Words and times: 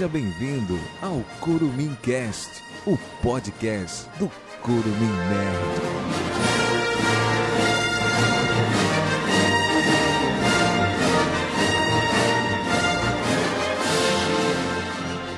Seja 0.00 0.08
bem-vindo 0.08 0.80
ao 1.02 1.20
Curumim 1.40 1.94
Cast, 2.02 2.62
o 2.86 2.96
podcast 3.22 4.08
do 4.18 4.30
Curumim 4.62 5.12
Nerd. 5.28 6.00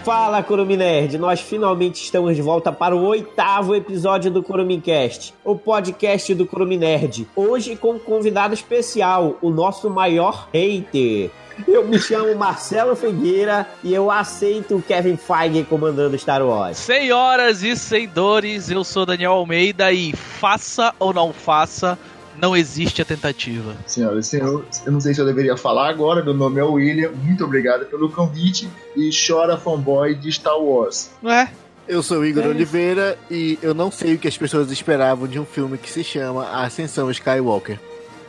Fala, 0.05 0.41
Curumi 0.45 0.77
Nerd! 0.77 1.19
Nós 1.19 1.41
finalmente 1.41 2.01
estamos 2.01 2.37
de 2.37 2.43
volta 2.43 2.71
para 2.71 2.95
o 2.95 3.05
oitavo 3.05 3.75
episódio 3.75 4.31
do 4.31 4.45
Curumicast, 4.45 5.35
o 5.44 5.57
podcast 5.57 6.33
do 6.36 6.47
Curumi 6.47 6.77
Nerd. 6.77 7.27
Hoje 7.35 7.75
com 7.75 7.94
um 7.94 7.99
convidado 7.99 8.55
especial, 8.55 9.39
o 9.43 9.50
nosso 9.50 9.91
maior 9.91 10.49
hater. 10.53 11.33
Eu 11.67 11.87
me 11.87 11.99
chamo 11.99 12.35
Marcelo 12.37 12.95
Figueira 12.97 13.67
e 13.83 13.93
eu 13.95 14.11
aceito 14.11 14.77
o 14.77 14.83
Kevin 14.83 15.17
Feige 15.17 15.65
comandando 15.65 16.19
Star 16.19 16.43
Wars. 16.45 16.77
Senhoras 16.79 17.63
e 17.63 17.77
senhores, 17.77 18.71
eu 18.71 18.83
sou 18.85 19.05
Daniel 19.07 19.33
Almeida 19.33 19.93
e 19.93 20.13
faça 20.13 20.95
ou 20.99 21.13
não 21.13 21.33
faça, 21.33 21.99
não 22.41 22.57
existe 22.57 23.03
a 23.03 23.05
tentativa. 23.05 23.75
Senhoras 23.87 24.27
e 24.27 24.29
senhores, 24.31 24.83
eu 24.85 24.93
não 24.93 25.01
sei 25.01 25.15
se 25.15 25.21
eu 25.21 25.27
deveria 25.27 25.57
falar 25.57 25.89
agora, 25.89 26.25
meu 26.25 26.35
nome 26.35 26.61
é 26.61 26.65
William, 26.65 27.11
muito 27.11 27.45
obrigado 27.45 27.85
pelo 27.87 28.11
convite 28.11 28.69
e 28.97 29.11
chora 29.11 29.57
fanboy 29.57 30.14
de 30.14 30.31
Star 30.33 30.59
Wars. 30.59 31.11
Não 31.23 31.31
é? 31.31 31.50
Eu 31.89 32.03
sou 32.03 32.19
o 32.20 32.25
Igor 32.25 32.45
É. 32.45 32.48
Oliveira 32.48 33.19
e 33.31 33.59
eu 33.61 33.75
não 33.75 33.91
sei 33.91 34.14
o 34.14 34.19
que 34.19 34.28
as 34.28 34.37
pessoas 34.39 34.70
esperavam 34.70 35.27
de 35.27 35.39
um 35.39 35.45
filme 35.45 35.77
que 35.77 35.91
se 35.91 36.05
chama 36.05 36.45
A 36.47 36.62
Ascensão 36.62 37.11
Skywalker. 37.11 37.78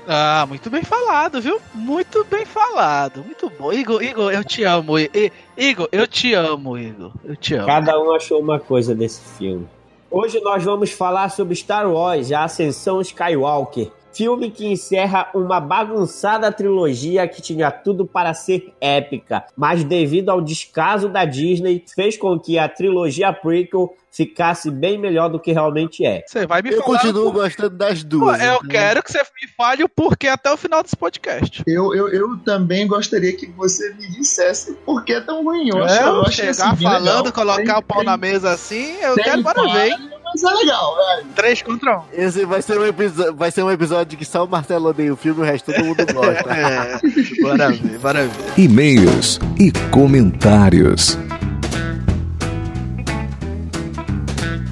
Ah, 0.07 0.45
muito 0.47 0.69
bem 0.69 0.83
falado, 0.83 1.41
viu? 1.41 1.61
Muito 1.73 2.25
bem 2.29 2.45
falado. 2.45 3.23
Muito 3.23 3.49
bom. 3.57 3.71
Igor, 3.71 4.03
Igor, 4.03 4.31
eu 4.33 4.43
te 4.43 4.63
amo. 4.63 4.99
I- 4.99 5.31
Igor, 5.57 5.87
eu 5.91 6.05
te 6.05 6.33
amo, 6.33 6.77
Igor. 6.77 7.11
Eu 7.23 7.35
te 7.35 7.55
amo. 7.55 7.65
Cada 7.67 7.97
um 7.99 8.11
achou 8.13 8.39
uma 8.41 8.59
coisa 8.59 8.93
desse 8.93 9.21
filme. 9.37 9.67
Hoje 10.11 10.39
nós 10.41 10.63
vamos 10.63 10.91
falar 10.91 11.29
sobre 11.29 11.55
Star 11.55 11.89
Wars, 11.89 12.31
a 12.31 12.43
Ascensão 12.43 12.99
Skywalker. 13.01 13.89
Filme 14.13 14.51
que 14.51 14.65
encerra 14.67 15.29
uma 15.33 15.59
bagunçada 15.59 16.51
trilogia 16.51 17.27
que 17.27 17.41
tinha 17.41 17.71
tudo 17.71 18.05
para 18.05 18.33
ser 18.33 18.73
épica, 18.79 19.43
mas 19.57 19.83
devido 19.83 20.29
ao 20.29 20.39
descaso 20.41 21.09
da 21.09 21.25
Disney, 21.25 21.83
fez 21.95 22.17
com 22.17 22.39
que 22.39 22.57
a 22.59 22.69
trilogia 22.69 23.33
prequel 23.33 23.95
ficasse 24.11 24.69
bem 24.69 24.95
melhor 24.99 25.27
do 25.27 25.39
que 25.39 25.51
realmente 25.51 26.05
é. 26.05 26.23
Você 26.27 26.45
vai 26.45 26.61
me 26.61 26.69
Eu 26.69 26.83
falar. 26.83 26.99
continuo 26.99 27.31
por- 27.31 27.41
gostando 27.41 27.75
das 27.75 28.03
Pô, 28.03 28.09
duas. 28.09 28.39
eu 28.39 28.53
então- 28.57 28.67
quero 28.69 29.01
que 29.01 29.11
você 29.11 29.17
me 29.17 29.47
fale 29.57 29.83
o 29.83 29.89
porquê 29.89 30.27
até 30.27 30.51
o 30.51 30.57
final 30.57 30.83
desse 30.83 30.95
podcast. 30.95 31.63
Eu, 31.65 31.95
eu, 31.95 32.07
eu 32.09 32.37
também 32.45 32.85
gostaria 32.87 33.35
que 33.35 33.47
você 33.47 33.91
me 33.95 34.07
dissesse 34.11 34.73
por 34.85 35.03
que 35.03 35.13
é 35.13 35.21
tão 35.21 35.43
ruim. 35.43 35.69
Eu 35.69 35.83
acho, 35.83 35.95
É, 35.95 36.03
eu 36.07 36.21
acho 36.21 36.31
chegar 36.33 36.75
bem 36.75 36.83
falando, 36.87 37.25
legal. 37.25 37.33
colocar 37.33 37.63
Tem- 37.63 37.75
o 37.75 37.81
pau 37.81 37.97
tem- 37.97 38.05
na 38.05 38.15
mesa 38.17 38.51
assim, 38.51 38.93
eu 39.01 39.15
quero 39.15 39.41
bora 39.41 39.63
ver. 39.73 39.95
Mas 40.33 40.43
é 40.43 40.55
legal, 40.55 40.95
velho. 40.95 41.27
Três 41.35 41.61
contra 41.61 41.99
um. 41.99 42.03
Esse 42.11 42.45
vai 42.45 42.61
ser, 42.61 42.79
um 42.79 42.85
episódio, 42.85 43.35
vai 43.35 43.51
ser 43.51 43.63
um 43.63 43.71
episódio 43.71 44.17
que 44.17 44.25
só 44.25 44.43
o 44.43 44.47
Marcelo 44.47 44.89
odeia 44.89 45.13
o 45.13 45.15
filme 45.15 45.41
e 45.41 45.43
o 45.43 45.45
resto 45.45 45.71
todo 45.71 45.85
mundo 45.85 46.05
gosta. 46.13 46.43
É, 46.53 46.99
bora 47.41 47.69
ver, 47.71 47.99
bora 47.99 48.23
ver. 48.25 48.53
E-mails 48.57 49.39
e 49.59 49.71
comentários. 49.91 51.17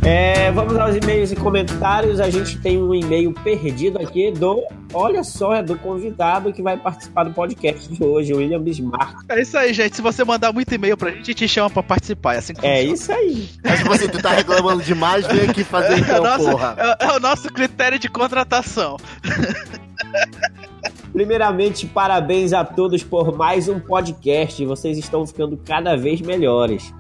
É, 0.04 0.52
vamos 0.52 0.76
aos 0.78 0.96
e-mails 0.96 1.32
e 1.32 1.36
comentários. 1.36 2.20
A 2.20 2.28
gente 2.30 2.58
tem 2.58 2.82
um 2.82 2.94
e-mail 2.94 3.32
perdido 3.32 4.00
aqui 4.02 4.32
do, 4.32 4.64
olha 4.92 5.24
só, 5.24 5.54
é 5.54 5.62
do 5.62 5.78
convidado 5.78 6.52
que 6.52 6.62
vai 6.62 6.76
participar 6.76 7.24
do 7.26 7.32
podcast 7.34 7.88
de 7.88 8.04
hoje, 8.04 8.34
o 8.34 8.38
William 8.38 8.60
Bismarck. 8.60 9.20
É 9.30 9.40
isso 9.42 9.56
aí, 9.56 9.72
gente. 9.74 9.96
Se 9.96 10.02
você 10.02 10.24
mandar 10.24 10.52
muito 10.52 10.74
e-mail 10.74 10.98
pra 10.98 11.10
gente, 11.12 11.22
a 11.22 11.26
gente 11.26 11.36
te 11.36 11.48
chama 11.48 11.70
pra 11.70 11.84
participar. 11.84 12.34
É 12.34 12.38
assim 12.40 12.54
que 12.56 12.66
É 12.66 12.84
isso 12.84 13.12
aí. 13.12 13.48
Mas 13.64 13.86
assim, 13.88 14.08
tu 14.10 14.20
tá 14.20 14.32
reclamando 14.32 14.82
demais, 14.82 15.26
vem 15.28 15.42
aqui 15.48 15.64
fazer 15.64 15.94
É 15.94 15.96
o, 15.98 16.00
então, 16.00 16.24
nosso, 16.24 16.50
porra. 16.50 16.76
é- 17.00 17.06
é 17.06 17.12
o 17.12 17.20
nosso 17.20 17.48
critério 17.54 18.00
de 18.00 18.10
contratação. 18.10 18.98
Primeiramente, 21.14 21.86
parabéns 21.86 22.54
a 22.54 22.64
todos 22.66 23.04
por 23.04 23.38
mais 23.38 23.68
um 23.68 23.80
podcast. 23.80 24.66
Vocês 24.66 24.98
estão 24.98 25.28
ficando 25.28 25.58
cada 25.58 25.96
vez 25.96 26.22
melhores. 26.22 26.92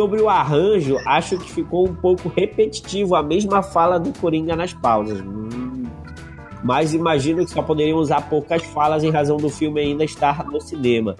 Sobre 0.00 0.22
o 0.22 0.30
arranjo, 0.30 0.96
acho 1.04 1.36
que 1.36 1.52
ficou 1.52 1.86
um 1.86 1.94
pouco 1.94 2.32
repetitivo 2.34 3.14
a 3.14 3.22
mesma 3.22 3.62
fala 3.62 4.00
do 4.00 4.18
Coringa 4.18 4.56
nas 4.56 4.72
pausas. 4.72 5.20
Hum. 5.20 5.84
Mas 6.64 6.94
imagino 6.94 7.44
que 7.44 7.50
só 7.50 7.60
poderiam 7.60 7.98
usar 7.98 8.22
poucas 8.22 8.62
falas 8.62 9.04
em 9.04 9.10
razão 9.10 9.36
do 9.36 9.50
filme 9.50 9.78
ainda 9.78 10.02
estar 10.02 10.42
no 10.46 10.58
cinema. 10.58 11.16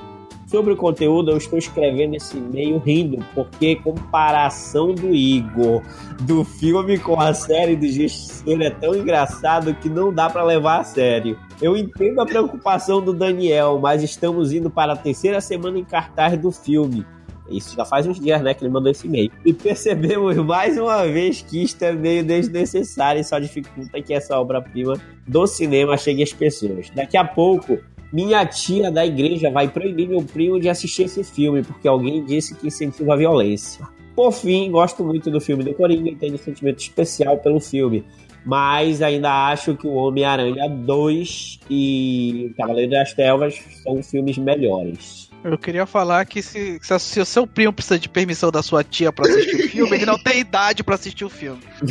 Sobre 0.47 0.73
o 0.73 0.77
conteúdo, 0.79 1.31
eu 1.31 1.37
estou 1.37 1.59
escrevendo 1.59 2.15
esse 2.15 2.39
e-mail 2.39 2.79
rindo, 2.79 3.23
porque 3.35 3.77
comparação 3.77 4.95
do 4.95 5.15
Igor 5.15 5.83
do 6.23 6.43
filme 6.43 6.99
com 6.99 7.21
a 7.21 7.35
série 7.35 7.77
do 7.77 7.87
Justiceiro 7.87 8.63
é 8.63 8.71
tão 8.71 8.95
engraçado 8.95 9.75
que 9.75 9.91
não 9.91 10.11
dá 10.11 10.31
pra 10.31 10.43
levar 10.43 10.81
a 10.81 10.85
sério. 10.85 11.39
Eu 11.61 11.77
entendo 11.77 12.19
a 12.19 12.25
preocupação 12.25 13.03
do 13.03 13.13
Daniel, 13.13 13.79
mas 13.79 14.03
estamos 14.03 14.55
indo 14.55 14.71
para 14.71 14.95
a 14.95 14.97
terceira 14.97 15.39
semana 15.43 15.79
em 15.79 15.85
cartaz 15.85 16.39
do 16.39 16.51
filme. 16.51 17.05
Isso 17.51 17.75
já 17.75 17.85
faz 17.85 18.07
uns 18.07 18.21
dias, 18.21 18.41
né, 18.43 18.55
que 18.55 18.65
ele 18.65 18.73
mandou 18.73 18.91
esse 18.91 19.07
e-mail. 19.07 19.31
E 19.45 19.53
percebemos 19.53 20.37
mais 20.37 20.79
uma 20.79 21.07
vez 21.07 21.43
que 21.43 21.63
isto 21.63 21.83
é 21.83 21.93
meio 21.93 22.25
desnecessário 22.25 23.21
e 23.21 23.25
só 23.25 23.39
dificulta 23.39 24.01
que 24.01 24.15
essa 24.15 24.39
obra-prima 24.39 24.95
do 25.27 25.47
cinema 25.47 25.97
chegue 25.97 26.23
às 26.23 26.33
pessoas. 26.33 26.91
Daqui 26.91 27.17
a 27.17 27.25
pouco, 27.25 27.79
minha 28.13 28.45
tia 28.45 28.91
da 28.91 29.07
igreja 29.07 29.51
vai 29.51 29.69
proibir 29.69 30.09
meu 30.09 30.23
primo 30.23 30.59
de 30.59 30.69
assistir 30.69 31.05
esse 31.05 31.23
filme, 31.23 31.63
porque 31.63 31.87
alguém 31.87 32.25
disse 32.25 32.55
que 32.55 32.67
incentiva 32.67 33.15
a 33.15 33.17
violência. 33.17 33.87
Por 34.17 34.33
fim, 34.33 34.71
gosto 34.71 35.05
muito 35.05 35.31
do 35.31 35.41
filme 35.41 35.63
do 35.63 35.73
Coringa 35.75 36.11
e 36.11 36.17
tenho 36.17 36.35
um 36.35 36.39
sentimento 36.39 36.81
especial 36.81 37.39
pelo 37.39 37.61
filme. 37.61 38.05
Mas 38.45 39.01
ainda 39.01 39.49
acho 39.49 39.77
que 39.77 39.87
o 39.87 39.93
Homem-Aranha 39.93 40.69
2 40.69 41.61
e 41.71 42.51
o 42.51 42.55
Cavaleiro 42.57 42.91
das 42.91 43.13
Trevas 43.13 43.59
são 43.83 44.03
filmes 44.03 44.37
melhores. 44.39 45.30
Eu 45.43 45.57
queria 45.57 45.87
falar 45.87 46.25
que 46.27 46.43
se, 46.43 46.79
se, 46.83 46.99
se 46.99 47.21
o 47.21 47.25
seu 47.25 47.47
primo 47.47 47.73
precisa 47.73 47.99
de 47.99 48.09
permissão 48.09 48.51
da 48.51 48.63
sua 48.63 48.85
tia 48.85 49.11
pra 49.11 49.27
assistir 49.27 49.57
o 49.57 49.69
filme, 49.69 49.97
ele 49.97 50.07
não 50.07 50.19
tem 50.19 50.41
idade 50.41 50.85
pra 50.85 50.95
assistir 50.95 51.25
o 51.25 51.31
filme. 51.31 51.63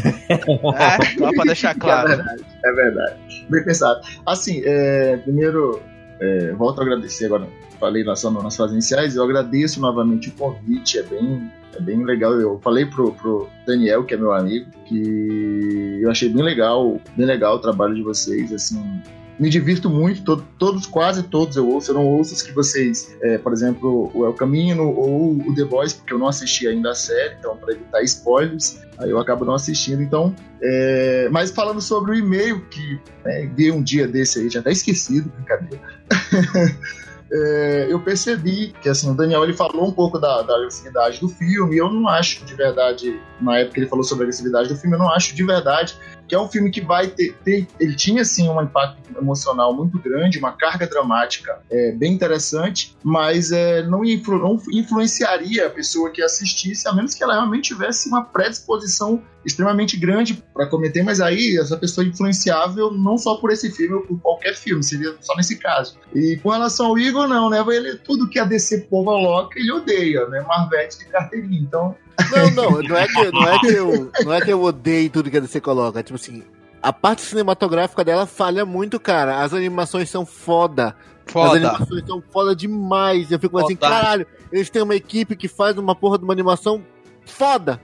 É, 0.79 1.17
só 1.17 1.31
pra 1.33 1.43
deixar 1.45 1.71
É 1.71 1.79
claro. 1.79 2.07
verdade, 2.07 2.45
é 2.63 2.71
verdade. 2.71 3.45
Bem 3.49 3.63
pensado. 3.63 4.01
Assim, 4.25 4.61
é, 4.63 5.17
primeiro, 5.17 5.81
é, 6.19 6.51
volto 6.53 6.79
a 6.79 6.83
agradecer 6.83 7.25
agora. 7.25 7.47
Falei 7.79 8.03
nas, 8.03 8.23
nas 8.23 8.55
fases 8.55 8.73
iniciais, 8.73 9.15
eu 9.15 9.23
agradeço 9.23 9.79
novamente 9.79 10.29
o 10.29 10.31
convite, 10.33 10.99
é 10.99 11.03
bem, 11.03 11.51
é 11.75 11.81
bem 11.81 12.03
legal. 12.03 12.33
Eu 12.33 12.59
falei 12.61 12.85
pro, 12.85 13.13
pro 13.13 13.49
Daniel, 13.65 14.03
que 14.03 14.13
é 14.13 14.17
meu 14.17 14.33
amigo, 14.33 14.69
que 14.85 15.99
eu 16.01 16.11
achei 16.11 16.29
bem 16.29 16.43
legal, 16.43 16.99
bem 17.15 17.25
legal 17.25 17.55
o 17.55 17.59
trabalho 17.59 17.95
de 17.95 18.03
vocês, 18.03 18.51
assim. 18.51 19.01
Me 19.39 19.49
divirto 19.49 19.89
muito, 19.89 20.21
to- 20.23 20.45
todos, 20.57 20.85
quase 20.85 21.23
todos 21.23 21.55
eu 21.55 21.67
ouço. 21.69 21.91
Eu 21.91 21.95
não 21.95 22.05
ouço 22.05 22.33
os 22.33 22.41
que 22.41 22.51
vocês, 22.51 23.15
é, 23.21 23.37
por 23.37 23.53
exemplo, 23.53 24.11
o 24.13 24.25
El 24.25 24.33
Camino 24.33 24.83
ou 24.89 25.31
o 25.31 25.55
The 25.55 25.63
Boys, 25.63 25.93
porque 25.93 26.13
eu 26.13 26.19
não 26.19 26.27
assisti 26.27 26.67
ainda 26.67 26.91
a 26.91 26.95
série, 26.95 27.35
então, 27.39 27.55
para 27.55 27.73
evitar 27.73 28.03
spoilers, 28.03 28.79
aí 28.97 29.09
eu 29.09 29.17
acabo 29.17 29.45
não 29.45 29.53
assistindo. 29.53 30.01
Então, 30.01 30.35
é, 30.61 31.29
mas 31.31 31.51
falando 31.51 31.79
sobre 31.79 32.11
o 32.11 32.15
e-mail 32.15 32.65
que 32.69 32.99
né, 33.23 33.49
vi 33.55 33.71
um 33.71 33.81
dia 33.81 34.05
desse 34.07 34.39
aí, 34.39 34.49
já 34.49 34.59
até 34.59 34.71
esquecido, 34.71 35.29
brincadeira. 35.29 35.81
É, 37.31 37.85
eu 37.87 37.99
percebi 37.99 38.73
que 38.81 38.89
assim, 38.89 39.11
o 39.11 39.13
Daniel 39.13 39.43
ele 39.43 39.53
falou 39.53 39.87
um 39.87 39.91
pouco 39.91 40.17
da, 40.17 40.41
da 40.41 40.55
agressividade 40.55 41.19
do 41.19 41.29
filme, 41.29 41.77
eu 41.77 41.87
não 41.87 42.07
acho 42.07 42.43
de 42.43 42.55
verdade, 42.55 43.19
na 43.39 43.59
época 43.59 43.75
que 43.75 43.79
ele 43.81 43.87
falou 43.87 44.03
sobre 44.03 44.23
a 44.23 44.25
agressividade 44.25 44.67
do 44.69 44.75
filme, 44.75 44.95
eu 44.95 44.99
não 44.99 45.13
acho 45.13 45.35
de 45.35 45.43
verdade 45.43 45.95
que 46.29 46.35
é 46.35 46.39
um 46.39 46.47
filme 46.47 46.69
que 46.69 46.79
vai 46.79 47.07
ter, 47.07 47.35
ter- 47.43 47.67
ele 47.79 47.95
tinha 47.95 48.23
sim 48.23 48.47
um 48.47 48.61
impacto 48.61 48.99
emocional 49.17 49.73
muito 49.75 49.97
grande, 49.99 50.37
uma 50.37 50.51
carga 50.53 50.85
dramática 50.87 51.59
é, 51.69 51.91
bem 51.91 52.13
interessante, 52.13 52.95
mas 53.03 53.51
é, 53.51 53.81
não, 53.83 54.05
influ- 54.05 54.37
não 54.39 54.57
influenciaria 54.71 55.67
a 55.67 55.69
pessoa 55.69 56.09
que 56.11 56.21
assistisse, 56.21 56.87
a 56.87 56.93
menos 56.93 57.13
que 57.15 57.23
ela 57.23 57.33
realmente 57.33 57.69
tivesse 57.73 58.07
uma 58.07 58.23
predisposição 58.23 59.21
extremamente 59.45 59.95
grande 59.97 60.43
para 60.53 60.67
cometer, 60.67 61.01
mas 61.01 61.21
aí 61.21 61.57
essa 61.57 61.77
pessoa 61.77 62.05
é 62.05 62.09
influenciável 62.09 62.91
não 62.91 63.17
só 63.17 63.35
por 63.37 63.51
esse 63.51 63.71
filme 63.71 63.95
ou 63.95 64.01
por 64.01 64.19
qualquer 64.19 64.53
filme, 64.53 64.83
seria 64.83 65.15
só 65.21 65.35
nesse 65.35 65.57
caso. 65.57 65.97
E 66.13 66.37
com 66.43 66.49
relação 66.49 66.87
ao 66.87 66.99
Igor, 66.99 67.27
não, 67.27 67.49
né? 67.49 67.63
Ele, 67.69 67.95
tudo 67.95 68.27
que 68.29 68.37
a 68.37 68.43
DC 68.43 68.81
coloca, 68.81 69.57
ele 69.57 69.71
odeia, 69.71 70.27
né? 70.27 70.41
Marvete 70.47 70.99
de 70.99 71.05
carteirinha. 71.05 71.61
Então, 71.61 71.95
Não, 72.31 72.51
não, 72.51 72.81
não 72.81 72.97
é 72.97 73.07
que, 73.07 73.31
não 73.31 73.47
é 73.47 73.59
que, 73.59 73.67
eu, 73.67 74.11
não 74.25 74.33
é 74.33 74.41
que 74.41 74.51
eu 74.51 74.61
odeio 74.61 75.09
tudo 75.09 75.29
que 75.31 75.37
a 75.37 75.39
DC 75.39 75.61
coloca. 75.61 76.03
Tipo 76.03 76.15
assim, 76.19 76.43
a 76.81 76.91
parte 76.91 77.21
cinematográfica 77.21 78.03
dela 78.03 78.25
falha 78.25 78.65
muito, 78.65 78.99
cara. 78.99 79.41
As 79.41 79.53
animações 79.53 80.09
são 80.09 80.25
foda. 80.25 80.95
As 81.27 81.31
Foda. 81.33 81.55
animações 81.57 82.05
são 82.07 82.23
foda 82.31 82.55
demais. 82.55 83.31
Eu 83.31 83.39
fico 83.39 83.57
assim, 83.59 83.75
Foda. 83.75 83.89
caralho, 83.89 84.27
eles 84.51 84.69
têm 84.69 84.81
uma 84.81 84.95
equipe 84.95 85.35
que 85.35 85.47
faz 85.47 85.77
uma 85.77 85.93
porra 85.95 86.17
de 86.17 86.23
uma 86.23 86.33
animação 86.33 86.83
foda. 87.25 87.79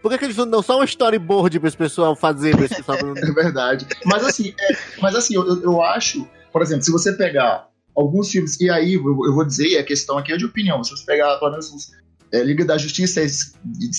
Por 0.00 0.10
que, 0.12 0.18
que 0.18 0.24
eles 0.26 0.36
não 0.36 0.48
dão 0.48 0.62
só 0.62 0.78
um 0.78 0.84
storyboard 0.84 1.58
pra 1.58 1.68
esse 1.68 1.76
pessoal 1.76 2.14
fazer, 2.14 2.54
pra 2.56 2.66
esse 2.66 2.76
pessoal 2.76 2.98
É 3.16 3.32
verdade. 3.32 3.86
Mas 4.04 4.24
assim, 4.24 4.54
é, 4.60 4.76
mas 5.00 5.14
assim 5.14 5.34
eu, 5.34 5.62
eu- 5.62 5.82
acho, 5.82 6.26
por 6.52 6.62
exemplo, 6.62 6.84
se 6.84 6.92
você 6.92 7.12
pegar 7.14 7.68
alguns 7.96 8.30
filmes, 8.30 8.60
e 8.60 8.70
aí 8.70 8.94
eu, 8.94 9.02
eu 9.24 9.34
vou 9.34 9.44
dizer, 9.44 9.66
e 9.66 9.78
a 9.78 9.82
questão 9.82 10.16
aqui 10.18 10.32
é 10.32 10.36
de 10.36 10.44
opinião, 10.44 10.84
se 10.84 10.90
você 10.90 11.04
pegar 11.04 11.36
pelo 11.38 11.50
menos 11.50 11.72
uns 11.72 11.90
é, 12.34 12.42
Liga 12.42 12.64
da 12.64 12.76
Justiça 12.76 13.20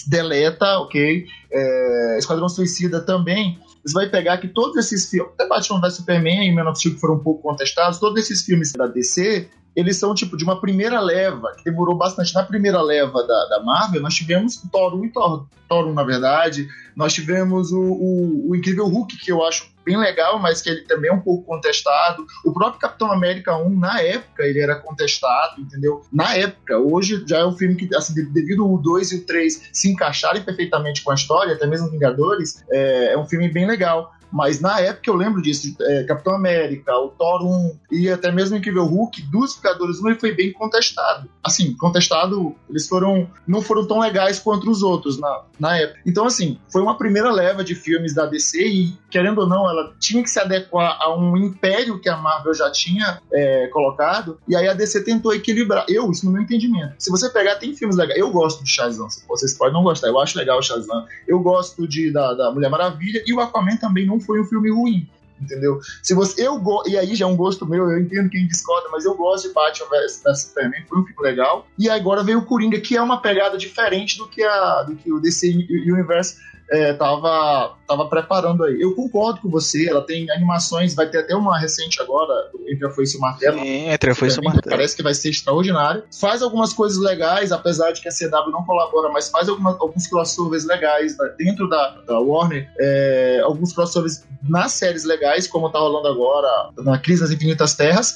deleta, 0.08 0.80
ok? 0.80 1.26
É, 1.52 2.18
Esquadrão 2.18 2.50
Suicida 2.50 3.00
também. 3.00 3.58
Você 3.86 3.94
vai 3.94 4.10
pegar 4.10 4.38
que 4.40 4.48
todos 4.48 4.76
esses 4.78 5.10
filmes, 5.10 5.32
até 5.34 5.48
Batman 5.48 5.80
vs 5.80 5.96
Superman 5.96 6.48
e 6.48 6.54
Man 6.54 6.70
of 6.70 6.78
Steel 6.78 6.98
foram 6.98 7.16
um 7.16 7.20
pouco 7.20 7.44
contestados, 7.44 8.00
todos 8.00 8.20
esses 8.20 8.44
filmes 8.44 8.74
da 8.74 8.88
DC, 8.88 9.48
eles 9.76 9.98
são 9.98 10.16
tipo 10.16 10.38
de 10.38 10.44
uma 10.44 10.60
primeira 10.60 11.00
leva, 11.00 11.54
que 11.58 11.64
demorou 11.64 11.98
bastante. 11.98 12.34
Na 12.34 12.44
primeira 12.44 12.82
leva 12.82 13.26
da, 13.26 13.46
da 13.46 13.64
Marvel, 13.64 14.02
nós 14.02 14.14
tivemos 14.14 14.62
Thor 14.72 14.96
1 14.96 15.06
e 15.06 15.10
Thor, 15.10 15.46
Thor 15.68 15.88
1, 15.88 15.94
na 15.94 16.04
verdade. 16.04 16.68
Nós 16.96 17.14
tivemos 17.14 17.72
o, 17.72 17.82
o, 17.82 18.50
o 18.50 18.56
Incrível 18.56 18.88
Hulk, 18.88 19.18
que 19.18 19.32
eu 19.32 19.44
acho 19.44 19.70
bem 19.86 19.98
legal, 19.98 20.40
mas 20.40 20.62
que 20.62 20.70
ele 20.70 20.82
também 20.82 21.12
é 21.12 21.14
um 21.14 21.20
pouco 21.22 21.46
contestado. 21.46 22.26
O 22.44 22.52
próprio 22.52 22.80
Capitão 22.80 23.12
América 23.12 23.56
1, 23.56 23.70
na 23.78 24.02
época, 24.02 24.44
ele 24.44 24.60
era 24.60 24.76
contestado, 24.76 25.62
entendeu? 25.62 26.02
Na 26.12 26.36
época, 26.36 26.78
hoje 26.80 27.24
já 27.28 27.40
é 27.40 27.46
um 27.46 27.56
filme 27.56 27.76
que, 27.76 27.94
assim, 27.96 28.14
devido 28.32 28.68
o 28.68 28.78
2 28.78 29.12
e 29.12 29.16
o 29.18 29.26
3 29.26 29.70
se 29.72 29.92
encaixarem 29.92 30.42
perfeitamente 30.42 31.04
com 31.04 31.12
a 31.12 31.16
história, 31.16 31.54
até 31.54 31.68
mesmo 31.68 31.92
Vingadores, 31.92 32.64
é, 32.72 33.14
é 33.14 33.18
um 33.18 33.26
filme 33.26 33.48
bem 33.50 33.68
legal. 33.68 34.12
Mas 34.36 34.60
na 34.60 34.82
época 34.82 35.10
eu 35.10 35.16
lembro 35.16 35.42
disso, 35.42 35.74
é, 35.80 36.04
Capitão 36.04 36.36
América, 36.36 36.94
o 36.98 37.08
Thor 37.08 37.42
1 37.42 37.80
e 37.90 38.10
até 38.10 38.34
mesmo 38.34 38.58
o 38.58 38.60
Incrível 38.60 38.84
Hulk, 38.84 39.22
dos 39.32 39.56
Vingadores 39.56 40.02
1 40.02 40.10
ele 40.10 40.20
foi 40.20 40.34
bem 40.34 40.52
contestado. 40.52 41.30
Assim, 41.42 41.74
contestado, 41.78 42.54
eles 42.70 42.86
foram 42.86 43.30
não 43.48 43.62
foram 43.62 43.88
tão 43.88 44.00
legais 44.00 44.38
quanto 44.38 44.70
os 44.70 44.84
outros 44.84 45.18
na, 45.18 45.44
na 45.58 45.78
época. 45.78 46.02
Então, 46.06 46.26
assim, 46.26 46.60
foi 46.70 46.82
uma 46.82 46.98
primeira 46.98 47.32
leva 47.32 47.64
de 47.64 47.76
filmes 47.76 48.14
da 48.14 48.26
DC 48.26 48.62
e, 48.68 48.98
querendo 49.10 49.40
ou 49.40 49.48
não, 49.48 49.70
ela 49.70 49.94
tinha 50.02 50.22
que 50.22 50.30
se 50.30 50.38
adequar 50.38 50.98
a 51.00 51.16
um 51.16 51.38
império 51.38 51.98
que 52.02 52.10
a 52.10 52.18
Marvel 52.18 52.54
já 52.54 52.70
tinha 52.70 53.22
é, 53.32 53.68
colocado, 53.68 54.38
e 54.46 54.54
aí 54.54 54.68
a 54.68 54.74
DC 54.74 55.06
tentou 55.06 55.34
equilibrar. 55.34 55.86
Eu, 55.88 56.12
isso 56.12 56.26
no 56.26 56.34
meu 56.34 56.42
entendimento. 56.42 56.96
Se 57.00 57.10
você 57.10 57.30
pegar, 57.30 57.56
tem 57.56 57.74
filmes 57.74 57.96
legais. 57.96 58.20
Eu 58.20 58.32
gosto 58.32 58.64
de 58.66 58.70
Shazam, 58.70 59.08
vocês 59.30 59.58
podem 59.58 59.74
não 59.74 59.84
gostar, 59.84 60.08
eu 60.08 60.20
acho 60.20 60.38
legal 60.38 60.60
o 60.60 60.62
Shazam. 60.62 61.06
Eu 61.26 61.40
gosto 61.40 61.88
de, 61.88 62.12
da, 62.12 62.34
da 62.34 62.52
Mulher 62.52 62.70
Maravilha, 62.70 63.24
e 63.26 63.34
o 63.34 63.40
Aquaman 63.40 63.78
também 63.78 64.06
não 64.06 64.20
foi 64.26 64.42
um 64.42 64.46
filme 64.46 64.72
ruim 64.72 65.08
entendeu? 65.42 65.80
Se 66.02 66.14
você 66.14 66.48
eu 66.48 66.58
go, 66.60 66.84
e 66.88 66.98
aí 66.98 67.16
já 67.16 67.26
é 67.26 67.28
um 67.28 67.36
gosto 67.36 67.66
meu, 67.66 67.90
eu 67.90 68.00
entendo 68.00 68.30
quem 68.30 68.48
discorda, 68.48 68.90
mas 68.90 69.06
eu 69.06 69.16
gosto 69.16 69.48
de 69.48 69.54
Batman 69.54 69.88
vs 69.90 70.24
Superman, 70.42 70.84
foi 70.88 71.00
um 71.00 71.06
filme 71.06 71.22
legal. 71.22 71.68
E 71.78 71.90
agora 71.90 72.24
veio 72.24 72.40
o 72.40 72.46
Coringa, 72.46 72.80
que 72.80 72.96
é 72.96 73.02
uma 73.02 73.22
pegada 73.22 73.58
diferente 73.58 74.18
do 74.18 74.28
que 74.28 74.44
a 74.44 74.84
do 74.84 74.96
que 74.96 75.12
o 75.12 75.20
DC 75.20 75.50
Universe 75.50 76.38
é, 76.70 76.94
tava, 76.94 77.76
tava 77.88 78.08
preparando 78.08 78.64
aí. 78.64 78.82
Eu 78.82 78.96
concordo 78.96 79.42
com 79.42 79.50
você, 79.50 79.88
ela 79.88 80.02
tem 80.02 80.30
animações, 80.32 80.96
vai 80.96 81.08
ter 81.08 81.20
até 81.20 81.36
uma 81.36 81.60
recente 81.60 82.02
agora, 82.02 82.50
Entre 82.68 82.86
a 82.86 82.90
Foice 82.90 83.16
e 83.16 83.18
o 83.18 83.22
Martelo. 83.22 83.60
Sim, 83.60 83.90
Entre 83.90 84.12
a 84.12 84.16
Foice 84.16 84.38
e 84.38 84.42
o 84.42 84.44
Martelo. 84.44 84.76
Parece 84.76 84.96
que 84.96 85.04
vai 85.04 85.14
ser 85.14 85.30
extraordinário. 85.30 86.04
Faz 86.20 86.42
algumas 86.42 86.74
coisas 86.74 86.98
legais, 86.98 87.52
apesar 87.52 87.92
de 87.92 88.02
que 88.02 88.08
a 88.08 88.12
CW 88.12 88.52
não 88.52 88.64
colabora, 88.64 89.10
mas 89.10 89.30
faz 89.30 89.48
algumas, 89.48 89.76
alguns 89.80 90.08
crossovers 90.08 90.66
legais 90.66 91.18
né, 91.18 91.34
dentro 91.38 91.70
da, 91.70 92.02
da 92.08 92.20
Warner, 92.20 92.70
é, 92.80 93.42
alguns 93.44 93.74
crossovers 93.74 94.24
nas 94.48 94.72
séries 94.74 95.04
legais, 95.04 95.48
como 95.48 95.70
tá 95.70 95.80
rolando 95.80 96.08
agora 96.08 96.70
na 96.78 96.98
Crise 96.98 97.22
das 97.22 97.32
Infinitas 97.32 97.74
Terras, 97.76 98.16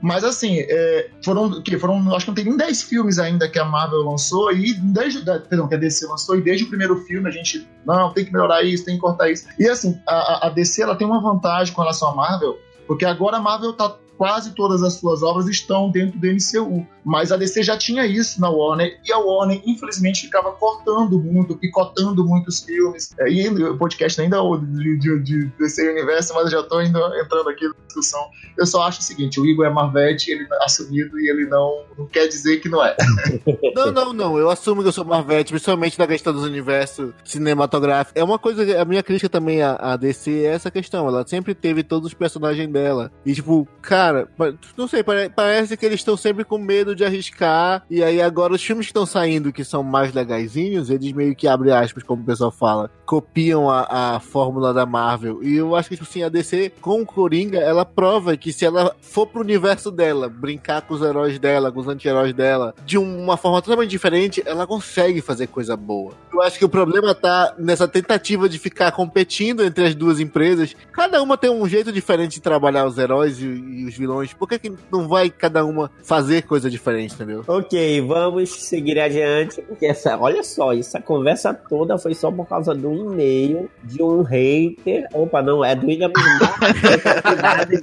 mas 0.00 0.22
assim, 0.24 0.58
é, 0.60 1.10
foram, 1.24 1.62
que 1.62 1.78
foram, 1.78 2.14
acho 2.14 2.24
que 2.24 2.30
não 2.30 2.34
tem 2.34 2.44
nem 2.44 2.56
10 2.56 2.82
filmes 2.82 3.18
ainda 3.18 3.48
que 3.48 3.58
a 3.58 3.64
Marvel 3.64 4.02
lançou, 4.02 4.52
e 4.52 4.74
desde, 4.74 5.24
perdão, 5.24 5.68
que 5.68 5.74
a 5.74 5.78
DC 5.78 6.06
lançou, 6.06 6.36
e 6.36 6.40
desde 6.42 6.64
o 6.64 6.68
primeiro 6.68 6.96
filme 7.04 7.28
a 7.28 7.32
gente, 7.32 7.68
não, 7.84 8.12
tem 8.12 8.24
que 8.24 8.32
melhorar 8.32 8.62
isso, 8.62 8.84
tem 8.84 8.94
que 8.94 9.00
cortar 9.00 9.30
isso. 9.30 9.46
E 9.58 9.68
assim, 9.68 10.00
a, 10.06 10.46
a 10.46 10.50
DC 10.50 10.82
ela 10.82 10.96
tem 10.96 11.06
uma 11.06 11.20
vantagem 11.20 11.74
com 11.74 11.80
relação 11.80 12.10
à 12.10 12.14
Marvel, 12.14 12.58
porque 12.86 13.04
agora 13.04 13.36
a 13.38 13.40
Marvel 13.40 13.72
tá 13.72 13.96
quase 14.18 14.52
todas 14.52 14.82
as 14.82 14.94
suas 14.94 15.22
obras 15.22 15.46
estão 15.46 15.90
dentro 15.90 16.18
do 16.18 16.26
MCU. 16.26 16.84
Mas 17.08 17.32
a 17.32 17.38
DC 17.38 17.62
já 17.62 17.74
tinha 17.74 18.04
isso 18.04 18.38
na 18.38 18.50
Warner, 18.50 19.00
e 19.02 19.10
a 19.10 19.18
Warner, 19.18 19.62
infelizmente, 19.64 20.26
ficava 20.26 20.52
cortando 20.52 21.18
muito, 21.18 21.56
picotando 21.56 22.22
muitos 22.22 22.62
filmes. 22.62 23.14
É, 23.18 23.30
e 23.30 23.48
o 23.48 23.78
podcast 23.78 24.20
ainda 24.20 24.36
de, 24.58 24.98
de, 24.98 25.18
de 25.20 25.46
DC 25.58 25.90
Universo, 25.90 26.34
mas 26.34 26.44
eu 26.44 26.50
já 26.50 26.60
estou 26.60 26.82
entrando 26.82 27.48
aqui 27.48 27.66
na 27.66 27.74
discussão. 27.86 28.20
Eu 28.58 28.66
só 28.66 28.82
acho 28.82 29.00
o 29.00 29.02
seguinte: 29.02 29.40
o 29.40 29.46
Igor 29.46 29.64
é 29.64 29.70
Marvete, 29.70 30.30
ele 30.30 30.44
é 30.44 30.64
assumido 30.64 31.18
e 31.18 31.30
ele 31.30 31.46
não, 31.46 31.82
não 31.96 32.06
quer 32.06 32.26
dizer 32.26 32.58
que 32.58 32.68
não 32.68 32.84
é. 32.84 32.94
não, 33.74 33.90
não, 33.90 34.12
não. 34.12 34.38
Eu 34.38 34.50
assumo 34.50 34.82
que 34.82 34.88
eu 34.88 34.92
sou 34.92 35.04
Marvete, 35.06 35.52
principalmente 35.52 35.98
na 35.98 36.06
questão 36.06 36.30
dos 36.30 36.44
universos 36.44 37.14
cinematográficos. 37.24 38.20
É 38.20 38.22
uma 38.22 38.38
coisa, 38.38 38.82
a 38.82 38.84
minha 38.84 39.02
crítica 39.02 39.30
também 39.30 39.62
à 39.62 39.96
DC 39.96 40.44
é 40.44 40.52
essa 40.52 40.70
questão. 40.70 41.08
Ela 41.08 41.26
sempre 41.26 41.54
teve 41.54 41.82
todos 41.82 42.08
os 42.08 42.14
personagens 42.14 42.70
dela. 42.70 43.10
E, 43.24 43.32
tipo, 43.32 43.66
cara, 43.80 44.28
não 44.76 44.86
sei, 44.86 45.02
parece 45.02 45.74
que 45.74 45.86
eles 45.86 46.00
estão 46.00 46.16
sempre 46.16 46.44
com 46.44 46.58
medo 46.58 46.97
de 46.98 47.04
arriscar. 47.04 47.84
E 47.90 48.02
aí 48.02 48.20
agora 48.20 48.52
os 48.52 48.62
filmes 48.62 48.86
que 48.86 48.90
estão 48.90 49.06
saindo, 49.06 49.52
que 49.52 49.64
são 49.64 49.82
mais 49.82 50.12
legaisinhos, 50.12 50.90
eles 50.90 51.12
meio 51.12 51.34
que 51.34 51.48
abrem 51.48 51.72
aspas, 51.72 52.02
como 52.02 52.22
o 52.22 52.26
pessoal 52.26 52.50
fala, 52.50 52.90
copiam 53.06 53.70
a, 53.70 54.16
a 54.16 54.20
fórmula 54.20 54.74
da 54.74 54.84
Marvel. 54.84 55.42
E 55.42 55.56
eu 55.56 55.74
acho 55.74 55.88
que, 55.88 55.96
tipo 55.96 56.08
assim, 56.08 56.22
a 56.22 56.28
DC 56.28 56.72
com 56.80 57.02
o 57.02 57.06
Coringa, 57.06 57.58
ela 57.58 57.84
prova 57.84 58.36
que 58.36 58.52
se 58.52 58.64
ela 58.64 58.94
for 59.00 59.26
pro 59.26 59.40
universo 59.40 59.90
dela, 59.90 60.28
brincar 60.28 60.82
com 60.82 60.94
os 60.94 61.02
heróis 61.02 61.38
dela, 61.38 61.72
com 61.72 61.80
os 61.80 61.88
anti-heróis 61.88 62.34
dela, 62.34 62.74
de 62.84 62.98
uma 62.98 63.36
forma 63.36 63.62
totalmente 63.62 63.90
diferente, 63.90 64.42
ela 64.44 64.66
consegue 64.66 65.20
fazer 65.20 65.46
coisa 65.46 65.76
boa. 65.76 66.12
Eu 66.38 66.42
acho 66.42 66.56
que 66.56 66.64
o 66.64 66.68
problema 66.68 67.16
tá 67.16 67.52
nessa 67.58 67.88
tentativa 67.88 68.48
de 68.48 68.60
ficar 68.60 68.92
competindo 68.92 69.64
entre 69.64 69.86
as 69.86 69.94
duas 69.94 70.20
empresas. 70.20 70.76
Cada 70.92 71.20
uma 71.20 71.36
tem 71.36 71.50
um 71.50 71.68
jeito 71.68 71.90
diferente 71.90 72.34
de 72.34 72.40
trabalhar 72.40 72.86
os 72.86 72.96
heróis 72.96 73.40
e, 73.40 73.44
e 73.44 73.84
os 73.84 73.96
vilões. 73.96 74.32
Por 74.32 74.48
que, 74.48 74.56
que 74.56 74.72
não 74.90 75.08
vai 75.08 75.30
cada 75.30 75.64
uma 75.64 75.90
fazer 76.04 76.42
coisa 76.42 76.70
diferente? 76.70 77.14
entendeu? 77.14 77.42
Ok, 77.48 78.00
vamos 78.02 78.50
seguir 78.50 79.00
adiante, 79.00 79.60
porque 79.62 79.86
essa, 79.86 80.16
olha 80.16 80.44
só, 80.44 80.72
essa 80.72 81.00
conversa 81.00 81.52
toda 81.52 81.98
foi 81.98 82.14
só 82.14 82.30
por 82.30 82.46
causa 82.46 82.72
do 82.72 82.94
e-mail 82.94 83.68
de 83.82 84.00
um 84.00 84.22
hater. 84.22 85.08
Opa, 85.12 85.42
não, 85.42 85.64
é 85.64 85.74
do 85.74 85.88
William 85.88 86.12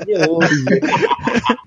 de 0.06 0.30
hoje. 0.30 0.66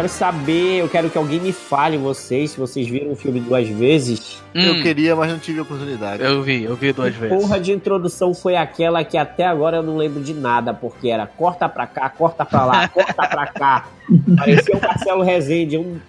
quero 0.00 0.08
saber, 0.08 0.78
eu 0.78 0.88
quero 0.88 1.10
que 1.10 1.18
alguém 1.18 1.38
me 1.38 1.52
fale 1.52 1.98
vocês, 1.98 2.52
se 2.52 2.58
vocês 2.58 2.88
viram 2.88 3.12
o 3.12 3.16
filme 3.16 3.38
duas 3.38 3.68
vezes. 3.68 4.42
Hum. 4.54 4.60
Eu 4.60 4.82
queria, 4.82 5.14
mas 5.14 5.30
não 5.30 5.38
tive 5.38 5.60
oportunidade. 5.60 6.22
Eu 6.22 6.42
vi, 6.42 6.64
eu 6.64 6.74
vi 6.74 6.90
duas 6.92 7.12
que 7.12 7.20
vezes. 7.20 7.36
Porra 7.36 7.60
de 7.60 7.72
introdução 7.72 8.32
foi 8.32 8.56
aquela 8.56 9.04
que 9.04 9.18
até 9.18 9.44
agora 9.44 9.76
eu 9.76 9.82
não 9.82 9.98
lembro 9.98 10.22
de 10.22 10.32
nada, 10.32 10.72
porque 10.72 11.08
era 11.08 11.26
corta 11.26 11.68
pra 11.68 11.86
cá, 11.86 12.08
corta 12.08 12.46
pra 12.46 12.64
lá, 12.64 12.88
corta 12.90 13.28
pra 13.28 13.46
cá. 13.48 13.88
Parecia 14.36 14.76
o 14.76 14.80
Marcelo 14.80 15.22
Rezende. 15.22 15.76
Eu, 15.76 16.00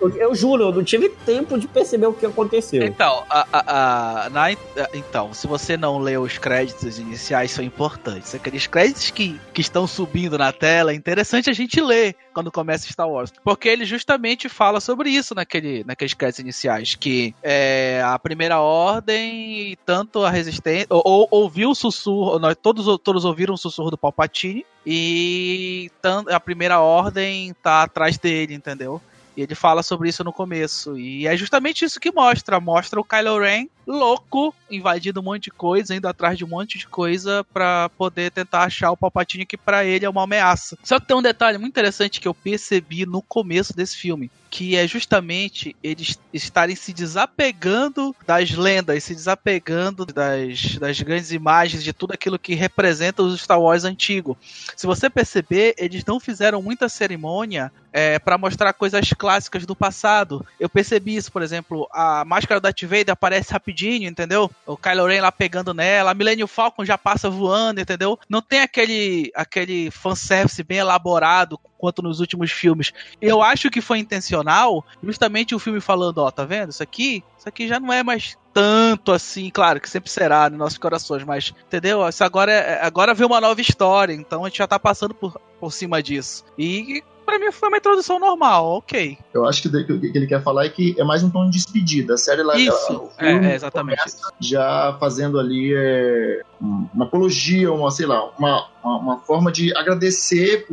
eu, 0.00 0.16
eu, 0.16 0.34
juro, 0.34 0.64
eu 0.64 0.72
não 0.72 0.84
tive 0.84 1.08
tempo 1.08 1.58
de 1.58 1.66
perceber 1.66 2.06
o 2.06 2.12
que 2.12 2.26
aconteceu. 2.26 2.82
Então, 2.84 3.24
a, 3.30 3.46
a, 3.50 4.24
a, 4.26 4.30
na, 4.30 4.50
então, 4.92 5.32
se 5.32 5.46
você 5.46 5.76
não 5.76 5.98
leu 5.98 6.22
os 6.22 6.36
créditos 6.36 6.98
iniciais, 6.98 7.50
são 7.50 7.64
importantes. 7.64 8.34
Aqueles 8.34 8.66
créditos 8.66 9.10
que, 9.10 9.40
que 9.54 9.62
estão 9.62 9.86
subindo 9.86 10.36
na 10.36 10.52
tela, 10.52 10.92
é 10.92 10.94
interessante 10.94 11.48
a 11.48 11.54
gente 11.54 11.80
ler 11.80 12.14
quando 12.34 12.52
começa 12.52 12.86
Star 13.04 13.08
Wars. 13.08 13.32
Porque 13.42 13.68
ele 13.68 13.84
justamente 13.84 14.48
fala 14.48 14.80
sobre 14.80 15.10
isso 15.10 15.34
naquele, 15.34 15.84
naqueles 15.84 16.14
créditos 16.14 16.40
iniciais. 16.40 16.94
Que 16.94 17.34
é, 17.42 18.02
a 18.04 18.18
primeira 18.18 18.60
ordem 18.60 19.72
e 19.72 19.76
tanto 19.84 20.24
a 20.24 20.30
resistência. 20.30 20.86
Ou, 20.90 21.02
ou, 21.04 21.28
ouviu 21.30 21.70
o 21.70 21.74
sussurro. 21.74 22.38
Nós, 22.38 22.56
todos, 22.60 22.86
todos 23.02 23.24
ouviram 23.24 23.54
o 23.54 23.58
sussurro 23.58 23.90
do 23.90 23.98
Palpatine. 23.98 24.64
E 24.86 25.90
a 26.30 26.40
primeira 26.40 26.80
ordem 26.80 27.54
tá 27.62 27.82
atrás 27.82 28.18
dele, 28.18 28.54
entendeu? 28.54 29.00
E 29.36 29.42
ele 29.42 29.54
fala 29.54 29.82
sobre 29.82 30.08
isso 30.08 30.22
no 30.22 30.32
começo. 30.32 30.98
E 30.98 31.26
é 31.26 31.36
justamente 31.36 31.84
isso 31.84 32.00
que 32.00 32.12
mostra. 32.12 32.60
Mostra 32.60 33.00
o 33.00 33.04
Kylo 33.04 33.40
Ren 33.40 33.66
louco, 33.86 34.54
invadindo 34.70 35.20
um 35.20 35.24
monte 35.24 35.44
de 35.44 35.50
coisa, 35.50 35.94
indo 35.94 36.08
atrás 36.08 36.36
de 36.36 36.44
um 36.44 36.48
monte 36.48 36.78
de 36.78 36.86
coisa 36.86 37.44
para 37.52 37.88
poder 37.90 38.30
tentar 38.30 38.64
achar 38.64 38.90
o 38.90 38.96
Palpatine 38.96 39.46
que 39.46 39.56
para 39.56 39.84
ele 39.84 40.04
é 40.04 40.10
uma 40.10 40.24
ameaça. 40.24 40.76
Só 40.82 40.98
que 40.98 41.06
tem 41.06 41.16
um 41.16 41.22
detalhe 41.22 41.58
muito 41.58 41.72
interessante 41.72 42.20
que 42.20 42.28
eu 42.28 42.34
percebi 42.34 43.06
no 43.06 43.22
começo 43.22 43.74
desse 43.74 43.96
filme, 43.96 44.30
que 44.50 44.76
é 44.76 44.86
justamente 44.86 45.74
eles 45.82 46.18
estarem 46.32 46.76
se 46.76 46.92
desapegando 46.92 48.14
das 48.26 48.52
lendas, 48.52 49.04
se 49.04 49.14
desapegando 49.14 50.06
das, 50.06 50.76
das 50.76 51.00
grandes 51.00 51.32
imagens, 51.32 51.82
de 51.82 51.92
tudo 51.92 52.12
aquilo 52.12 52.38
que 52.38 52.54
representa 52.54 53.22
os 53.22 53.40
Star 53.40 53.60
Wars 53.60 53.84
antigo. 53.84 54.36
Se 54.76 54.86
você 54.86 55.10
perceber, 55.10 55.74
eles 55.76 56.04
não 56.04 56.20
fizeram 56.20 56.62
muita 56.62 56.88
cerimônia 56.88 57.72
é, 57.92 58.18
para 58.18 58.36
mostrar 58.36 58.72
coisas 58.72 59.10
clássicas 59.10 59.64
do 59.64 59.76
passado. 59.76 60.44
Eu 60.58 60.68
percebi 60.68 61.14
isso, 61.14 61.30
por 61.30 61.42
exemplo, 61.42 61.88
a 61.92 62.24
máscara 62.24 62.60
da 62.60 62.70
Darth 62.70 62.82
Vader 62.82 63.10
aparece 63.10 63.52
rapidinho, 63.52 63.73
entendeu? 63.82 64.50
O 64.66 64.76
Kylo 64.76 65.06
Ren 65.06 65.20
lá 65.20 65.32
pegando 65.32 65.74
nela, 65.74 66.10
a 66.10 66.14
Millennium 66.14 66.46
Falcon 66.46 66.84
já 66.84 66.96
passa 66.96 67.28
voando, 67.28 67.80
entendeu? 67.80 68.18
Não 68.28 68.40
tem 68.40 68.60
aquele 68.60 69.30
aquele 69.34 69.90
fanservice 69.90 70.62
bem 70.62 70.78
elaborado 70.78 71.58
quanto 71.78 72.02
nos 72.02 72.20
últimos 72.20 72.50
filmes. 72.50 72.92
Eu 73.20 73.42
acho 73.42 73.70
que 73.70 73.80
foi 73.80 73.98
intencional, 73.98 74.84
justamente 75.02 75.54
o 75.54 75.58
filme 75.58 75.80
falando, 75.80 76.18
ó, 76.18 76.30
tá 76.30 76.44
vendo? 76.44 76.70
Isso 76.70 76.82
aqui, 76.82 77.22
isso 77.38 77.48
aqui 77.48 77.68
já 77.68 77.78
não 77.78 77.92
é 77.92 78.02
mais 78.02 78.38
tanto 78.54 79.12
assim, 79.12 79.50
claro 79.50 79.80
que 79.80 79.90
sempre 79.90 80.10
será 80.10 80.48
nos 80.48 80.58
nossos 80.58 80.78
corações, 80.78 81.24
mas 81.24 81.52
entendeu? 81.66 82.08
Isso 82.08 82.24
agora 82.24 82.52
é, 82.52 82.84
agora 82.84 83.12
vê 83.12 83.24
uma 83.24 83.40
nova 83.40 83.60
história, 83.60 84.14
então 84.14 84.44
a 84.44 84.48
gente 84.48 84.58
já 84.58 84.66
tá 84.66 84.78
passando 84.78 85.12
por, 85.12 85.38
por 85.60 85.72
cima 85.72 86.02
disso. 86.02 86.44
E 86.56 87.02
Pra 87.24 87.38
mim 87.38 87.50
foi 87.50 87.68
uma 87.68 87.78
introdução 87.78 88.18
normal, 88.18 88.66
ok. 88.78 89.18
Eu 89.32 89.46
acho 89.46 89.62
que 89.62 89.68
o 89.68 90.00
que 90.00 90.12
ele 90.14 90.26
quer 90.26 90.42
falar 90.42 90.66
é 90.66 90.68
que 90.68 90.94
é 90.98 91.04
mais 91.04 91.22
um 91.22 91.30
tom 91.30 91.46
de 91.46 91.52
despedida. 91.52 92.14
A 92.14 92.18
série 92.18 92.42
lá. 92.42 92.56
Isso, 92.56 93.10
é, 93.18 93.32
é, 93.32 93.54
exatamente. 93.54 94.02
Já 94.40 94.96
fazendo 95.00 95.38
ali 95.38 95.72
é, 95.74 96.42
uma 96.60 97.04
apologia, 97.04 97.72
uma, 97.72 97.90
sei 97.90 98.06
lá, 98.06 98.30
uma, 98.38 98.68
uma, 98.82 98.98
uma, 98.98 99.20
forma 99.20 99.50
de 99.50 99.76
agradecer, 99.76 100.66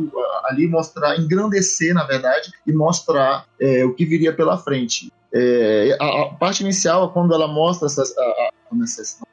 ali 0.44 0.66
mostrar, 0.68 1.18
engrandecer, 1.18 1.94
na 1.94 2.04
verdade, 2.04 2.52
e 2.66 2.72
mostrar 2.72 3.46
é, 3.60 3.84
o 3.84 3.94
que 3.94 4.04
viria 4.04 4.32
pela 4.32 4.58
frente. 4.58 5.12
É, 5.34 5.96
a, 5.98 6.22
a, 6.22 6.34
parte 6.34 6.62
inicial, 6.62 7.10
quando 7.10 7.32
ela 7.32 7.48
mostra 7.48 7.86
essas, 7.86 8.16
a, 8.16 8.22
a, 8.22 8.50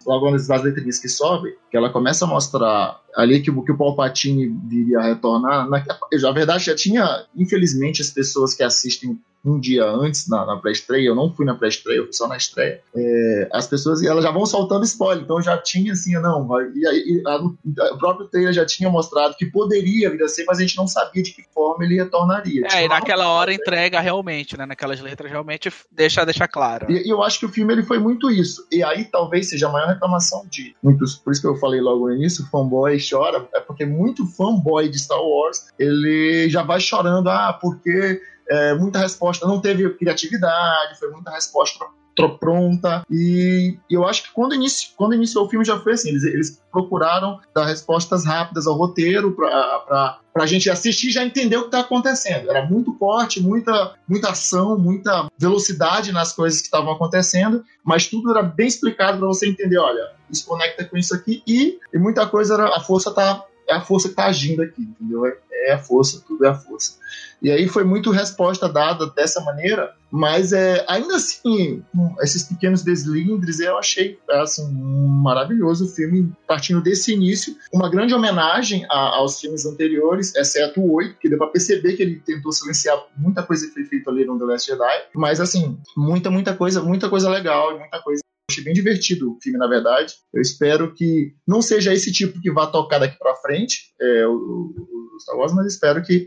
logo 0.05 0.31
nas 0.31 0.47
letrinhas 0.47 0.97
que 0.99 1.09
sobe, 1.09 1.57
que 1.69 1.75
ela 1.75 1.89
começa 1.89 2.25
a 2.25 2.27
mostrar 2.27 3.01
ali 3.15 3.41
que, 3.41 3.51
que 3.51 3.71
o 3.71 3.77
Palpatine 3.77 4.47
viria 4.67 4.99
a 4.99 5.03
retornar, 5.03 5.69
na, 5.69 5.83
na 6.21 6.31
verdade 6.31 6.65
já 6.65 6.75
tinha, 6.75 7.25
infelizmente, 7.35 8.01
as 8.01 8.09
pessoas 8.09 8.53
que 8.53 8.63
assistem 8.63 9.19
um 9.43 9.59
dia 9.59 9.85
antes 9.85 10.27
na, 10.27 10.45
na 10.45 10.57
pré-estreia, 10.57 11.07
eu 11.07 11.15
não 11.15 11.33
fui 11.33 11.45
na 11.45 11.55
pré-estreia, 11.55 11.97
eu 11.97 12.03
fui 12.05 12.13
só 12.13 12.27
na 12.27 12.35
estreia. 12.35 12.81
É, 12.95 13.49
as 13.53 13.67
pessoas 13.67 14.03
elas 14.03 14.23
já 14.23 14.31
vão 14.31 14.45
soltando 14.45 14.83
spoiler, 14.83 15.23
então 15.23 15.41
já 15.41 15.57
tinha 15.57 15.93
assim, 15.93 16.13
não, 16.19 16.47
e, 16.61 16.79
e 16.79 17.23
a, 17.25 17.31
a, 17.31 17.93
o 17.93 17.97
próprio 17.97 18.27
trailer 18.27 18.53
já 18.53 18.65
tinha 18.65 18.89
mostrado 18.89 19.35
que 19.35 19.45
poderia 19.45 20.09
vir 20.09 20.21
a 20.23 20.27
ser, 20.27 20.43
mas 20.45 20.57
a 20.57 20.61
gente 20.61 20.77
não 20.77 20.87
sabia 20.87 21.23
de 21.23 21.31
que 21.31 21.43
forma 21.53 21.85
ele 21.85 21.95
retornaria. 21.95 22.67
É, 22.71 22.85
e 22.85 22.87
naquela 22.87 23.29
hora 23.29 23.53
entrega 23.53 23.99
realmente, 23.99 24.57
né? 24.57 24.65
Naquelas 24.65 24.99
letras 24.99 25.31
realmente 25.31 25.71
deixa, 25.91 26.25
deixa 26.25 26.47
claro. 26.47 26.91
E, 26.91 27.07
e, 27.07 27.09
eu 27.09 27.23
acho 27.23 27.39
que 27.39 27.45
o 27.45 27.49
filme 27.49 27.73
ele 27.73 27.83
foi 27.83 27.99
muito 27.99 28.29
isso. 28.29 28.67
E 28.71 28.83
aí 28.83 29.05
talvez 29.05 29.49
seja 29.49 29.67
a 29.67 29.71
maior 29.71 29.87
reclamação 29.87 30.45
de 30.49 30.75
muitos, 30.83 31.15
por 31.15 31.31
isso 31.31 31.41
que 31.41 31.47
eu 31.47 31.55
falei 31.55 31.79
logo 31.79 32.07
no 32.07 32.13
início, 32.13 32.45
fanboy 32.47 32.98
chora, 32.99 33.47
é 33.53 33.59
porque 33.59 33.85
muito 33.85 34.25
fanboy 34.27 34.89
de 34.89 34.99
Star 34.99 35.21
Wars, 35.21 35.67
ele 35.77 36.49
já 36.49 36.63
vai 36.63 36.79
chorando, 36.79 37.29
ah, 37.29 37.57
porque 37.59 38.21
é, 38.49 38.73
muita 38.73 38.99
resposta, 38.99 39.47
não 39.47 39.61
teve 39.61 39.89
criatividade, 39.95 40.97
foi 40.99 41.09
muita 41.11 41.31
resposta 41.31 41.85
pronta. 42.27 43.05
E 43.09 43.77
eu 43.89 44.05
acho 44.05 44.23
que 44.23 44.33
quando, 44.33 44.55
inici, 44.55 44.91
quando 44.97 45.13
iniciou 45.13 45.45
o 45.45 45.49
filme 45.49 45.63
já 45.63 45.79
foi 45.79 45.93
assim: 45.93 46.09
eles, 46.09 46.23
eles 46.23 46.61
procuraram 46.71 47.39
dar 47.53 47.65
respostas 47.65 48.25
rápidas 48.25 48.67
ao 48.67 48.75
roteiro 48.75 49.31
para 49.31 50.19
a 50.35 50.45
gente 50.45 50.69
assistir 50.69 51.07
e 51.07 51.11
já 51.11 51.23
entender 51.23 51.57
o 51.57 51.61
que 51.61 51.67
está 51.67 51.79
acontecendo. 51.79 52.49
Era 52.49 52.65
muito 52.65 52.93
corte, 52.95 53.41
muita, 53.41 53.93
muita 54.07 54.31
ação, 54.31 54.77
muita 54.77 55.29
velocidade 55.37 56.11
nas 56.11 56.33
coisas 56.33 56.59
que 56.59 56.65
estavam 56.65 56.91
acontecendo, 56.91 57.63
mas 57.83 58.07
tudo 58.07 58.31
era 58.31 58.43
bem 58.43 58.67
explicado 58.67 59.19
para 59.19 59.27
você 59.27 59.47
entender: 59.47 59.77
olha, 59.77 60.11
isso 60.29 60.45
conecta 60.45 60.83
com 60.83 60.97
isso 60.97 61.15
aqui 61.15 61.41
e, 61.47 61.79
e 61.93 61.97
muita 61.97 62.27
coisa 62.27 62.55
era 62.55 62.75
a 62.75 62.81
força 62.81 63.13
tá 63.13 63.45
é 63.69 63.75
a 63.75 63.81
força 63.81 64.07
que 64.07 64.13
está 64.13 64.25
agindo 64.25 64.63
aqui, 64.63 64.81
entendeu? 64.81 65.25
É, 65.27 65.37
é, 65.51 65.73
a 65.73 65.77
força, 65.77 66.23
tudo 66.27 66.43
é 66.43 66.49
a 66.49 66.55
força. 66.55 66.97
E 67.41 67.51
aí 67.51 67.67
foi 67.67 67.83
muito 67.83 68.09
resposta 68.09 68.67
dada 68.67 69.07
dessa 69.11 69.41
maneira, 69.41 69.93
mas 70.11 70.53
é, 70.53 70.85
ainda 70.87 71.15
assim, 71.15 71.83
esses 72.21 72.43
pequenos 72.43 72.83
deslindres 72.83 73.59
eu 73.59 73.77
achei 73.77 74.19
assim, 74.29 74.71
maravilhoso 74.71 75.85
o 75.85 75.87
filme, 75.87 76.31
partindo 76.47 76.81
desse 76.81 77.13
início, 77.13 77.55
uma 77.73 77.89
grande 77.89 78.13
homenagem 78.13 78.85
a, 78.89 79.17
aos 79.17 79.39
filmes 79.39 79.65
anteriores, 79.65 80.35
exceto 80.35 80.81
o 80.81 80.93
8, 80.93 81.17
que 81.19 81.29
deu 81.29 81.37
para 81.37 81.47
perceber 81.47 81.93
que 81.93 82.03
ele 82.03 82.19
tentou 82.19 82.51
silenciar 82.51 82.97
muita 83.17 83.43
coisa 83.43 83.67
que 83.67 83.73
foi 83.73 83.85
feita 83.85 84.09
ali 84.09 84.25
no 84.25 84.37
The 84.37 84.45
Last 84.45 84.67
Jedi, 84.67 85.03
mas 85.15 85.39
assim, 85.39 85.77
muita, 85.95 86.29
muita 86.29 86.55
coisa, 86.55 86.81
muita 86.81 87.09
coisa 87.09 87.29
legal, 87.29 87.77
muita 87.77 88.01
coisa 88.01 88.21
achei 88.49 88.63
bem 88.63 88.73
divertido 88.73 89.31
o 89.31 89.39
filme, 89.41 89.59
na 89.59 89.67
verdade. 89.67 90.15
Eu 90.33 90.41
espero 90.41 90.93
que 90.93 91.33
não 91.47 91.61
seja 91.61 91.93
esse 91.93 92.11
tipo 92.11 92.41
que 92.41 92.51
vá 92.51 92.67
tocar 92.67 92.99
daqui 92.99 93.17
para 93.17 93.35
frente, 93.35 93.93
é, 94.01 94.27
o, 94.27 94.31
o, 94.33 95.19
Star 95.19 95.37
Wars, 95.37 95.53
mas 95.53 95.67
espero 95.67 96.01
que 96.01 96.25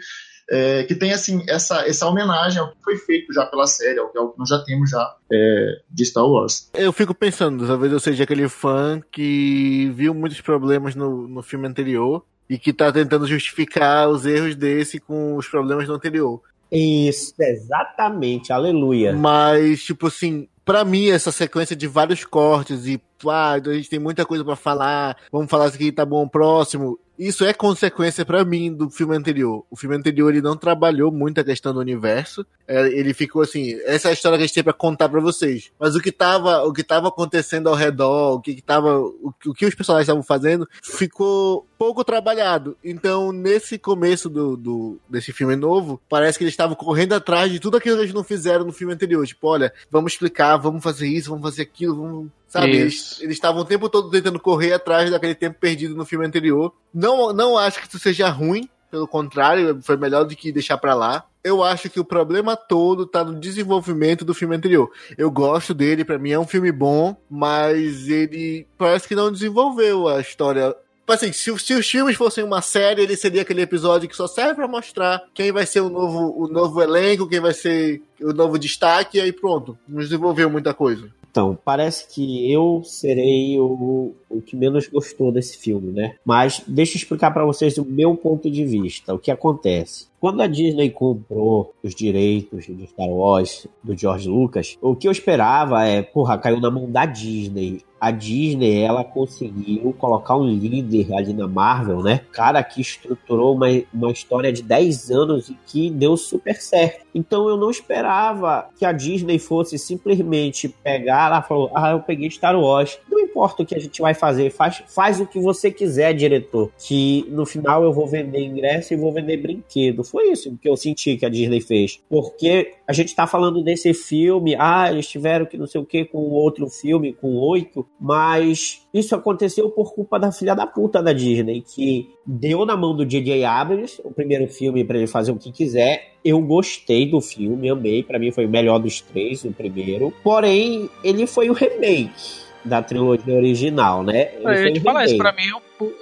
é, 0.51 0.85
que 0.85 0.95
tenha 0.95 1.15
assim 1.15 1.45
essa, 1.49 1.87
essa 1.87 2.07
homenagem 2.07 2.61
ao 2.61 2.71
que 2.71 2.83
foi 2.83 2.97
feito 2.97 3.33
já 3.33 3.47
pela 3.47 3.67
série, 3.67 3.99
ao 3.99 4.11
que, 4.11 4.19
ao 4.19 4.31
que 4.31 4.39
nós 4.39 4.49
já 4.49 4.59
temos 4.59 4.91
já 4.91 5.17
é, 5.33 5.81
de 5.91 6.05
Star 6.05 6.27
Wars. 6.27 6.71
Eu 6.75 6.93
fico 6.93 7.15
pensando, 7.15 7.67
talvez 7.67 7.93
eu 7.93 8.01
seja 8.01 8.25
aquele 8.25 8.49
fã 8.49 9.01
que 9.11 9.91
viu 9.95 10.15
muitos 10.15 10.41
problemas 10.41 10.95
no, 10.95 11.29
no 11.29 11.43
filme 11.43 11.67
anterior 11.67 12.25
e 12.49 12.59
que 12.59 12.71
está 12.71 12.93
tentando 12.93 13.27
justificar 13.27 14.09
os 14.09 14.27
erros 14.27 14.55
desse 14.55 14.99
com 14.99 15.37
os 15.37 15.49
problemas 15.49 15.87
do 15.87 15.95
anterior. 15.95 16.41
Isso, 16.71 17.35
exatamente, 17.39 18.53
aleluia. 18.53 19.13
Mas, 19.13 19.83
tipo 19.83 20.07
assim, 20.07 20.49
para 20.65 20.85
mim, 20.85 21.11
essa 21.11 21.31
sequência 21.31 21.77
de 21.77 21.87
vários 21.87 22.25
cortes 22.25 22.87
e 22.87 23.01
ah, 23.27 23.53
a 23.53 23.75
gente 23.75 23.89
tem 23.89 23.99
muita 23.99 24.25
coisa 24.25 24.45
para 24.45 24.57
falar, 24.57 25.17
vamos 25.31 25.51
falar 25.51 25.67
isso 25.67 25.77
aqui, 25.77 25.93
tá 25.93 26.05
bom, 26.05 26.27
próximo. 26.27 26.99
Isso 27.23 27.45
é 27.45 27.55
consequência 27.55 28.25
para 28.25 28.45
mim 28.45 28.75
do 28.75 28.91
filme 28.91 29.17
anterior. 29.17 29.65
O 29.71 29.77
filme 29.77 29.95
anterior 29.95 30.29
ele 30.29 30.43
não 30.43 30.57
trabalhou 30.57 31.13
muito 31.13 31.41
a 31.41 31.45
questão 31.45 31.73
do 31.73 31.79
universo. 31.79 32.45
É, 32.67 32.89
ele 32.89 33.15
ficou 33.15 33.43
assim, 33.43 33.79
essa 33.85 34.09
é 34.09 34.11
a 34.11 34.13
história 34.13 34.37
que 34.37 34.43
a 34.43 34.47
gente 34.49 34.55
tem 34.55 34.65
para 34.65 34.73
contar 34.73 35.09
para 35.09 35.21
vocês. 35.21 35.71
Mas 35.79 35.95
o 35.95 36.01
que 36.01 36.11
tava, 36.11 36.65
o 36.65 36.73
que 36.73 36.83
tava 36.83 37.07
acontecendo 37.07 37.69
ao 37.69 37.77
redor, 37.77 38.35
o 38.35 38.41
que, 38.41 38.57
que 38.57 38.63
tava, 38.63 38.99
o, 38.99 39.33
o 39.47 39.55
que 39.55 39.65
os 39.65 39.75
personagens 39.75 40.09
estavam 40.09 40.25
fazendo, 40.25 40.69
ficou 40.83 41.65
pouco 41.79 42.03
trabalhado. 42.03 42.77
Então, 42.83 43.31
nesse 43.31 43.79
começo 43.79 44.29
do, 44.29 44.57
do 44.57 44.99
desse 45.09 45.33
filme 45.33 45.55
novo, 45.55 46.01
parece 46.09 46.39
que 46.39 46.43
eles 46.43 46.55
estavam 46.55 46.75
correndo 46.75 47.13
atrás 47.13 47.53
de 47.53 47.61
tudo 47.61 47.77
aquilo 47.77 47.99
que 47.99 48.03
eles 48.03 48.15
não 48.15 48.25
fizeram 48.25 48.65
no 48.65 48.73
filme 48.73 48.95
anterior. 48.95 49.25
Tipo, 49.25 49.47
olha, 49.47 49.73
vamos 49.89 50.15
explicar, 50.15 50.57
vamos 50.57 50.83
fazer 50.83 51.07
isso, 51.07 51.31
vamos 51.31 51.45
fazer 51.45 51.63
aquilo, 51.63 51.95
vamos 51.95 52.31
Sabe? 52.53 52.77
Eles 52.77 53.19
estavam 53.23 53.63
o 53.63 53.65
tempo 53.65 53.89
todo 53.89 54.11
tentando 54.11 54.39
correr 54.39 54.75
atrás 54.75 55.11
daquele 55.11 55.35
tempo 55.35 55.59
perdido 55.59 55.97
no 55.97 56.05
filme 56.05 56.27
anterior. 56.27 56.71
Não, 56.93 57.33
não 57.33 57.57
acho 57.57 57.81
que 57.81 57.89
isso 57.89 57.99
seja 57.99 58.29
ruim, 58.29 58.69
pelo 58.91 59.09
contrário, 59.09 59.81
foi 59.83 59.97
melhor 59.97 60.25
do 60.25 60.37
que 60.37 60.53
deixar 60.53 60.77
para 60.77 60.93
lá. 60.93 61.25
Eu 61.43 61.65
acho 61.65 61.89
que 61.89 61.99
o 61.99 62.05
problema 62.05 62.55
todo 62.55 63.07
tá 63.07 63.25
no 63.25 63.41
desenvolvimento 63.41 64.23
do 64.23 64.35
filme 64.35 64.55
anterior. 64.55 64.91
Eu 65.17 65.31
gosto 65.31 65.73
dele, 65.73 66.05
para 66.05 66.19
mim 66.19 66.33
é 66.33 66.39
um 66.39 66.47
filme 66.47 66.71
bom, 66.71 67.17
mas 67.31 68.07
ele 68.07 68.67
parece 68.77 69.09
que 69.09 69.15
não 69.15 69.33
desenvolveu 69.33 70.07
a 70.07 70.21
história 70.21 70.77
Tipo 71.01 71.13
assim, 71.15 71.33
se, 71.33 71.59
se, 71.59 71.75
os 71.75 71.91
filmes 71.91 72.17
fossem 72.17 72.45
uma 72.45 72.63
série, 72.63 73.03
ele 73.03 73.17
seria 73.17 73.43
aquele 73.43 73.63
episódio 73.63 74.09
que 74.09 74.15
só 74.15 74.29
serve 74.29 74.55
para 74.55 74.69
mostrar 74.69 75.25
quem 75.35 75.51
vai 75.51 75.67
ser 75.67 75.81
o 75.81 75.91
novo, 75.91 76.33
o 76.39 76.47
novo 76.47 76.81
elenco, 76.81 77.29
quem 77.29 77.41
vai 77.41 77.53
ser 77.53 78.01
o 78.21 78.33
novo 78.33 78.57
destaque, 78.57 79.19
e 79.19 79.21
aí 79.21 79.33
pronto. 79.33 79.77
Não 79.89 80.01
desenvolveu 80.01 80.49
muita 80.49 80.73
coisa. 80.73 81.11
Então, 81.33 81.59
parece 81.65 82.15
que 82.15 82.53
eu 82.53 82.83
serei 82.85 83.59
o, 83.59 84.15
o 84.33 84.43
que 84.43 84.57
menos 84.57 84.89
gostou 84.89 85.31
desse 85.31 85.57
filme, 85.59 85.93
né? 85.93 86.17
Mas 86.25 86.63
deixa 86.67 86.97
eu 86.97 87.01
explicar 87.01 87.31
para 87.31 87.45
vocês 87.45 87.79
o 87.79 87.85
meu 87.85 88.17
ponto 88.17 88.51
de 88.51 88.65
vista, 88.65 89.15
o 89.15 89.19
que 89.19 89.31
acontece. 89.31 90.07
Quando 90.21 90.41
a 90.41 90.47
Disney 90.47 90.91
comprou 90.91 91.75
os 91.83 91.95
direitos 91.95 92.67
de 92.67 92.87
Star 92.87 93.09
Wars 93.09 93.67
do 93.83 93.97
George 93.97 94.29
Lucas, 94.29 94.79
o 94.81 94.95
que 94.95 95.09
eu 95.09 95.13
esperava 95.13 95.85
é, 95.85 96.01
porra, 96.01 96.39
caiu 96.39 96.61
na 96.61 96.71
mão 96.71 96.91
da 96.91 97.05
Disney 97.05 97.83
a 98.03 98.11
Disney 98.11 98.81
ela 98.81 99.05
conseguiu 99.05 99.95
colocar 99.97 100.35
um 100.35 100.45
líder 100.45 101.15
ali 101.15 101.33
na 101.33 101.47
Marvel, 101.47 102.03
né? 102.03 102.23
Cara 102.33 102.61
que 102.61 102.81
estruturou 102.81 103.55
uma, 103.55 103.69
uma 103.95 104.11
história 104.11 104.53
de 104.53 104.61
10 104.61 105.13
anos 105.13 105.49
e 105.49 105.57
que 105.65 105.89
deu 105.89 106.17
super 106.17 106.57
certo. 106.57 107.07
Então 107.15 107.49
eu 107.49 107.57
não 107.57 107.71
esperava 107.71 108.69
que 108.77 108.85
a 108.85 108.91
Disney 108.91 109.39
fosse 109.39 109.79
simplesmente 109.79 110.69
pegar, 110.69 111.27
ela 111.27 111.43
falou: 111.43 111.71
"Ah, 111.73 111.93
eu 111.93 112.01
peguei 112.01 112.29
Star 112.29 112.59
Wars". 112.59 112.99
Não 113.09 113.21
importa 113.21 113.63
o 113.63 113.67
que 113.67 113.77
a 113.77 113.81
gente 113.81 114.03
vai 114.03 114.15
fazer, 114.23 114.51
faz, 114.51 114.85
faz 114.87 115.19
o 115.19 115.27
que 115.27 115.41
você 115.41 115.69
quiser, 115.69 116.15
diretor. 116.15 116.71
Que 116.79 117.27
no 117.29 117.45
final 117.45 117.83
eu 117.83 117.93
vou 117.93 118.07
vender 118.07 118.39
ingresso 118.39 118.95
e 118.95 118.97
vou 118.97 119.13
vender 119.13 119.37
brinquedo. 119.37 120.05
Foi 120.05 120.31
isso 120.31 120.57
que 120.63 120.69
eu 120.69 120.77
senti 120.77 121.17
que 121.17 121.27
a 121.27 121.29
Disney 121.29 121.61
fez. 121.61 122.01
Porque 122.09 122.75
a 122.87 122.93
gente 122.93 123.17
tá 123.17 123.27
falando 123.27 123.65
desse 123.65 123.93
filme, 123.93 124.55
ah, 124.57 124.89
eles 124.89 125.09
tiveram 125.09 125.45
que 125.45 125.59
não 125.59 125.67
sei 125.67 125.81
o 125.81 125.85
que 125.85 126.05
com 126.05 126.19
outro 126.19 126.69
filme, 126.69 127.13
com 127.13 127.35
oito, 127.35 127.85
mas 128.01 128.87
isso 128.95 129.17
aconteceu 129.17 129.69
por 129.71 129.93
culpa 129.93 130.21
da 130.21 130.31
filha 130.31 130.55
da 130.55 130.69
puta 130.69 131.03
da 131.03 131.13
Disney, 131.13 131.61
que 131.61 132.09
deu 132.25 132.65
na 132.65 132.77
mão 132.77 132.95
do 132.95 133.05
J.J. 133.05 133.45
Abrams 133.45 134.01
o 134.05 134.13
primeiro 134.13 134.47
filme 134.47 134.85
para 134.85 134.99
ele 134.99 135.09
fazer 135.09 135.33
o 135.33 135.37
que 135.37 135.51
quiser. 135.51 136.13
Eu 136.25 136.41
gostei 136.41 137.11
do 137.11 137.21
filme, 137.21 137.69
amei, 137.69 138.05
para 138.05 138.21
mim 138.21 138.31
foi 138.31 138.47
o 138.47 138.49
melhor 138.49 138.79
dos 138.79 139.01
três, 139.01 139.45
o 139.45 139.51
primeiro. 139.51 140.15
Porém, 140.23 140.89
ele 141.03 141.27
foi 141.27 141.51
o 141.51 141.53
remake 141.53 142.52
da 142.65 142.83
trilogia 142.83 143.35
original, 143.35 144.03
né? 144.03 144.35
Ele 144.35 144.47
Eu 144.47 144.65
ia 144.67 144.73
te 144.73 144.81
o 144.81 144.83
falar 144.83 145.05
isso, 145.05 145.17
pra 145.17 145.33
mim 145.33 145.45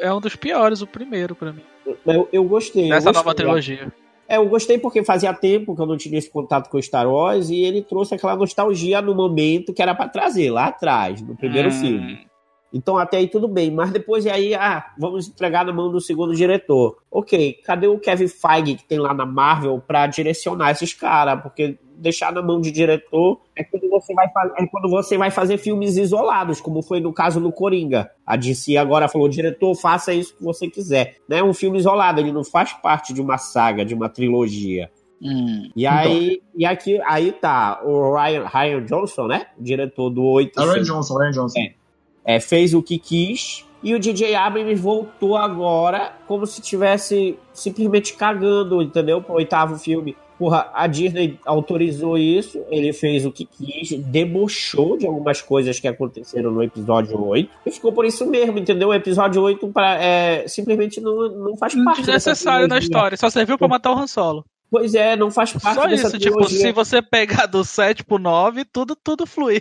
é 0.01 0.13
um 0.13 0.21
dos 0.21 0.37
piores, 0.37 0.83
o 0.83 0.87
primeiro, 0.87 1.35
pra 1.35 1.53
mim. 1.53 1.63
Eu, 2.07 2.29
eu 2.33 2.45
gostei. 2.45 2.87
eu 2.87 2.91
Dessa 2.91 3.13
nova 3.13 3.35
trilogia. 3.35 3.93
É, 4.29 4.37
eu 4.37 4.47
gostei 4.49 4.79
porque 4.79 5.03
fazia 5.03 5.35
tempo 5.35 5.75
que 5.75 5.83
eu 5.83 5.87
não 5.87 5.97
tinha 5.97 6.17
esse 6.17 6.31
contato 6.31 6.71
com 6.71 6.81
Star 6.81 7.09
Wars 7.11 7.51
e 7.51 7.65
ele 7.65 7.83
trouxe 7.83 8.15
aquela 8.15 8.37
nostalgia 8.37 9.03
no 9.03 9.13
momento 9.15 9.73
que 9.75 9.83
era 9.83 9.93
pra 9.95 10.09
trazer, 10.09 10.51
lá 10.51 10.67
atrás, 10.67 11.21
no 11.21 11.37
primeiro 11.37 11.69
Hum. 11.69 11.73
filme. 11.73 12.31
Então 12.73 12.97
até 12.97 13.17
aí 13.17 13.27
tudo 13.27 13.49
bem, 13.49 13.69
mas 13.73 13.91
depois 13.91 14.25
e 14.25 14.31
aí, 14.31 14.55
ah, 14.55 14.87
vamos 14.97 15.27
entregar 15.27 15.65
na 15.65 15.73
mão 15.73 15.91
do 15.91 16.01
segundo 16.01 16.33
diretor. 16.37 16.99
Ok, 17.11 17.55
cadê 17.65 17.89
o 17.89 17.99
Kevin 17.99 18.29
Feige 18.29 18.77
que 18.77 18.85
tem 18.85 19.01
lá 19.01 19.13
na 19.13 19.27
Marvel 19.27 19.83
pra 19.85 20.07
direcionar 20.07 20.71
esses 20.71 20.95
caras? 20.95 21.43
Porque 21.43 21.77
deixar 22.01 22.33
na 22.33 22.43
mão 22.43 22.61
de 22.61 22.71
diretor 22.71 23.41
é 23.55 23.63
quando 23.63 23.89
você 23.89 24.15
vai 24.15 24.27
é 24.57 24.67
quando 24.67 24.89
você 24.89 25.19
vai 25.19 25.31
fazer 25.31 25.59
filmes 25.59 25.97
isolados, 25.97 26.61
como 26.61 26.83
foi 26.83 27.01
no 27.01 27.13
caso 27.13 27.41
do 27.41 27.53
Coringa. 27.53 28.11
A 28.27 28.37
DC 28.37 28.77
agora 28.77 29.09
falou, 29.09 29.29
diretor, 29.29 29.75
faça 29.75 30.13
isso 30.13 30.37
que 30.37 30.43
você 30.43 30.69
quiser. 30.69 31.17
Não 31.29 31.37
é 31.37 31.43
um 31.45 31.53
filme 31.53 31.79
isolado, 31.79 32.21
ele 32.21 32.33
não 32.33 32.45
faz 32.45 32.73
parte 32.73 33.13
de 33.13 33.21
uma 33.21 33.39
saga, 33.39 33.85
de 33.85 33.95
uma 33.95 34.09
trilogia. 34.09 34.91
Hum. 35.23 35.69
E 35.77 35.87
aí, 35.87 36.41
e 36.57 36.65
aqui, 36.65 36.99
aí 37.07 37.31
tá 37.31 37.83
o 37.85 38.15
Ryan, 38.15 38.47
Ryan 38.47 38.85
Johnson, 38.87 39.27
né? 39.27 39.47
O 39.59 39.63
diretor 39.63 40.09
do 40.09 40.25
8. 40.25 40.59
A 40.59 40.65
Ryan 40.65 40.83
Johnson, 40.83 41.19
Ryan 41.19 41.31
Johnson. 41.33 41.61
É. 41.61 42.37
é, 42.37 42.41
fez 42.41 42.73
o 42.73 42.83
que 42.83 42.99
quis. 42.99 43.67
E 43.83 43.95
o 43.95 43.99
DJ 43.99 44.35
Abrams 44.35 44.81
voltou 44.81 45.37
agora 45.37 46.13
como 46.27 46.47
se 46.47 46.61
tivesse 46.61 47.39
simplesmente 47.53 48.15
cagando, 48.15 48.83
entendeu? 48.83 49.23
Pro 49.23 49.35
oitavo 49.35 49.79
filme. 49.79 50.17
Porra, 50.41 50.71
a 50.73 50.87
Disney 50.87 51.39
autorizou 51.45 52.17
isso, 52.17 52.65
ele 52.71 52.95
fez 52.95 53.27
o 53.27 53.31
que 53.31 53.45
quis, 53.45 53.91
debochou 53.99 54.97
de 54.97 55.07
algumas 55.07 55.43
coisas 55.43 55.79
que 55.79 55.87
aconteceram 55.87 56.51
no 56.51 56.63
episódio 56.63 57.23
8 57.23 57.51
e 57.67 57.71
ficou 57.71 57.93
por 57.93 58.07
isso 58.07 58.27
mesmo, 58.27 58.59
entendeu? 58.59 58.89
O 58.89 58.95
episódio 58.95 59.43
8 59.43 59.69
pra, 59.69 60.03
é, 60.03 60.49
simplesmente 60.49 60.99
não, 60.99 61.29
não 61.29 61.57
faz 61.59 61.75
parte 61.75 61.99
dessa 61.99 62.31
Desnecessário 62.31 62.63
na 62.63 62.77
trilogia. 62.77 62.87
história, 62.87 63.17
só 63.19 63.29
serviu 63.29 63.59
pra 63.59 63.69
matar 63.69 63.93
o 63.93 63.99
Han 63.99 64.07
Solo. 64.07 64.43
Pois 64.71 64.95
é, 64.95 65.15
não 65.15 65.31
faz 65.31 65.53
parte 65.53 65.75
Só 65.75 65.87
dessa 65.87 66.07
isso, 66.07 66.19
tipo, 66.19 66.49
se 66.49 66.73
você 66.73 67.03
pegar 67.03 67.45
do 67.45 67.63
7 67.63 68.03
pro 68.03 68.19
9, 68.19 68.65
tudo, 68.65 68.97
tudo 68.97 69.27
flui. 69.27 69.61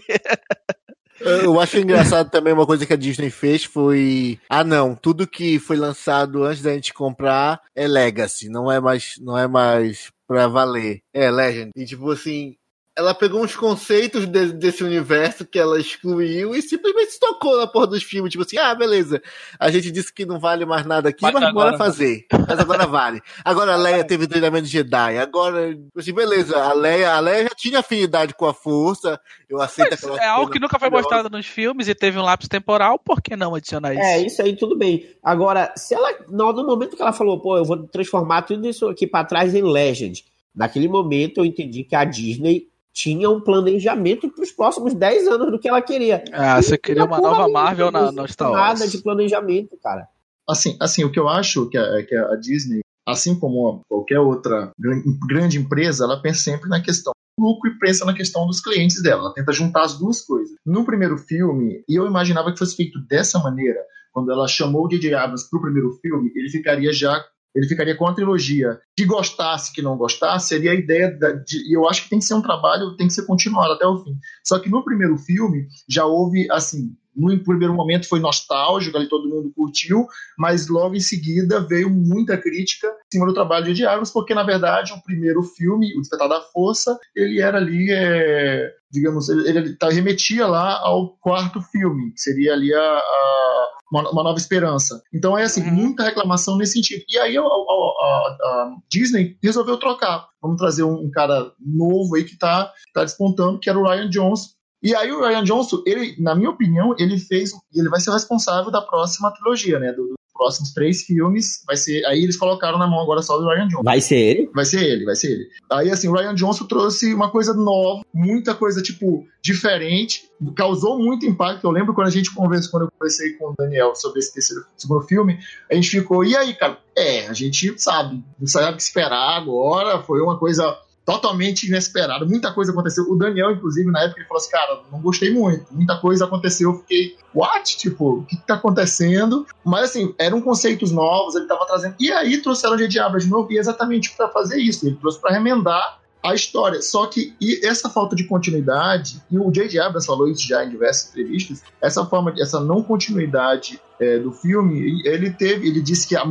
Eu 1.19 1.59
acho 1.59 1.77
engraçado 1.77 2.31
também 2.31 2.53
uma 2.53 2.65
coisa 2.65 2.85
que 2.85 2.93
a 2.93 2.95
Disney 2.95 3.29
fez 3.29 3.65
foi. 3.65 4.39
Ah, 4.49 4.63
não, 4.63 4.95
tudo 4.95 5.27
que 5.27 5.59
foi 5.59 5.75
lançado 5.75 6.45
antes 6.45 6.61
da 6.61 6.73
gente 6.73 6.93
comprar 6.93 7.59
é 7.75 7.85
Legacy, 7.85 8.47
não 8.47 8.71
é 8.71 8.79
mais, 8.79 9.15
não 9.19 9.37
é 9.37 9.45
mais 9.45 10.09
pra 10.29 10.47
valer. 10.47 11.01
É 11.13 11.31
Legend. 11.31 11.71
E 11.75 11.85
tipo 11.85 12.11
assim, 12.11 12.55
ela 12.99 13.13
pegou 13.13 13.41
uns 13.41 13.55
conceitos 13.55 14.27
de- 14.27 14.51
desse 14.51 14.83
universo 14.83 15.45
que 15.45 15.57
ela 15.57 15.79
excluiu 15.79 16.53
e 16.53 16.61
simplesmente 16.61 17.17
tocou 17.17 17.57
na 17.57 17.65
porra 17.65 17.87
dos 17.87 18.03
filmes. 18.03 18.29
Tipo 18.29 18.43
assim, 18.43 18.57
ah, 18.57 18.75
beleza. 18.75 19.21
A 19.57 19.71
gente 19.71 19.89
disse 19.89 20.13
que 20.13 20.25
não 20.25 20.37
vale 20.37 20.65
mais 20.65 20.85
nada 20.85 21.07
aqui, 21.07 21.21
Mas 21.23 21.33
mas, 21.33 21.43
agora 21.43 21.71
bora 21.71 21.77
fazer. 21.77 22.25
Mas 22.47 22.59
agora 22.59 22.85
vale. 22.85 23.21
Agora 23.43 23.73
a 23.73 23.77
Leia 23.77 24.03
teve 24.03 24.27
treinamento 24.27 24.65
de 24.65 24.71
Jedi. 24.73 25.17
Agora, 25.17 25.73
tipo 25.73 25.97
assim, 25.97 26.13
beleza. 26.13 26.61
A 26.61 26.73
Leia, 26.73 27.13
a 27.13 27.19
Leia 27.21 27.43
já 27.43 27.55
tinha 27.55 27.79
afinidade 27.79 28.33
com 28.33 28.45
a 28.45 28.53
força. 28.53 29.17
Eu 29.49 29.61
aceito 29.61 29.91
Mas 29.91 30.03
aquela 30.03 30.21
é 30.21 30.27
algo 30.27 30.51
que 30.51 30.59
nunca 30.59 30.77
foi 30.77 30.89
mostrado 30.89 31.29
nos 31.29 31.45
filmes 31.45 31.87
e 31.87 31.95
teve 31.95 32.19
um 32.19 32.23
lapso 32.23 32.49
temporal, 32.49 32.99
por 32.99 33.21
que 33.21 33.35
não 33.37 33.55
adicionar 33.55 33.93
isso? 33.93 34.03
É, 34.03 34.19
isso 34.19 34.41
aí 34.41 34.55
tudo 34.57 34.77
bem. 34.77 35.07
Agora, 35.23 35.73
se 35.77 35.95
ela, 35.95 36.13
no, 36.27 36.51
no 36.51 36.65
momento 36.65 36.97
que 36.97 37.01
ela 37.01 37.13
falou, 37.13 37.39
pô, 37.39 37.55
eu 37.57 37.63
vou 37.63 37.77
transformar 37.87 38.41
tudo 38.41 38.67
isso 38.67 38.87
aqui 38.89 39.07
pra 39.07 39.23
trás 39.23 39.55
em 39.55 39.61
Legend, 39.63 40.23
naquele 40.53 40.87
momento 40.89 41.37
eu 41.39 41.45
entendi 41.45 41.83
que 41.83 41.95
a 41.95 42.03
Disney 42.03 42.67
tinha 42.99 43.29
um 43.29 43.39
planejamento 43.39 44.29
pros 44.29 44.51
próximos 44.51 44.93
10 44.93 45.27
anos 45.27 45.51
do 45.51 45.59
que 45.59 45.69
ela 45.69 45.81
queria. 45.81 46.21
Ah, 46.33 46.61
você 46.61 46.77
queria 46.77 47.05
uma 47.05 47.17
nova 47.19 47.47
Marvel 47.47 47.91
na, 47.91 48.09
existe 48.09 48.33
Star 48.33 48.51
Nada 48.51 48.79
Wars. 48.81 48.91
de 48.91 48.97
planejamento, 49.01 49.77
cara. 49.81 50.05
Assim, 50.47 50.75
assim, 50.81 51.03
o 51.05 51.11
que 51.11 51.19
eu 51.19 51.29
acho 51.29 51.69
que 51.69 51.77
a, 51.77 52.05
que 52.05 52.13
a 52.15 52.35
Disney, 52.35 52.81
assim 53.07 53.39
como 53.39 53.81
qualquer 53.87 54.19
outra 54.19 54.71
gran- 54.77 55.01
grande 55.27 55.57
empresa, 55.57 56.03
ela 56.03 56.21
pensa 56.21 56.41
sempre 56.41 56.67
na 56.69 56.81
questão 56.81 57.13
do 57.37 57.45
lucro 57.45 57.69
e 57.69 57.79
pensa 57.79 58.03
na 58.03 58.13
questão 58.13 58.45
dos 58.45 58.59
clientes 58.59 59.01
dela. 59.01 59.21
Ela 59.21 59.33
tenta 59.33 59.53
juntar 59.53 59.83
as 59.83 59.97
duas 59.97 60.21
coisas. 60.21 60.55
No 60.65 60.83
primeiro 60.83 61.17
filme, 61.17 61.81
e 61.87 61.95
eu 61.97 62.05
imaginava 62.05 62.51
que 62.51 62.59
fosse 62.59 62.75
feito 62.75 62.99
dessa 63.07 63.39
maneira, 63.39 63.79
quando 64.11 64.29
ela 64.31 64.47
chamou 64.47 64.85
o 64.85 64.89
J.J. 64.89 65.13
Abrams 65.13 65.49
pro 65.49 65.61
primeiro 65.61 65.91
filme, 66.01 66.31
ele 66.35 66.49
ficaria 66.49 66.91
já 66.91 67.23
ele 67.55 67.67
ficaria 67.67 67.95
com 67.95 68.07
a 68.07 68.13
trilogia. 68.13 68.79
Que 68.95 69.05
gostasse, 69.05 69.73
que 69.73 69.81
não 69.81 69.97
gostasse, 69.97 70.49
seria 70.49 70.71
a 70.71 70.75
ideia 70.75 71.11
da, 71.17 71.31
de, 71.31 71.57
e 71.69 71.75
eu 71.75 71.87
acho 71.89 72.03
que 72.03 72.09
tem 72.09 72.19
que 72.19 72.25
ser 72.25 72.33
um 72.35 72.41
trabalho, 72.41 72.95
tem 72.95 73.07
que 73.07 73.13
ser 73.13 73.25
continuado 73.25 73.73
até 73.73 73.85
o 73.85 74.03
fim. 74.03 74.15
Só 74.43 74.59
que 74.59 74.69
no 74.69 74.83
primeiro 74.83 75.17
filme 75.17 75.67
já 75.87 76.05
houve 76.05 76.47
assim, 76.51 76.95
no 77.15 77.37
primeiro 77.43 77.73
momento 77.73 78.07
foi 78.07 78.19
nostálgico, 78.19 78.95
ali 78.95 79.09
todo 79.09 79.27
mundo 79.27 79.51
curtiu, 79.53 80.07
mas 80.37 80.67
logo 80.69 80.95
em 80.95 80.99
seguida 81.01 81.59
veio 81.59 81.89
muita 81.89 82.37
crítica 82.37 82.87
em 82.87 83.17
cima 83.17 83.25
do 83.25 83.33
trabalho 83.33 83.65
de 83.65 83.73
Diablos, 83.73 84.11
porque 84.11 84.33
na 84.33 84.43
verdade 84.43 84.93
o 84.93 85.01
primeiro 85.03 85.41
filme, 85.43 85.93
O 85.97 86.01
Despertar 86.01 86.29
da 86.29 86.39
Força, 86.41 86.97
ele 87.15 87.41
era 87.41 87.57
ali, 87.57 87.87
é, 87.91 88.71
digamos, 88.91 89.27
ele, 89.27 89.49
ele 89.49 89.75
tá- 89.75 89.89
remetia 89.89 90.47
lá 90.47 90.79
ao 90.79 91.17
quarto 91.17 91.59
filme, 91.61 92.13
que 92.13 92.21
seria 92.21 92.53
ali 92.53 92.73
a, 92.73 92.79
a- 92.79 93.67
uma, 93.91 94.09
uma 94.11 94.23
Nova 94.23 94.37
Esperança. 94.37 95.01
Então 95.13 95.37
é 95.37 95.43
assim, 95.43 95.61
Uhum. 95.63 95.71
muita 95.73 96.03
reclamação 96.03 96.57
nesse 96.57 96.73
sentido. 96.73 97.03
E 97.09 97.17
aí 97.17 97.37
a, 97.37 97.41
a- 97.41 97.45
a- 97.45 98.37
a 98.43 98.75
Disney 98.91 99.37
resolveu 99.43 99.77
trocar. 99.77 100.27
Vamos 100.41 100.57
trazer 100.57 100.83
um, 100.83 101.05
um 101.05 101.11
cara 101.11 101.51
novo 101.59 102.15
aí 102.15 102.23
que 102.23 102.37
tá, 102.37 102.71
tá 102.93 103.03
despontando, 103.03 103.59
que 103.59 103.69
era 103.69 103.77
o 103.79 103.83
Ryan 103.83 104.09
Johnson. 104.09 104.49
E 104.81 104.95
aí 104.95 105.11
o 105.11 105.19
Ryan 105.19 105.43
Johnson, 105.43 105.83
ele, 105.85 106.15
na 106.21 106.33
minha 106.33 106.49
opinião, 106.49 106.95
ele 106.97 107.19
fez, 107.19 107.51
ele 107.75 107.89
vai 107.89 107.99
ser 107.99 108.11
o 108.11 108.13
responsável 108.13 108.71
da 108.71 108.81
próxima 108.81 109.29
trilogia, 109.31 109.77
né? 109.79 109.91
Do- 109.91 110.13
próximos 110.39 110.73
três 110.73 111.03
filmes, 111.03 111.61
vai 111.67 111.75
ser. 111.75 112.05
Aí 112.05 112.23
eles 112.23 112.37
colocaram 112.37 112.79
na 112.79 112.87
mão 112.87 113.01
agora 113.01 113.21
só 113.21 113.37
do 113.37 113.45
Ryan 113.45 113.67
Johnson. 113.67 113.83
Vai 113.83 113.99
ser 113.99 114.15
ele? 114.15 114.49
Vai 114.55 114.63
ser 114.63 114.81
ele, 114.81 115.03
vai 115.03 115.15
ser 115.15 115.33
ele. 115.33 115.49
Aí, 115.69 115.91
assim, 115.91 116.07
o 116.07 116.13
Ryan 116.13 116.33
Johnson 116.33 116.65
trouxe 116.65 117.13
uma 117.13 117.29
coisa 117.29 117.53
nova, 117.53 118.01
muita 118.13 118.55
coisa, 118.55 118.81
tipo, 118.81 119.27
diferente, 119.43 120.23
causou 120.55 120.97
muito 120.97 121.25
impacto. 121.25 121.65
Eu 121.65 121.71
lembro 121.71 121.93
quando 121.93 122.07
a 122.07 122.11
gente 122.11 122.33
conversou, 122.33 122.71
quando 122.71 122.83
eu 122.83 122.91
conversei 122.97 123.33
com 123.33 123.49
o 123.49 123.55
Daniel 123.57 123.93
sobre 123.95 124.19
esse 124.19 124.33
terceiro, 124.33 124.63
segundo 124.77 125.01
filme, 125.01 125.37
a 125.69 125.75
gente 125.75 125.89
ficou, 125.89 126.23
e 126.23 126.35
aí, 126.35 126.53
cara? 126.53 126.77
É, 126.95 127.27
a 127.27 127.33
gente 127.33 127.73
sabe, 127.77 128.23
não 128.39 128.47
sabe 128.47 128.73
o 128.73 128.75
que 128.75 128.81
esperar 128.81 129.37
agora, 129.37 130.01
foi 130.03 130.21
uma 130.21 130.37
coisa 130.37 130.77
totalmente 131.09 131.67
inesperada, 131.67 132.23
muita 132.23 132.53
coisa 132.53 132.71
aconteceu. 132.71 133.03
O 133.09 133.15
Daniel, 133.15 133.51
inclusive, 133.51 133.89
na 133.89 134.03
época, 134.03 134.19
ele 134.19 134.27
falou 134.27 134.39
assim, 134.39 134.51
cara, 134.51 134.79
não 134.91 135.01
gostei 135.01 135.33
muito, 135.33 135.65
muita 135.73 135.97
coisa 135.97 136.25
aconteceu, 136.25 136.69
eu 136.69 136.77
fiquei, 136.81 137.17
what? 137.33 137.77
Tipo, 137.77 138.19
o 138.19 138.25
que, 138.25 138.37
que 138.37 138.45
tá 138.45 138.53
acontecendo? 138.53 139.47
Mas, 139.65 139.85
assim, 139.85 140.13
eram 140.19 140.39
conceitos 140.39 140.91
novos, 140.91 141.33
ele 141.33 141.47
tava 141.47 141.65
trazendo. 141.65 141.95
E 141.99 142.11
aí 142.11 142.37
trouxeram 142.37 142.75
o 142.75 142.77
J.J. 142.77 142.99
Abrams 142.99 143.25
de 143.25 143.31
novo, 143.31 143.51
e 143.51 143.57
exatamente 143.57 144.15
para 144.15 144.29
fazer 144.29 144.59
isso, 144.59 144.85
ele 144.85 144.97
trouxe 144.97 145.19
para 145.19 145.31
remendar 145.31 145.99
a 146.21 146.35
história. 146.35 146.79
Só 146.79 147.07
que 147.07 147.33
e 147.41 147.65
essa 147.65 147.89
falta 147.89 148.15
de 148.15 148.25
continuidade, 148.25 149.19
e 149.31 149.39
o 149.39 149.49
J.J. 149.49 149.79
Abrams 149.79 150.05
falou 150.05 150.27
isso 150.27 150.47
já 150.47 150.63
em 150.63 150.69
diversas 150.69 151.09
entrevistas, 151.09 151.63
essa 151.81 152.05
forma, 152.05 152.35
essa 152.37 152.59
não 152.59 152.83
continuidade 152.83 153.81
é, 153.99 154.19
do 154.19 154.31
filme, 154.31 155.01
ele 155.03 155.31
teve, 155.31 155.67
ele 155.67 155.81
disse 155.81 156.07
que 156.07 156.15
a 156.15 156.23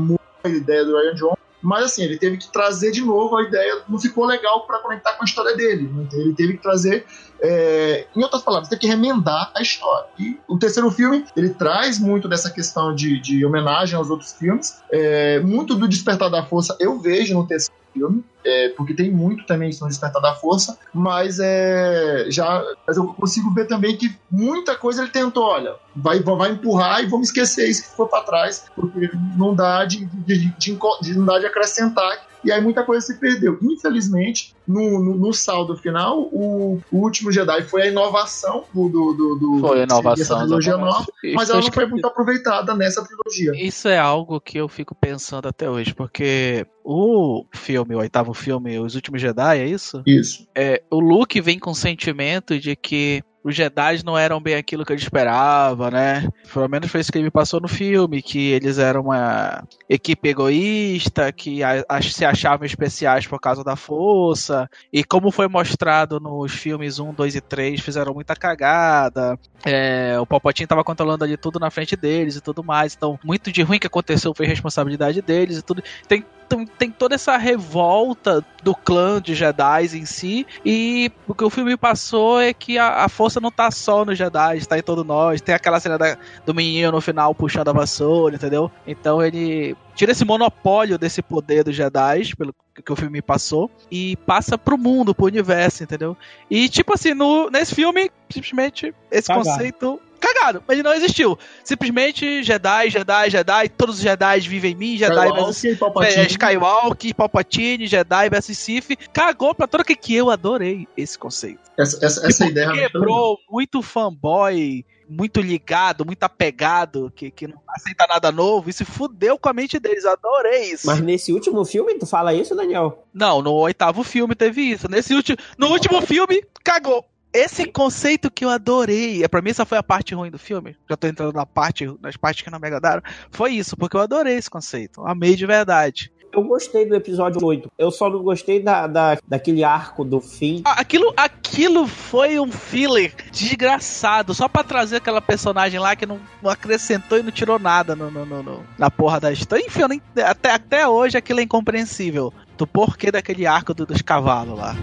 ideia 0.44 0.84
do 0.84 0.96
Ryan 0.96 1.14
Johnson, 1.14 1.37
mas 1.60 1.84
assim, 1.84 2.02
ele 2.02 2.18
teve 2.18 2.36
que 2.36 2.50
trazer 2.52 2.90
de 2.90 3.00
novo 3.00 3.36
a 3.36 3.42
ideia, 3.42 3.82
não 3.88 3.98
ficou 3.98 4.24
legal 4.24 4.66
para 4.66 4.78
conectar 4.78 5.14
com 5.14 5.24
a 5.24 5.26
história 5.26 5.56
dele. 5.56 5.88
né? 5.92 6.06
Ele 6.12 6.32
teve 6.34 6.54
que 6.54 6.62
trazer, 6.62 7.06
é, 7.40 8.06
em 8.14 8.22
outras 8.22 8.42
palavras, 8.42 8.68
teve 8.68 8.80
que 8.80 8.86
remendar 8.86 9.50
a 9.54 9.62
história. 9.62 10.08
E 10.18 10.38
o 10.46 10.58
terceiro 10.58 10.90
filme, 10.90 11.24
ele 11.36 11.50
traz 11.50 11.98
muito 11.98 12.28
dessa 12.28 12.50
questão 12.50 12.94
de, 12.94 13.20
de 13.20 13.44
homenagem 13.44 13.96
aos 13.96 14.10
outros 14.10 14.32
filmes. 14.32 14.80
É, 14.90 15.40
muito 15.40 15.74
do 15.74 15.88
Despertar 15.88 16.30
da 16.30 16.44
Força 16.44 16.76
eu 16.78 16.98
vejo 16.98 17.34
no 17.34 17.46
terceiro 17.46 17.74
filme, 17.98 18.24
é, 18.44 18.68
porque 18.70 18.94
tem 18.94 19.10
muito 19.10 19.44
também 19.46 19.68
isso 19.70 19.82
no 19.82 19.90
Despertar 19.90 20.22
da 20.22 20.34
Força, 20.34 20.78
mas 20.94 21.38
é, 21.40 22.26
já 22.28 22.64
mas 22.86 22.96
eu 22.96 23.08
consigo 23.08 23.52
ver 23.52 23.66
também 23.66 23.96
que 23.96 24.14
muita 24.30 24.74
coisa 24.76 25.02
ele 25.02 25.10
tentou, 25.10 25.44
olha, 25.44 25.74
vai, 25.94 26.20
vai 26.20 26.50
empurrar 26.52 27.02
e 27.02 27.06
vamos 27.06 27.28
esquecer 27.28 27.68
isso 27.68 27.82
que 27.82 27.90
ficou 27.90 28.06
para 28.06 28.22
trás, 28.24 28.64
porque 28.74 29.10
não 29.36 29.54
dá 29.54 29.84
de, 29.84 30.06
de, 30.06 30.38
de, 30.38 30.78
de- 31.02 31.18
não 31.18 31.26
dá 31.26 31.38
de 31.38 31.46
acrescentar. 31.46 32.27
E 32.48 32.52
aí 32.52 32.62
muita 32.62 32.82
coisa 32.82 33.06
se 33.06 33.18
perdeu. 33.18 33.58
Infelizmente, 33.62 34.54
no, 34.66 35.02
no, 35.02 35.14
no 35.16 35.32
saldo 35.34 35.76
final, 35.76 36.22
o, 36.32 36.80
o, 36.90 36.98
último 36.98 37.30
Jedi 37.30 37.62
foi 37.64 37.82
a 37.82 37.86
inovação 37.86 38.64
do. 38.72 38.88
do, 38.88 39.12
do, 39.12 39.34
do 39.36 39.60
foi 39.60 39.80
a 39.80 39.84
inovação. 39.84 40.38
trilogia 40.38 40.76
nova, 40.78 41.06
mas 41.34 41.50
ela 41.50 41.60
não 41.60 41.70
foi 41.70 41.86
muito 41.86 42.06
aproveitada 42.06 42.74
nessa 42.74 43.04
trilogia. 43.04 43.52
Isso 43.54 43.86
é 43.86 43.98
algo 43.98 44.40
que 44.40 44.58
eu 44.58 44.66
fico 44.66 44.94
pensando 44.94 45.46
até 45.46 45.68
hoje, 45.68 45.94
porque 45.94 46.66
o 46.82 47.44
filme, 47.54 47.94
o 47.94 47.98
oitavo 47.98 48.32
filme, 48.32 48.78
Os 48.78 48.94
Últimos 48.94 49.20
Jedi, 49.20 49.58
é 49.58 49.66
isso? 49.66 50.02
Isso. 50.06 50.48
É, 50.54 50.82
o 50.90 51.00
Luke 51.00 51.38
vem 51.42 51.58
com 51.58 51.72
o 51.72 51.74
sentimento 51.74 52.58
de 52.58 52.74
que 52.74 53.22
os 53.42 53.54
Jedi 53.54 54.04
não 54.04 54.18
eram 54.18 54.40
bem 54.40 54.54
aquilo 54.54 54.84
que 54.84 54.92
ele 54.92 55.00
esperava, 55.00 55.90
né? 55.90 56.28
Pelo 56.52 56.68
menos 56.68 56.90
foi 56.90 57.00
isso 57.00 57.12
que 57.12 57.18
ele 57.18 57.24
me 57.24 57.30
passou 57.30 57.60
no 57.60 57.68
filme, 57.68 58.22
que 58.22 58.50
eles 58.50 58.78
eram 58.78 59.02
uma 59.02 59.64
equipe 59.88 60.28
egoísta, 60.28 61.32
que 61.32 61.62
a, 61.62 61.84
a, 61.88 62.02
se 62.02 62.24
achavam 62.24 62.66
especiais 62.66 63.26
por 63.26 63.40
causa 63.40 63.62
da 63.62 63.76
força, 63.76 64.68
e 64.92 65.04
como 65.04 65.30
foi 65.30 65.48
mostrado 65.48 66.20
nos 66.20 66.52
filmes 66.52 66.98
1, 66.98 67.14
2 67.14 67.36
e 67.36 67.40
3, 67.40 67.80
fizeram 67.80 68.14
muita 68.14 68.34
cagada. 68.34 69.38
É, 69.64 70.18
o 70.20 70.26
Palpatine 70.26 70.64
estava 70.64 70.84
controlando 70.84 71.24
ali 71.24 71.36
tudo 71.36 71.58
na 71.58 71.70
frente 71.70 71.96
deles 71.96 72.36
e 72.36 72.40
tudo 72.40 72.62
mais, 72.62 72.94
então 72.94 73.18
muito 73.24 73.50
de 73.52 73.62
ruim 73.62 73.78
que 73.78 73.86
aconteceu 73.86 74.34
foi 74.34 74.46
responsabilidade 74.46 75.22
deles 75.22 75.58
e 75.58 75.62
tudo. 75.62 75.82
Tem 76.06 76.24
tem, 76.48 76.66
tem 76.66 76.90
toda 76.90 77.14
essa 77.14 77.36
revolta 77.36 78.44
do 78.62 78.74
clã 78.74 79.20
de 79.20 79.34
Jedi 79.34 79.96
em 79.96 80.04
si. 80.04 80.46
E 80.64 81.12
o 81.26 81.34
que 81.34 81.44
o 81.44 81.50
filme 81.50 81.76
passou 81.76 82.40
é 82.40 82.52
que 82.52 82.78
a, 82.78 83.04
a 83.04 83.08
força 83.08 83.40
não 83.40 83.50
tá 83.50 83.70
só 83.70 84.04
nos 84.04 84.16
Jedi, 84.16 84.56
está 84.56 84.78
em 84.78 84.82
todo 84.82 85.04
nós. 85.04 85.40
Tem 85.40 85.54
aquela 85.54 85.78
cena 85.78 85.98
da, 85.98 86.16
do 86.44 86.54
menino 86.54 86.92
no 86.92 87.00
final 87.00 87.34
puxando 87.34 87.68
a 87.68 87.72
vassoura, 87.72 88.36
entendeu? 88.36 88.70
Então 88.86 89.22
ele 89.22 89.76
tira 89.94 90.12
esse 90.12 90.24
monopólio 90.24 90.98
desse 90.98 91.20
poder 91.20 91.64
dos 91.64 91.76
Jedi, 91.76 92.34
pelo 92.36 92.54
que 92.84 92.92
o 92.92 92.96
filme 92.96 93.20
passou, 93.20 93.68
e 93.90 94.16
passa 94.18 94.56
pro 94.56 94.78
mundo, 94.78 95.14
pro 95.14 95.26
universo, 95.26 95.82
entendeu? 95.82 96.16
E 96.48 96.68
tipo 96.68 96.94
assim, 96.94 97.12
no, 97.12 97.50
nesse 97.50 97.74
filme, 97.74 98.10
simplesmente, 98.30 98.94
esse 99.10 99.26
Cagado. 99.26 99.48
conceito 99.48 100.00
cagado, 100.18 100.62
mas 100.66 100.82
não 100.82 100.92
existiu. 100.92 101.38
Simplesmente 101.64 102.42
Jedi, 102.42 102.90
Jedi, 102.90 103.30
Jedi, 103.30 103.68
todos 103.70 103.96
os 103.96 104.02
Jedi 104.02 104.40
vivem 104.40 104.72
em 104.72 104.74
mim, 104.74 104.96
Jedi 104.96 105.32
versus 105.32 105.64
é, 105.64 106.26
Skywalker, 106.26 107.14
Palpatine, 107.14 107.86
Jedi 107.86 108.28
versus 108.30 108.58
Sith. 108.58 108.96
Cagou 109.12 109.54
pra 109.54 109.66
toda 109.66 109.84
que 109.84 109.94
que 109.94 110.14
eu 110.14 110.30
adorei 110.30 110.86
esse 110.96 111.18
conceito. 111.18 111.60
Essa, 111.78 112.04
essa, 112.04 112.26
essa 112.26 112.44
tipo, 112.46 112.50
ideia 112.50 112.72
quebrou 112.72 113.38
muito 113.48 113.80
fanboy, 113.82 114.84
muito 115.08 115.40
ligado, 115.40 116.04
muito 116.04 116.22
apegado, 116.22 117.12
que, 117.14 117.30
que 117.30 117.46
não 117.46 117.60
aceita 117.68 118.06
nada 118.06 118.30
novo, 118.32 118.68
e 118.68 118.72
se 118.72 118.84
fudeu 118.84 119.38
com 119.38 119.48
a 119.48 119.52
mente 119.52 119.78
deles. 119.78 120.04
Adorei 120.04 120.72
isso. 120.72 120.86
Mas 120.86 121.00
nesse 121.00 121.32
último 121.32 121.64
filme, 121.64 121.94
tu 121.94 122.06
fala 122.06 122.34
isso, 122.34 122.54
Daniel? 122.54 123.04
Não, 123.12 123.40
no 123.40 123.52
oitavo 123.52 124.02
filme 124.02 124.34
teve 124.34 124.62
isso. 124.62 124.88
Nesse 124.88 125.14
último, 125.14 125.38
no 125.56 125.68
último 125.68 126.00
filme, 126.02 126.42
cagou. 126.62 127.04
Esse 127.32 127.66
conceito 127.66 128.30
que 128.30 128.44
eu 128.44 128.48
adorei, 128.48 129.22
é 129.22 129.28
para 129.28 129.42
mim 129.42 129.50
essa 129.50 129.66
foi 129.66 129.78
a 129.78 129.82
parte 129.82 130.14
ruim 130.14 130.30
do 130.30 130.38
filme. 130.38 130.76
Já 130.88 130.96
tô 130.96 131.06
entrando 131.06 131.32
na 131.32 131.44
parte, 131.44 131.86
nas 132.00 132.16
partes 132.16 132.42
que 132.42 132.50
não 132.50 132.58
me 132.58 132.66
agradaram. 132.66 133.02
Foi 133.30 133.52
isso, 133.52 133.76
porque 133.76 133.96
eu 133.96 134.00
adorei 134.00 134.36
esse 134.36 134.50
conceito. 134.50 135.06
Amei 135.06 135.36
de 135.36 135.46
verdade. 135.46 136.10
Eu 136.32 136.44
gostei 136.44 136.86
do 136.86 136.94
episódio 136.94 137.44
8. 137.44 137.70
Eu 137.78 137.90
só 137.90 138.08
não 138.08 138.22
gostei 138.22 138.62
da, 138.62 138.86
da, 138.86 139.18
daquele 139.26 139.64
arco 139.64 140.04
do 140.04 140.20
fim. 140.20 140.62
Ah, 140.64 140.80
aquilo, 140.80 141.12
aquilo 141.16 141.86
foi 141.86 142.38
um 142.38 142.52
filler 142.52 143.14
desgraçado. 143.32 144.34
Só 144.34 144.46
para 144.46 144.62
trazer 144.62 144.96
aquela 144.96 145.20
personagem 145.20 145.80
lá 145.80 145.96
que 145.96 146.06
não, 146.06 146.20
não 146.42 146.50
acrescentou 146.50 147.18
e 147.18 147.22
não 147.22 147.30
tirou 147.30 147.58
nada 147.58 147.96
no, 147.96 148.10
no, 148.10 148.24
no, 148.24 148.64
na 148.78 148.90
porra 148.90 149.20
da 149.20 149.32
história. 149.32 149.64
Enfim, 149.64 149.82
nem, 149.88 150.02
até, 150.22 150.50
até 150.50 150.86
hoje 150.86 151.16
aquilo 151.16 151.40
é 151.40 151.42
incompreensível. 151.42 152.32
Do 152.56 152.66
porquê 152.66 153.10
daquele 153.10 153.46
arco 153.46 153.72
do, 153.72 153.86
dos 153.86 154.02
cavalos 154.02 154.58
lá. 154.58 154.76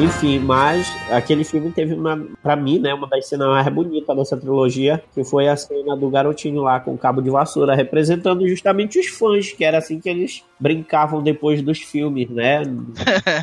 Enfim, 0.00 0.38
mas 0.38 0.90
aquele 1.10 1.44
filme 1.44 1.70
teve 1.70 1.92
uma, 1.92 2.26
pra 2.42 2.56
mim, 2.56 2.78
né, 2.78 2.94
uma 2.94 3.06
das 3.06 3.26
cenas 3.28 3.48
mais 3.48 3.68
bonitas 3.68 4.16
dessa 4.16 4.36
trilogia, 4.36 5.02
que 5.12 5.22
foi 5.22 5.46
a 5.46 5.54
cena 5.54 5.94
do 5.94 6.08
garotinho 6.08 6.62
lá 6.62 6.80
com 6.80 6.94
o 6.94 6.98
cabo 6.98 7.20
de 7.20 7.28
vassoura, 7.28 7.74
representando 7.74 8.48
justamente 8.48 8.98
os 8.98 9.08
fãs, 9.08 9.52
que 9.52 9.62
era 9.62 9.76
assim 9.76 10.00
que 10.00 10.08
eles 10.08 10.42
brincavam 10.58 11.22
depois 11.22 11.62
dos 11.62 11.80
filmes, 11.80 12.30
né? 12.30 12.62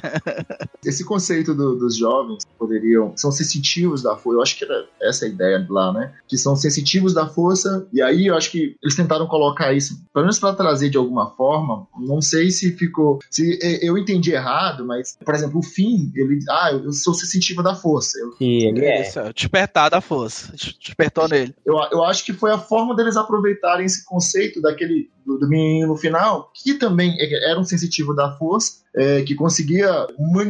Esse 0.86 1.04
conceito 1.04 1.54
do, 1.54 1.76
dos 1.76 1.98
jovens 1.98 2.46
poderiam 2.58 3.14
são 3.16 3.32
sensitivos 3.32 4.02
da 4.02 4.16
força. 4.16 4.38
Eu 4.38 4.42
acho 4.42 4.58
que 4.58 4.64
era 4.64 4.86
essa 5.02 5.26
a 5.26 5.28
ideia 5.28 5.66
lá, 5.70 5.92
né? 5.92 6.14
Que 6.28 6.38
são 6.38 6.56
sensitivos 6.56 7.14
da 7.14 7.28
força. 7.28 7.88
E 7.92 8.02
aí 8.02 8.28
eu 8.28 8.36
acho 8.36 8.52
que 8.52 8.76
eles 8.82 8.96
tentaram 8.96 9.28
colocar 9.28 9.74
isso, 9.74 10.00
pelo 10.14 10.26
menos 10.26 10.40
para 10.40 10.54
trazer 10.54 10.90
de 10.90 10.98
alguma 10.98 11.32
forma. 11.32 11.88
Não 12.00 12.22
sei 12.22 12.52
se 12.52 12.72
ficou, 12.78 13.20
se 13.30 13.60
eu 13.82 13.98
entendi 13.98 14.32
errado, 14.32 14.86
mas 14.86 15.18
por 15.26 15.34
exemplo 15.34 15.60
o 15.60 15.64
fim 15.64 16.12
ele 16.16 16.40
ah, 16.50 16.72
eu 16.72 16.92
sou 16.92 17.14
sensitivo 17.14 17.62
da 17.64 17.76
força. 17.76 18.18
Eu, 18.20 18.32
Sim, 18.34 18.68
ele 18.68 18.86
é. 18.86 19.02
Isso, 19.02 19.20
despertar 19.34 19.90
da 19.90 20.02
força. 20.02 20.54
Despertou 20.54 21.28
nele. 21.28 21.56
Eu, 21.66 21.76
eu 21.92 22.04
acho 22.04 22.24
que 22.26 22.34
foi 22.34 22.52
a 22.52 22.58
forma 22.58 22.96
deles 22.96 23.18
aproveitarem 23.18 23.86
esse 23.86 24.06
conceito 24.06 24.62
daquele 24.62 25.10
do, 25.26 25.38
do 25.38 25.48
menino 25.48 25.88
no 25.88 25.98
final, 25.98 26.52
que 26.54 26.74
também 26.74 27.16
era 27.20 27.60
um 27.60 27.64
sensitivo 27.64 28.14
da 28.14 28.36
força, 28.38 28.84
é, 28.96 29.22
que 29.24 29.36
conseguia 29.36 30.08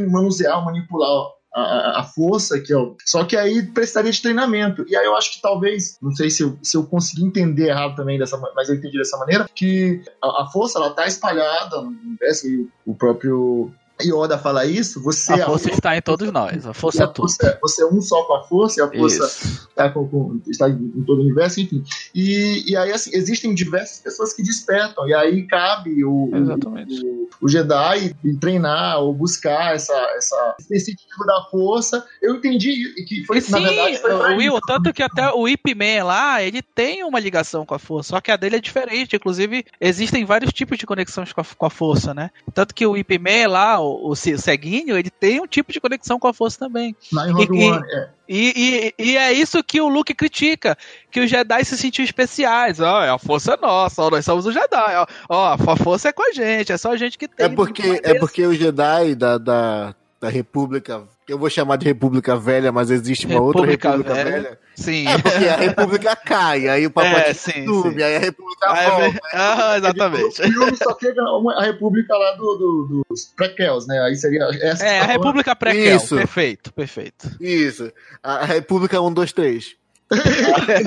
manusear, 0.09 0.63
manipular 0.63 1.37
a, 1.57 2.01
a, 2.01 2.03
força, 2.03 2.59
que 2.59 2.71
eu, 2.71 2.95
só 3.03 3.23
que 3.23 3.35
aí 3.35 3.63
precisaria 3.63 4.11
de 4.11 4.21
treinamento. 4.21 4.85
E 4.87 4.95
aí 4.95 5.05
eu 5.05 5.15
acho 5.15 5.33
que 5.33 5.41
talvez, 5.41 5.97
não 6.01 6.11
sei 6.15 6.29
se 6.29 6.43
eu, 6.43 6.57
se 6.61 6.77
eu 6.77 6.85
consegui 6.85 7.23
entender 7.23 7.69
errado 7.69 7.95
também, 7.95 8.19
dessa, 8.19 8.37
mas 8.55 8.69
eu 8.69 8.75
entendi 8.75 8.97
dessa 8.97 9.17
maneira, 9.17 9.49
que 9.55 10.01
a, 10.23 10.43
a 10.43 10.47
força 10.47 10.77
ela 10.77 10.91
tá 10.91 11.07
espalhada 11.07 11.81
no 11.81 11.89
universo, 11.89 12.47
e 12.47 12.69
o 12.85 12.93
próprio 12.93 13.71
Yoda 14.01 14.37
fala 14.37 14.65
isso, 14.65 15.01
você. 15.01 15.33
A 15.33 15.37
é 15.37 15.45
força 15.45 15.69
é 15.69 15.73
está 15.73 15.97
em 15.97 16.01
todos 16.01 16.31
nós, 16.31 16.67
a 16.67 16.73
força 16.73 17.03
é 17.03 17.07
tudo. 17.07 17.29
Você, 17.29 17.57
você, 17.59 17.83
é 17.83 17.85
um 17.87 17.99
só 17.99 18.23
com 18.23 18.33
a 18.35 18.43
força, 18.43 18.79
e 18.79 18.83
a 18.83 18.91
força 18.91 19.25
está, 19.69 19.89
com, 19.89 20.07
com, 20.07 20.39
está 20.47 20.69
em 20.69 21.03
todo 21.03 21.19
o 21.19 21.21
universo, 21.21 21.59
enfim. 21.59 21.83
E, 22.13 22.71
e 22.71 22.75
aí, 22.75 22.91
assim, 22.91 23.09
existem 23.13 23.55
diversas 23.55 23.99
pessoas 23.99 24.33
que 24.33 24.43
despertam, 24.43 25.07
e 25.07 25.13
aí 25.13 25.47
cabe 25.47 26.03
o, 26.05 26.11
o, 26.11 27.27
o, 27.41 27.49
Jedi 27.49 28.15
treinar 28.39 28.99
ou 28.99 29.13
buscar 29.13 29.73
essa, 29.73 29.95
essa, 30.15 30.55
esse 30.59 30.85
sentido 30.85 31.25
da 31.25 31.47
força. 31.49 32.05
Eu 32.21 32.35
entendi 32.35 32.93
que 33.07 33.25
foi, 33.25 33.41
Sim, 33.41 33.51
na 33.51 33.59
verdade, 33.59 33.97
foi 33.97 34.13
o 34.13 34.37
Will, 34.37 34.59
tanto 34.61 34.93
que 34.93 35.01
até 35.01 35.31
o 35.31 35.47
Ip 35.47 35.73
Man 35.73 36.03
lá, 36.03 36.43
ele 36.43 36.61
tem 36.61 37.03
uma 37.03 37.19
ligação 37.19 37.65
com 37.65 37.73
a 37.73 37.79
força, 37.79 38.09
só 38.09 38.21
que 38.21 38.31
a 38.31 38.37
dele 38.37 38.57
é 38.57 38.61
diferente. 38.61 39.15
Inclusive, 39.15 39.65
existem 39.81 40.23
vários 40.23 40.53
tipos 40.53 40.77
de 40.77 40.85
conexões 40.85 41.33
com 41.33 41.41
a, 41.41 41.45
com 41.45 41.65
a 41.65 41.69
força, 41.69 42.13
né? 42.13 42.29
Tanto 42.53 42.75
que 42.75 42.85
o 42.85 42.95
Ip 42.95 43.17
Man 43.17 43.47
lá, 43.49 43.86
o, 43.87 44.09
o 44.11 44.15
ceguinho, 44.15 44.97
ele 44.97 45.09
tem 45.09 45.41
um 45.41 45.47
tipo 45.47 45.71
de 45.71 45.79
conexão 45.79 46.19
com 46.19 46.27
a 46.27 46.33
força 46.33 46.59
também. 46.59 46.95
E, 47.11 47.69
One, 47.69 47.85
é. 47.91 48.09
E, 48.29 48.93
e, 48.99 49.03
e, 49.11 49.17
é 49.17 49.31
isso 49.31 49.63
que 49.63 49.79
o 49.79 49.87
Luke 49.87 50.13
critica, 50.13 50.77
que 51.09 51.21
os 51.21 51.29
Jedi 51.29 51.63
se 51.63 51.77
sentiam 51.77 52.03
especiais. 52.03 52.79
Ó, 52.79 52.99
oh, 52.99 53.13
a 53.15 53.17
força 53.17 53.53
é 53.53 53.57
nossa, 53.57 54.01
ó, 54.01 54.09
nós 54.09 54.25
somos 54.25 54.45
os 54.45 54.53
Jedi. 54.53 54.95
Ó, 54.95 55.07
ó, 55.29 55.53
a 55.53 55.77
força 55.77 56.09
é 56.09 56.11
com 56.11 56.27
a 56.29 56.33
gente, 56.33 56.71
é 56.71 56.77
só 56.77 56.91
a 56.91 56.97
gente 56.97 57.17
que 57.17 57.27
tem. 57.27 57.45
É 57.45 57.49
porque, 57.49 58.01
é 58.03 58.13
porque 58.15 58.45
os 58.45 58.57
Jedi 58.57 59.15
da, 59.15 59.37
da, 59.37 59.95
da 60.19 60.29
República 60.29 61.07
eu 61.27 61.37
vou 61.37 61.49
chamar 61.49 61.75
de 61.75 61.85
República 61.85 62.37
Velha, 62.37 62.71
mas 62.71 62.89
existe 62.89 63.25
uma 63.25 63.33
República 63.35 63.59
outra 63.59 63.91
República 63.91 64.13
Velha. 64.13 64.31
Velha. 64.31 64.59
Sim. 64.75 65.07
É 65.07 65.17
porque 65.17 65.45
a 65.45 65.55
República 65.57 66.15
cai, 66.15 66.69
aí 66.69 66.85
o 66.85 66.91
Papai 66.91 67.29
é, 67.29 67.33
sim, 67.33 67.51
sim. 67.51 68.01
aí 68.01 68.15
a 68.15 68.19
República 68.19 68.65
é 68.67 68.89
volta. 68.89 69.17
É, 69.17 69.21
ah, 69.33 69.77
exatamente. 69.77 70.41
O 70.41 70.51
filme 70.51 70.77
só 70.77 70.97
chega 70.97 71.21
a 71.21 71.63
República 71.65 72.15
lá 72.15 72.31
do, 72.33 72.55
do, 72.55 73.01
dos 73.09 73.25
prequels, 73.35 73.85
né? 73.87 73.99
Aí 74.03 74.15
seria 74.15 74.47
essa. 74.61 74.85
É, 74.85 75.01
a 75.01 75.05
República 75.05 75.53
prequel. 75.53 75.97
Isso. 75.97 76.15
Perfeito, 76.15 76.71
perfeito. 76.71 77.29
Isso. 77.41 77.91
A 78.23 78.45
República 78.45 79.01
1, 79.01 79.13
2, 79.13 79.33
3. 79.33 79.75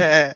é 0.01 0.35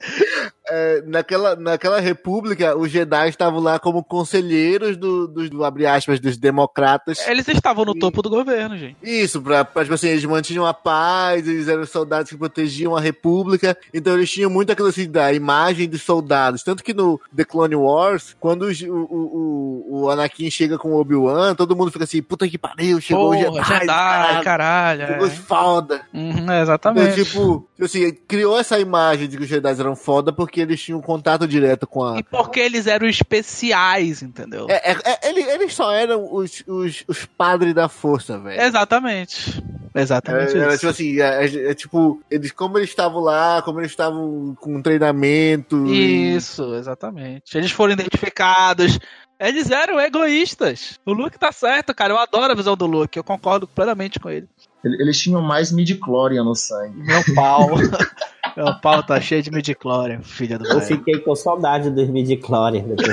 é, 0.68 1.02
naquela, 1.06 1.56
naquela 1.56 2.00
república, 2.00 2.76
os 2.76 2.90
Jedi 2.90 3.28
estavam 3.28 3.60
lá 3.60 3.78
como 3.78 4.02
conselheiros 4.02 4.96
do, 4.96 5.28
do, 5.28 5.50
do 5.50 5.64
abre 5.64 5.86
aspas, 5.86 6.20
dos 6.20 6.36
democratas. 6.36 7.26
Eles 7.26 7.46
estavam 7.48 7.84
no 7.84 7.96
e, 7.96 7.98
topo 7.98 8.22
do 8.22 8.30
governo, 8.30 8.76
gente. 8.76 8.96
Isso, 9.02 9.40
pra, 9.40 9.64
pra, 9.64 9.82
tipo 9.82 9.94
assim, 9.94 10.08
eles 10.08 10.24
mantinham 10.24 10.66
a 10.66 10.74
paz, 10.74 11.46
eles 11.46 11.68
eram 11.68 11.84
soldados 11.86 12.30
que 12.30 12.36
protegiam 12.36 12.96
a 12.96 13.00
república, 13.00 13.76
então 13.92 14.14
eles 14.14 14.30
tinham 14.30 14.50
muito 14.50 14.72
aquela 14.72 14.88
assim, 14.88 15.10
da 15.10 15.32
imagem 15.32 15.88
dos 15.88 16.02
soldados. 16.02 16.62
Tanto 16.62 16.82
que 16.82 16.94
no 16.94 17.20
The 17.34 17.44
Clone 17.44 17.76
Wars, 17.76 18.36
quando 18.40 18.62
o, 18.62 18.72
o, 18.90 19.14
o, 19.14 20.02
o 20.02 20.10
Anakin 20.10 20.50
chega 20.50 20.78
com 20.78 20.92
o 20.92 21.00
Obi-Wan, 21.00 21.54
todo 21.54 21.76
mundo 21.76 21.90
fica 21.90 22.04
assim, 22.04 22.22
puta 22.22 22.48
que 22.48 22.58
pariu, 22.58 23.00
chegou 23.00 23.32
Porra, 23.32 23.50
o 23.50 23.54
Jedi. 23.54 23.68
Jedi 23.68 23.86
caralho, 23.86 24.44
caralho 24.44 25.06
chegou 25.06 25.26
é. 25.26 25.30
foda. 25.30 26.02
Uhum, 26.12 26.52
exatamente. 26.52 27.20
Então, 27.20 27.24
tipo, 27.24 27.68
tipo 27.74 27.84
assim, 27.84 28.12
criou 28.26 28.58
essa 28.58 28.78
imagem 28.78 29.28
de 29.28 29.36
que 29.36 29.42
os 29.42 29.48
Jedi 29.48 29.80
eram 29.80 29.96
foda 29.96 30.32
porque 30.32 30.63
eles 30.64 30.82
tinham 30.82 31.00
contato 31.00 31.46
direto 31.46 31.86
com 31.86 32.02
a. 32.04 32.18
E 32.18 32.22
porque 32.22 32.58
eles 32.60 32.86
eram 32.86 33.06
especiais, 33.06 34.22
entendeu? 34.22 34.66
É, 34.68 34.92
é, 34.92 34.96
é 35.04 35.28
eles, 35.30 35.46
eles 35.46 35.74
só 35.74 35.92
eram 35.92 36.32
os, 36.32 36.62
os, 36.66 37.04
os 37.06 37.24
padres 37.24 37.72
da 37.74 37.88
força, 37.88 38.38
velho. 38.38 38.60
Exatamente. 38.60 39.62
Exatamente 39.96 40.56
É, 40.56 40.60
era 40.60 40.68
isso. 40.70 40.78
tipo 40.80 40.90
assim, 40.90 41.20
é, 41.20 41.44
é- 41.46 41.70
é 41.70 41.74
tipo, 41.74 42.20
eles, 42.28 42.50
como 42.50 42.78
eles 42.78 42.88
estavam 42.90 43.20
lá, 43.20 43.62
como 43.62 43.80
eles 43.80 43.92
estavam 43.92 44.56
com 44.60 44.82
treinamento. 44.82 45.86
e- 45.86 46.34
Isso, 46.34 46.74
exatamente. 46.74 47.56
Eles 47.56 47.70
foram 47.70 47.92
identificados. 47.92 48.98
Eles 49.38 49.70
eram 49.70 50.00
egoístas. 50.00 50.98
O 51.04 51.12
Luke 51.12 51.38
tá 51.38 51.50
certo, 51.52 51.92
cara. 51.94 52.12
Eu 52.12 52.18
adoro 52.18 52.52
a 52.52 52.56
visão 52.56 52.76
do 52.76 52.86
Luke. 52.86 53.16
Eu 53.18 53.24
concordo 53.24 53.66
plenamente 53.66 54.18
com 54.18 54.30
ele. 54.30 54.48
Ele- 54.84 55.00
Eles 55.02 55.18
tinham 55.18 55.40
mais 55.42 55.72
midi-chlorian 55.72 56.44
no 56.44 56.54
sangue. 56.54 56.96
Meu 57.02 57.34
pau. 57.34 57.70
Meu 58.56 58.72
pau 58.80 59.02
tá 59.02 59.20
cheio 59.20 59.42
de 59.42 59.50
midichlorian, 59.50 60.20
filha 60.22 60.56
do 60.58 60.64
Eu 60.66 60.78
velho. 60.78 60.86
fiquei 60.86 61.18
com 61.18 61.34
saudade 61.34 61.90
dos 61.90 62.08
midi-chlorians 62.08 62.84
depois 62.86 63.08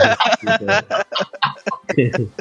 desse 1.96 2.28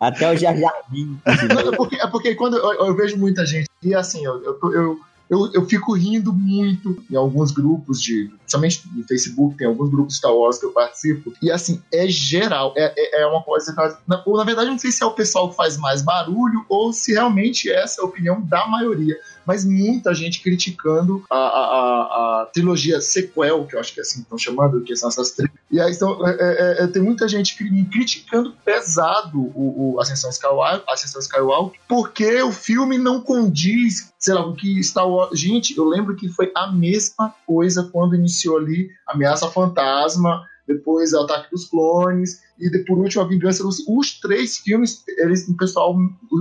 Até 0.00 0.30
o 0.32 0.36
Jar 0.36 0.56
Jar 0.56 0.72
Binks. 0.88 1.20
Não, 1.54 1.72
é, 1.72 1.76
porque, 1.76 1.96
é 1.96 2.06
porque 2.06 2.34
quando 2.34 2.56
eu, 2.56 2.86
eu 2.86 2.96
vejo 2.96 3.16
muita 3.18 3.44
gente, 3.44 3.68
e 3.82 3.94
assim, 3.94 4.24
eu, 4.24 4.42
eu, 4.72 4.98
eu, 5.30 5.48
eu 5.54 5.64
fico 5.66 5.94
rindo 5.94 6.32
muito 6.32 7.02
em 7.10 7.14
alguns 7.14 7.52
grupos 7.52 8.02
de. 8.02 8.28
Principalmente 8.40 8.82
no 8.92 9.04
Facebook, 9.06 9.56
tem 9.56 9.66
alguns 9.68 9.88
grupos 9.88 10.16
Star 10.16 10.34
Wars 10.34 10.58
que 10.58 10.66
eu 10.66 10.72
participo. 10.72 11.32
E 11.40 11.52
assim, 11.52 11.80
é 11.92 12.08
geral. 12.08 12.74
É, 12.76 12.92
é, 12.96 13.22
é 13.22 13.26
uma 13.26 13.40
coisa. 13.42 13.72
que- 13.72 13.96
Na, 14.08 14.22
ou, 14.26 14.36
na 14.36 14.42
verdade, 14.42 14.66
eu 14.66 14.72
não 14.72 14.78
sei 14.78 14.90
se 14.90 15.02
é 15.04 15.06
o 15.06 15.12
pessoal 15.12 15.48
que 15.48 15.54
faz 15.56 15.76
mais 15.76 16.02
barulho 16.02 16.64
ou 16.68 16.92
se 16.92 17.12
realmente 17.12 17.70
essa 17.70 18.00
é 18.00 18.04
a 18.04 18.08
opinião 18.08 18.40
da 18.42 18.66
maioria. 18.66 19.16
Mas 19.46 19.64
muita 19.64 20.14
gente 20.14 20.42
criticando 20.42 21.24
a, 21.30 21.36
a, 21.36 21.40
a, 21.40 22.42
a 22.42 22.46
trilogia 22.46 23.00
sequel, 23.00 23.66
que 23.66 23.74
eu 23.74 23.80
acho 23.80 23.92
que 23.92 24.00
é 24.00 24.02
assim 24.02 24.20
estão 24.20 24.38
chamando, 24.38 24.82
que 24.82 24.94
são 24.96 25.08
essas 25.08 25.32
três. 25.32 25.50
E 25.70 25.80
aí 25.80 25.92
então, 25.92 26.26
é, 26.26 26.32
é, 26.40 26.84
é, 26.84 26.86
tem 26.86 27.02
muita 27.02 27.28
gente 27.28 27.56
cri- 27.56 27.84
criticando 27.84 28.54
pesado 28.64 29.40
o, 29.54 29.94
o 29.94 30.00
Ascensão 30.00 30.30
Skywalker, 30.30 30.84
Ascensão 30.88 31.20
Skywalker, 31.20 31.80
porque 31.88 32.42
o 32.42 32.52
filme 32.52 32.98
não 32.98 33.20
condiz, 33.20 34.12
sei 34.18 34.34
lá, 34.34 34.46
o 34.46 34.54
que 34.54 34.80
Wars. 34.96 35.38
Gente, 35.38 35.76
eu 35.76 35.84
lembro 35.84 36.16
que 36.16 36.28
foi 36.28 36.50
a 36.54 36.70
mesma 36.70 37.34
coisa 37.46 37.88
quando 37.92 38.14
iniciou 38.14 38.58
ali 38.58 38.90
Ameaça 39.06 39.48
Fantasma, 39.48 40.44
depois 40.74 41.12
o 41.12 41.20
Ataque 41.20 41.50
dos 41.50 41.64
Clones, 41.64 42.40
e 42.58 42.70
por 42.84 42.98
último 42.98 43.22
a 43.22 43.26
Vingança 43.26 43.62
dos. 43.62 43.84
Os 43.88 44.20
três 44.20 44.58
filmes, 44.58 45.02
eles, 45.18 45.48
o 45.48 45.56
pessoal, 45.56 45.96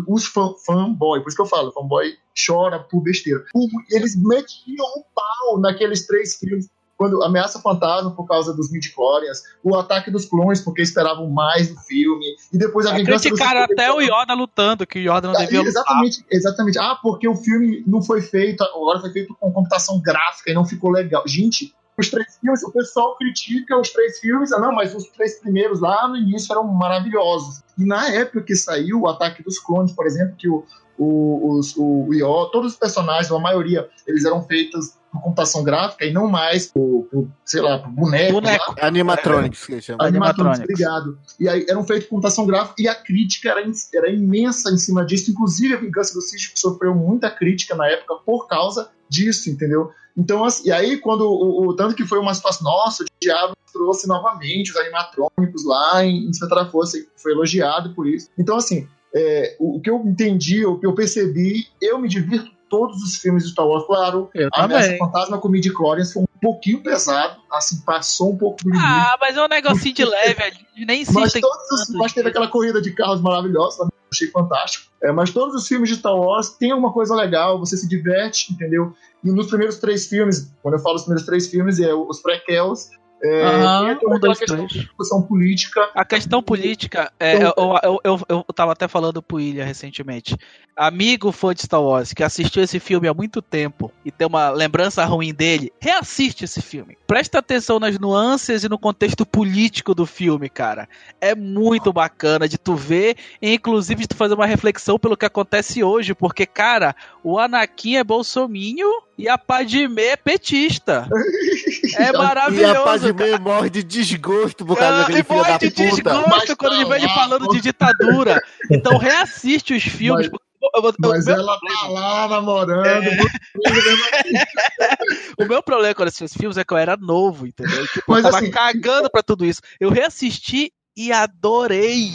os 0.07 0.25
fã, 0.25 0.53
fanboy, 0.65 1.21
por 1.21 1.29
isso 1.29 1.35
que 1.35 1.41
eu 1.41 1.47
falo, 1.47 1.71
fanboy 1.71 2.13
chora 2.45 2.79
por 2.79 3.01
besteira. 3.01 3.43
Eles 3.89 4.15
metiam 4.15 4.85
o 4.97 5.03
pau 5.13 5.59
naqueles 5.59 6.05
três 6.05 6.37
filmes. 6.37 6.69
Quando 6.95 7.23
Ameaça 7.23 7.61
Fantasma 7.61 8.11
por 8.11 8.27
causa 8.27 8.53
dos 8.53 8.69
midichlorians, 8.69 9.41
o 9.63 9.73
Ataque 9.73 10.11
dos 10.11 10.25
Clones 10.25 10.59
porque 10.59 10.81
esperavam 10.81 11.29
mais 11.29 11.69
do 11.69 11.79
filme, 11.83 12.25
e 12.51 12.57
depois 12.57 12.85
a 12.85 12.93
Vingança 12.93 13.29
dos 13.29 13.39
Criticaram 13.39 13.61
até 13.61 13.89
o 13.89 14.01
Yoda 14.01 14.33
lutando, 14.33 14.85
que 14.85 14.99
o 14.99 15.01
Yoda 15.01 15.29
não 15.29 15.35
ah, 15.35 15.39
devia 15.39 15.59
lutar. 15.59 15.71
exatamente, 15.71 16.25
exatamente. 16.29 16.77
Ah, 16.77 16.99
porque 17.01 17.25
o 17.25 17.35
filme 17.35 17.83
não 17.87 18.01
foi 18.01 18.21
feito, 18.21 18.61
agora 18.65 18.99
foi 18.99 19.11
feito 19.11 19.33
com 19.39 19.49
computação 19.49 20.01
gráfica 20.01 20.51
e 20.51 20.53
não 20.53 20.65
ficou 20.65 20.91
legal. 20.91 21.23
Gente, 21.25 21.73
os 21.99 22.09
três 22.09 22.37
filmes, 22.37 22.63
o 22.63 22.71
pessoal 22.71 23.15
critica 23.17 23.77
os 23.77 23.89
três 23.89 24.19
filmes, 24.19 24.51
ah, 24.51 24.59
não, 24.59 24.73
mas 24.73 24.95
os 24.95 25.05
três 25.09 25.39
primeiros 25.39 25.79
lá 25.79 26.07
no 26.07 26.17
início 26.17 26.51
eram 26.51 26.63
maravilhosos. 26.65 27.61
E 27.77 27.85
na 27.85 28.09
época 28.09 28.43
que 28.43 28.55
saiu 28.55 29.01
o 29.01 29.07
Ataque 29.07 29.43
dos 29.43 29.59
Clones, 29.59 29.91
por 29.91 30.05
exemplo, 30.05 30.35
que 30.37 30.47
o, 30.49 30.65
o, 30.97 31.59
o 31.77 32.13
Yoda, 32.13 32.51
todos 32.51 32.73
os 32.73 32.77
personagens, 32.77 33.31
a 33.31 33.39
maioria, 33.39 33.89
eles 34.05 34.25
eram 34.25 34.41
feitos 34.43 34.98
por 35.11 35.21
computação 35.21 35.63
gráfica 35.63 36.05
e 36.05 36.13
não 36.13 36.27
mais 36.27 36.67
por, 36.67 37.07
por, 37.11 37.27
sei 37.45 37.61
lá, 37.61 37.79
por 37.79 37.89
boneco. 37.91 38.33
Boneco. 38.33 38.75
lá. 38.77 38.87
Animatronics, 38.87 39.65
que 39.65 39.71
eles 39.73 39.85
chamam. 39.85 40.05
Animatronics, 40.05 40.59
obrigado. 40.61 41.17
E 41.39 41.49
aí 41.49 41.65
eram 41.67 41.83
feitos 41.83 42.05
com 42.07 42.15
computação 42.15 42.45
gráfica 42.45 42.75
e 42.81 42.87
a 42.87 42.95
crítica 42.95 43.49
era, 43.49 43.61
in- 43.65 43.71
era 43.93 44.09
imensa 44.09 44.71
em 44.71 44.77
cima 44.77 45.05
disso. 45.05 45.31
Inclusive, 45.31 45.73
a 45.73 45.77
Vingança 45.77 46.13
do 46.13 46.21
Sith 46.21 46.51
sofreu 46.55 46.93
muita 46.93 47.29
crítica 47.31 47.75
na 47.75 47.87
época 47.87 48.15
por 48.25 48.47
causa 48.47 48.89
disso, 49.09 49.49
entendeu? 49.49 49.91
Então, 50.15 50.43
assim, 50.43 50.67
e 50.67 50.71
aí, 50.71 50.97
quando 50.97 51.21
o, 51.21 51.67
o- 51.69 51.75
Tanto 51.75 51.95
que 51.95 52.05
foi 52.05 52.19
uma 52.19 52.33
situação. 52.33 52.63
Nossa, 52.63 53.03
o 53.03 53.05
Diabo 53.21 53.53
trouxe 53.71 54.07
novamente 54.07 54.71
os 54.71 54.77
animatrônicos 54.77 55.65
lá 55.65 56.03
em, 56.03 56.27
em 56.27 56.31
da 56.49 56.65
Força, 56.65 56.97
e 56.97 57.07
foi 57.15 57.31
elogiado 57.31 57.93
por 57.93 58.07
isso. 58.07 58.29
Então, 58.37 58.57
assim, 58.57 58.87
é, 59.15 59.55
o, 59.59 59.77
o 59.77 59.81
que 59.81 59.89
eu 59.89 60.01
entendi, 60.05 60.65
o 60.65 60.77
que 60.79 60.85
eu 60.85 60.93
percebi, 60.93 61.67
eu 61.81 61.99
me 61.99 62.07
divirto 62.07 62.51
todos 62.69 63.01
os 63.01 63.15
filmes 63.17 63.43
de 63.43 63.51
Star 63.51 63.67
Wars, 63.67 63.85
claro. 63.85 64.29
Eu 64.33 64.49
A 64.53 64.63
Ameaça. 64.63 64.97
Fantasma 64.97 65.37
com 65.37 65.49
midi 65.49 65.69
chlorians 65.69 66.13
foi 66.13 66.23
um 66.23 66.27
pouquinho 66.41 66.81
pesado, 66.81 67.39
assim, 67.51 67.81
passou 67.81 68.31
um 68.31 68.37
pouco 68.37 68.63
do 68.63 68.69
limite. 68.69 68.85
Ah, 68.85 69.17
mas 69.19 69.35
é 69.35 69.43
um 69.43 69.47
negocinho 69.47 69.93
de 69.95 70.05
leve 70.05 70.43
ali. 70.43 70.85
Nem 70.85 70.99
Mas, 70.99 71.09
insistem. 71.09 71.41
todos 71.41 71.71
os, 71.71 71.95
mas 71.95 72.13
teve 72.13 72.29
aquela 72.29 72.47
corrida 72.47 72.81
de 72.81 72.91
carros 72.93 73.21
maravilhosa, 73.21 73.83
eu 73.83 73.89
achei 74.11 74.27
fantástico. 74.27 74.85
É, 75.03 75.11
mas 75.11 75.31
todos 75.31 75.55
os 75.55 75.67
filmes 75.67 75.89
de 75.89 75.95
Star 75.95 76.15
Wars 76.15 76.49
têm 76.49 76.71
alguma 76.71 76.93
coisa 76.93 77.15
legal, 77.15 77.59
você 77.59 77.75
se 77.75 77.87
diverte, 77.87 78.53
entendeu? 78.53 78.93
E 79.23 79.31
nos 79.31 79.47
primeiros 79.47 79.77
três 79.77 80.07
filmes, 80.07 80.53
quando 80.61 80.75
eu 80.75 80.79
falo 80.79 80.95
os 80.95 81.01
primeiros 81.01 81.25
três 81.25 81.47
filmes, 81.47 81.79
é 81.79 81.93
os 81.93 82.21
prequels, 82.21 82.89
é, 83.21 83.95
toda 83.95 84.15
um, 84.15 84.19
dois, 84.19 84.39
questão 84.39 84.57
três. 84.67 84.71
discussão 84.71 85.21
política. 85.21 85.89
A 85.93 86.05
questão 86.05 86.41
política, 86.41 87.11
é, 87.19 87.43
eu, 87.43 87.53
eu, 87.83 87.99
eu, 88.03 88.25
eu 88.29 88.43
tava 88.55 88.71
até 88.71 88.87
falando 88.87 89.21
pro 89.21 89.37
William 89.37 89.65
recentemente. 89.65 90.37
Amigo 90.75 91.33
fã 91.33 91.53
de 91.53 91.63
Star 91.63 91.81
Wars 91.81 92.13
que 92.13 92.23
assistiu 92.23 92.63
esse 92.63 92.79
filme 92.79 93.07
há 93.07 93.13
muito 93.13 93.41
tempo 93.41 93.91
e 94.05 94.11
tem 94.11 94.25
uma 94.25 94.49
lembrança 94.49 95.03
ruim 95.03 95.33
dele, 95.33 95.73
reassiste 95.79 96.45
esse 96.45 96.61
filme. 96.61 96.97
Presta 97.05 97.39
atenção 97.39 97.79
nas 97.79 97.99
nuances 97.99 98.63
e 98.63 98.69
no 98.69 98.79
contexto 98.79 99.25
político 99.25 99.93
do 99.93 100.05
filme, 100.05 100.49
cara. 100.49 100.87
É 101.19 101.35
muito 101.35 101.91
bacana 101.91 102.47
de 102.47 102.57
tu 102.57 102.75
ver 102.75 103.17
e 103.41 103.53
inclusive 103.53 104.01
de 104.01 104.07
tu 104.07 104.15
fazer 104.15 104.35
uma 104.35 104.45
reflexão 104.45 104.97
pelo 104.97 105.17
que 105.17 105.25
acontece 105.25 105.83
hoje, 105.83 106.15
porque, 106.15 106.45
cara, 106.45 106.95
o 107.23 107.37
Anakin 107.37 107.97
é 107.97 108.03
bolsominho 108.03 108.87
e 109.17 109.27
a 109.27 109.37
Padmé 109.37 110.11
é 110.11 110.15
petista. 110.15 111.05
É 111.99 112.05
E 112.05 112.09
a 112.09 112.13
maravilhoso, 112.13 112.83
Padmé 112.83 113.39
morre 113.39 113.69
de 113.69 113.83
desgosto 113.83 114.65
por 114.65 114.77
causa 114.77 114.95
ah, 114.95 114.99
daquele 115.01 115.23
filho 115.23 115.37
morre 115.37 115.51
da 115.51 115.57
de 115.57 115.69
puta. 115.69 115.83
desgosto 115.83 116.29
Mas 116.29 116.53
quando 116.55 116.73
ele 116.75 116.85
vem 116.85 116.97
ele 116.97 117.07
lá, 117.07 117.13
falando 117.15 117.45
pô. 117.45 117.53
de 117.53 117.61
ditadura. 117.61 118.41
Então 118.71 118.97
reassiste 118.97 119.73
os 119.73 119.83
filmes. 119.83 120.29
Mas- 120.29 120.39
Eu- 120.61 120.83
eu- 120.83 120.93
Mas 120.99 121.25
o, 121.25 121.29
meu, 121.29 121.39
ela 121.39 121.57
tá 121.57 121.87
lá 121.87 122.27
namorando. 122.27 122.85
É. 122.85 122.99
né? 122.99 123.17
o 125.39 125.45
meu 125.45 125.63
problema 125.63 125.93
quando 125.95 126.07
eu 126.07 126.09
assisti 126.09 126.23
os 126.25 126.33
filmes 126.33 126.57
é 126.57 126.63
que 126.65 126.73
eu 126.73 126.77
era 126.77 126.97
novo, 126.97 127.47
entendeu? 127.47 127.87
Tipo, 127.87 128.03
Mas 128.11 128.25
eu 128.25 128.31
tava 128.31 128.43
assim- 128.43 128.51
cagando 128.51 129.09
pra 129.09 129.23
tudo 129.23 129.45
isso. 129.45 129.61
Eu 129.79 129.89
reassisti 129.89 130.71
e 130.97 131.11
adorei. 131.13 132.11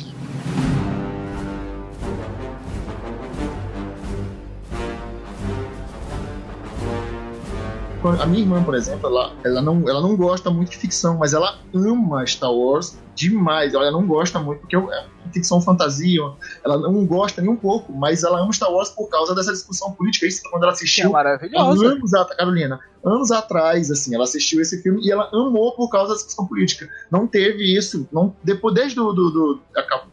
A 8.08 8.26
minha 8.26 8.42
irmã, 8.42 8.62
por 8.62 8.74
exemplo, 8.74 9.08
ela, 9.08 9.32
ela, 9.44 9.62
não, 9.62 9.88
ela 9.88 10.00
não 10.00 10.16
gosta 10.16 10.50
muito 10.50 10.70
de 10.70 10.76
ficção, 10.76 11.18
mas 11.18 11.32
ela 11.32 11.58
ama 11.72 12.26
Star 12.26 12.52
Wars 12.52 12.96
demais. 13.14 13.74
Ela 13.74 13.90
não 13.90 14.06
gosta 14.06 14.38
muito, 14.38 14.60
porque 14.60 14.76
é 14.76 15.06
ficção 15.32 15.60
fantasia, 15.60 16.20
ela 16.64 16.78
não 16.78 17.04
gosta 17.04 17.40
nem 17.40 17.50
um 17.50 17.56
pouco, 17.56 17.92
mas 17.92 18.22
ela 18.22 18.40
ama 18.40 18.52
Star 18.52 18.70
Wars 18.70 18.90
por 18.90 19.08
causa 19.08 19.34
dessa 19.34 19.52
discussão 19.52 19.92
política. 19.92 20.26
Isso 20.26 20.42
quando 20.50 20.62
ela 20.62 20.72
é 20.72 20.74
assistiu 20.74 21.08
há 21.08 21.12
maravilhoso. 21.12 21.86
anos 21.86 22.14
atrás, 22.14 22.38
Carolina, 22.38 22.80
anos 23.04 23.30
atrás, 23.30 23.90
assim, 23.90 24.14
ela 24.14 24.24
assistiu 24.24 24.60
esse 24.60 24.82
filme 24.82 25.04
e 25.04 25.10
ela 25.10 25.28
amou 25.32 25.72
por 25.72 25.88
causa 25.88 26.10
da 26.10 26.14
discussão 26.14 26.46
política. 26.46 26.88
Não 27.10 27.26
teve 27.26 27.76
isso, 27.76 28.08
não, 28.12 28.34
depois, 28.42 28.74
desde 28.74 28.96
do, 28.96 29.12
do, 29.12 29.30
do, 29.30 29.60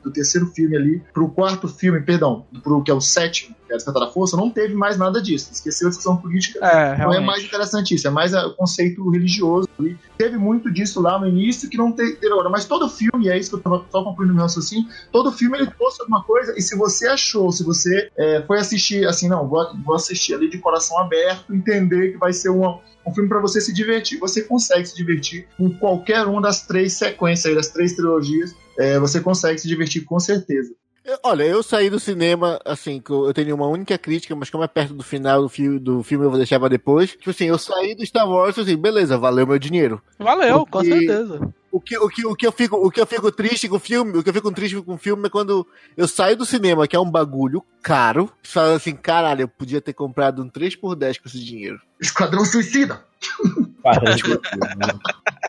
do 0.03 0.11
terceiro 0.11 0.47
filme 0.47 0.75
ali 0.75 1.03
pro 1.13 1.29
quarto 1.29 1.67
filme, 1.67 2.01
perdão, 2.01 2.45
pro 2.63 2.83
que 2.83 2.91
é 2.91 2.93
o 2.93 3.01
sétimo, 3.01 3.55
que 3.67 3.73
é 3.73 3.75
Despertar 3.75 4.05
da 4.05 4.11
Força, 4.11 4.35
não 4.35 4.49
teve 4.49 4.73
mais 4.73 4.97
nada 4.97 5.21
disso. 5.21 5.49
Esqueceu 5.51 5.87
a 5.87 5.89
discussão 5.89 6.17
política. 6.17 6.59
É, 6.65 6.97
Não 6.97 7.13
é 7.13 7.19
mais 7.19 7.43
interessante 7.43 7.95
isso, 7.95 8.07
é 8.07 8.11
mais 8.11 8.33
ah, 8.33 8.47
o 8.47 8.55
conceito 8.55 9.09
religioso. 9.09 9.67
ali. 9.79 9.97
Teve 10.21 10.37
muito 10.37 10.71
disso 10.71 11.01
lá 11.01 11.17
no 11.17 11.27
início 11.27 11.67
que 11.67 11.75
não 11.75 11.91
te- 11.91 12.15
teve 12.17 12.31
agora, 12.31 12.47
mas 12.47 12.65
todo 12.65 12.87
filme, 12.87 13.27
é 13.27 13.39
isso 13.39 13.49
que 13.49 13.55
eu 13.55 13.59
tava 13.59 13.83
só 13.89 14.03
concluindo 14.03 14.35
meu 14.35 14.43
raciocínio, 14.43 14.87
todo 15.11 15.31
filme 15.31 15.57
ele 15.57 15.71
trouxe 15.71 15.99
alguma 15.99 16.23
coisa, 16.23 16.53
e 16.55 16.61
se 16.61 16.75
você 16.77 17.07
achou, 17.07 17.51
se 17.51 17.63
você 17.63 18.07
é, 18.15 18.43
foi 18.43 18.59
assistir 18.59 19.07
assim, 19.07 19.27
não, 19.27 19.47
vou, 19.47 19.65
vou 19.83 19.95
assistir 19.95 20.35
ali 20.35 20.47
de 20.47 20.59
coração 20.59 20.99
aberto, 20.99 21.55
entender 21.55 22.11
que 22.11 22.19
vai 22.19 22.33
ser 22.33 22.49
uma, 22.49 22.79
um 23.03 23.11
filme 23.11 23.27
para 23.27 23.39
você 23.39 23.59
se 23.59 23.73
divertir, 23.73 24.19
você 24.19 24.43
consegue 24.43 24.85
se 24.85 24.95
divertir 24.95 25.47
com 25.57 25.71
qualquer 25.71 26.27
uma 26.27 26.39
das 26.39 26.67
três 26.67 26.93
sequências 26.93 27.47
aí, 27.47 27.55
das 27.55 27.69
três 27.69 27.93
trilogias, 27.93 28.55
é, 28.77 28.99
você 28.99 29.19
consegue 29.21 29.57
se 29.57 29.67
divertir 29.67 30.05
com 30.05 30.19
certeza. 30.19 30.71
Eu- 31.03 31.17
Olha, 31.23 31.43
eu 31.43 31.63
saí 31.63 31.89
do 31.89 31.99
cinema, 31.99 32.59
assim, 32.63 32.99
que 32.99 33.11
eu 33.11 33.33
tenho 33.33 33.55
uma 33.55 33.67
única 33.67 33.97
crítica, 33.97 34.35
mas 34.35 34.49
como 34.49 34.63
é 34.63 34.67
perto 34.67 34.93
do 34.93 35.03
final 35.03 35.41
do 35.41 35.49
filme, 35.49 35.79
do 35.79 36.03
filme 36.03 36.25
eu 36.25 36.29
vou 36.29 36.37
deixar 36.37 36.59
pra 36.59 36.67
depois. 36.69 37.11
Tipo 37.11 37.29
assim, 37.31 37.45
eu 37.45 37.57
saí 37.57 37.95
do 37.95 38.05
Star 38.05 38.29
Wars, 38.29 38.57
assim, 38.59 38.77
beleza, 38.77 39.17
valeu 39.17 39.47
meu 39.47 39.57
dinheiro. 39.59 40.01
Valeu, 40.19 40.59
com 40.59 40.79
Porque- 40.79 40.89
certeza. 40.89 41.53
O 41.73 41.79
que, 41.79 41.97
o, 41.97 42.09
que, 42.09 42.25
o, 42.27 42.35
que 42.35 42.45
eu 42.45 42.51
fico, 42.51 42.75
o 42.75 42.91
que 42.91 42.99
eu 42.99 43.05
fico 43.07 43.31
triste 43.31 43.69
com 43.69 43.77
o 43.77 43.79
filme, 43.79 44.17
o 44.17 44.21
que 44.21 44.29
eu 44.29 44.33
fico 44.33 44.51
triste 44.51 44.79
com 44.81 44.95
o 44.95 44.97
filme 44.97 45.27
é 45.27 45.29
quando 45.29 45.65
eu 45.95 46.05
saio 46.05 46.35
do 46.35 46.45
cinema, 46.45 46.85
que 46.85 46.97
é 46.97 46.99
um 46.99 47.09
bagulho 47.09 47.63
caro, 47.81 48.29
e 48.43 48.47
falo 48.47 48.73
assim, 48.73 48.93
caralho, 48.93 49.43
eu 49.43 49.47
podia 49.47 49.79
ter 49.79 49.93
comprado 49.93 50.43
um 50.43 50.49
3x10 50.49 51.17
com 51.21 51.29
esse 51.29 51.39
dinheiro. 51.39 51.79
Esquadrão 51.99 52.43
Suicida! 52.43 53.01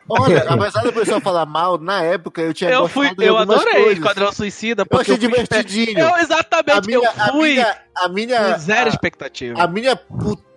Olha, 0.09 0.45
apesar 0.49 0.83
do 0.83 0.93
pessoal 0.93 1.21
falar 1.21 1.47
mal, 1.47 1.79
na 1.79 2.03
época 2.03 2.41
eu 2.43 2.53
tinha 2.53 2.71
Eu 2.71 2.83
gostado 2.83 2.93
fui, 3.09 3.15
de 3.17 3.25
eu 3.25 3.37
adorei 3.39 3.73
coisas. 3.85 3.99
Esquadrão 3.99 4.33
Suicida 4.33 4.85
Eu 4.91 4.99
achei 5.01 5.15
eu, 5.15 5.19
divertidinho. 5.19 5.99
Eu, 5.99 6.15
A 6.15 6.21
exatamente, 6.21 6.87
minha, 6.87 6.99
eu 6.99 7.05
a 7.17 7.29
fui 7.33 7.51
minha, 7.55 7.77
a 7.97 8.09
minha, 8.09 8.59
zero 8.59 8.87
a- 8.87 8.89
expectativa. 8.89 9.63
A 9.63 9.67
minha 9.67 9.99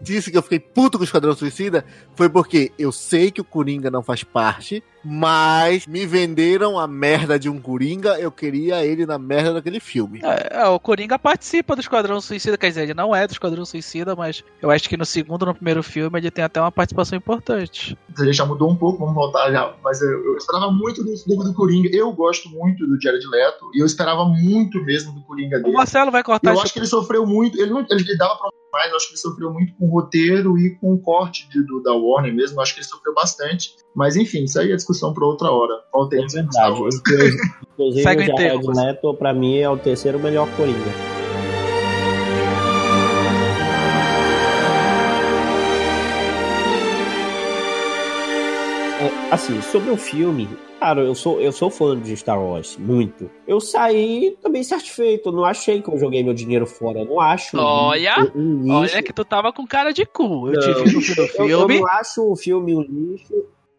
putice 0.05 0.31
que 0.31 0.37
eu 0.37 0.43
fiquei 0.43 0.59
puto 0.59 0.97
com 0.97 1.03
o 1.03 1.05
Esquadrão 1.05 1.35
Suicida 1.35 1.83
foi 2.15 2.29
porque 2.29 2.71
eu 2.77 2.91
sei 2.91 3.31
que 3.31 3.41
o 3.41 3.43
Coringa 3.43 3.89
não 3.89 4.03
faz 4.03 4.23
parte, 4.23 4.83
mas 5.03 5.87
me 5.87 6.05
venderam 6.05 6.79
a 6.79 6.87
merda 6.87 7.39
de 7.39 7.49
um 7.49 7.59
Coringa, 7.59 8.19
eu 8.19 8.31
queria 8.31 8.85
ele 8.85 9.05
na 9.05 9.17
merda 9.17 9.55
daquele 9.55 9.79
filme. 9.79 10.21
É, 10.23 10.61
é, 10.61 10.67
o 10.67 10.79
Coringa 10.79 11.17
participa 11.17 11.75
do 11.75 11.81
Esquadrão 11.81 12.21
Suicida, 12.21 12.57
quer 12.57 12.69
dizer, 12.69 12.83
ele 12.83 12.93
não 12.93 13.15
é 13.15 13.25
do 13.25 13.31
Esquadrão 13.31 13.65
Suicida, 13.65 14.15
mas 14.15 14.43
eu 14.61 14.69
acho 14.69 14.87
que 14.87 14.95
no 14.95 15.05
segundo 15.05 15.41
ou 15.41 15.47
no 15.49 15.55
primeiro 15.55 15.81
filme 15.81 16.19
ele 16.19 16.31
tem 16.31 16.43
até 16.43 16.61
uma 16.61 16.71
participação 16.71 17.17
importante. 17.17 17.97
A 18.17 18.23
gente 18.23 18.35
já 18.35 18.45
mudou 18.45 18.69
um 18.69 18.75
pouco, 18.75 18.99
vamos 18.99 19.15
voltar 19.15 19.51
já. 19.51 19.75
Mas 19.83 20.01
eu, 20.01 20.25
eu 20.25 20.37
esperava 20.37 20.71
muito 20.71 21.03
do, 21.03 21.13
do, 21.13 21.43
do 21.43 21.53
Coringa. 21.53 21.89
Eu 21.91 22.11
gosto 22.13 22.49
muito 22.49 22.85
do 22.87 22.99
Jared 23.01 23.25
Leto 23.27 23.69
e 23.73 23.81
eu 23.81 23.85
esperava 23.85 24.25
muito 24.25 24.81
mesmo 24.83 25.11
do 25.13 25.21
Coringa 25.23 25.57
O 25.57 25.63
dele. 25.63 25.75
Marcelo 25.75 26.11
vai 26.11 26.23
cortar 26.23 26.53
Eu 26.53 26.61
acho 26.61 26.71
que 26.71 26.79
ele 26.79 26.87
sofreu 26.87 27.25
muito. 27.25 27.59
Ele, 27.59 27.71
não, 27.71 27.85
ele 27.89 28.17
dava 28.17 28.37
pra 28.37 28.49
mais, 28.75 28.91
eu 28.91 28.97
acho 28.97 29.07
que 29.07 29.13
ele 29.13 29.19
sofreu 29.21 29.51
muito 29.53 29.73
com 29.77 29.85
o 29.85 29.89
roteiro 29.89 30.57
e 30.59 30.75
com 30.77 30.93
o 30.93 30.99
corte 30.99 31.47
de- 31.49 31.65
do, 31.65 31.81
da 31.81 31.93
Warner 31.93 32.33
mesmo. 32.35 32.57
Eu 32.57 32.61
acho 32.61 32.73
que 32.73 32.81
ele 32.81 32.87
sofreu 32.87 33.13
bastante. 33.13 33.71
Mas 33.95 34.15
enfim, 34.17 34.43
isso 34.43 34.59
aí 34.59 34.71
é 34.71 34.75
discussão 34.75 35.13
para 35.13 35.25
outra 35.25 35.49
hora. 35.49 35.73
É 35.73 35.77
Voltemos 35.93 36.33
verdade. 36.33 36.71
Inclusive, 36.73 37.37
inclusive 37.73 38.03
Segue 38.03 38.23
o 38.31 38.37
Jared. 38.37 38.67
Leto, 38.75 39.13
pra 39.13 39.33
mim, 39.33 39.57
é 39.57 39.69
o 39.69 39.77
terceiro 39.77 40.19
melhor 40.19 40.47
Coringa. 40.57 41.15
É, 49.01 49.33
Assim, 49.33 49.61
sobre 49.61 49.89
o 49.91 49.97
filme, 49.97 50.47
cara, 50.85 51.01
eu 51.01 51.15
sou, 51.15 51.41
eu 51.41 51.51
sou 51.51 51.71
fã 51.71 51.99
de 51.99 52.15
Star 52.15 52.39
Wars, 52.39 52.77
muito. 52.77 53.27
Eu 53.47 53.59
saí 53.59 54.37
também 54.39 54.61
satisfeito, 54.63 55.31
não 55.31 55.43
achei 55.43 55.81
que 55.81 55.89
eu 55.89 55.97
joguei 55.97 56.23
meu 56.23 56.33
dinheiro 56.33 56.67
fora, 56.67 57.03
não 57.03 57.19
acho. 57.19 57.57
Olha, 57.57 58.31
um, 58.35 58.39
um 58.39 58.61
lixo. 58.81 58.93
Olha 58.95 59.03
que 59.03 59.11
tu 59.11 59.25
tava 59.25 59.51
com 59.51 59.65
cara 59.65 59.91
de 59.91 60.05
cu. 60.05 60.49
Eu 60.51 60.59
te 60.59 60.67
Não. 60.67 60.83
vi 60.85 60.93
no 60.93 61.01
do 61.01 61.21
Eu, 61.39 61.49
eu 61.49 61.59
filme. 61.59 61.79
não 61.79 61.87
acho 61.87 62.31
o 62.31 62.35
filme 62.35 62.75
um 62.75 62.81
lixo 62.81 63.33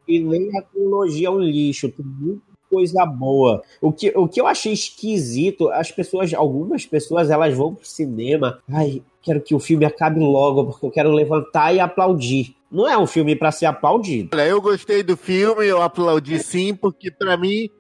e 0.09 0.19
nem 0.19 0.51
a 0.59 0.63
trilogia 0.63 1.31
um 1.31 1.39
lixo. 1.39 1.89
Tem 1.93 2.05
muita 2.05 2.43
coisa 2.69 3.07
boa. 3.07 3.63
O 3.81 3.93
que, 3.93 4.13
o 4.17 4.27
que 4.27 4.41
eu 4.41 4.47
achei 4.49 4.73
esquisito, 4.73 5.69
as 5.69 5.93
pessoas, 5.93 6.35
algumas 6.35 6.85
pessoas, 6.85 7.31
elas 7.31 7.55
vão 7.55 7.73
pro 7.73 7.87
cinema. 7.87 8.59
Ai, 8.69 9.01
quero 9.23 9.41
que 9.41 9.55
o 9.55 9.61
filme 9.61 9.85
acabe 9.85 10.19
logo, 10.19 10.65
porque 10.65 10.85
eu 10.87 10.91
quero 10.91 11.13
levantar 11.13 11.73
e 11.73 11.79
aplaudir. 11.79 12.57
Não 12.77 12.87
é 12.87 12.99
um 12.99 13.07
filme 13.07 13.35
pra 13.35 13.51
ser 13.51 13.65
aplaudido. 13.65 14.37
Olha, 14.37 14.47
eu 14.47 14.61
gostei 14.61 15.03
do 15.03 15.17
filme, 15.17 15.67
eu 15.67 15.81
aplaudi 15.81 16.39
sim, 16.43 16.75
porque 16.75 17.11
pra 17.11 17.35
mim. 17.35 17.71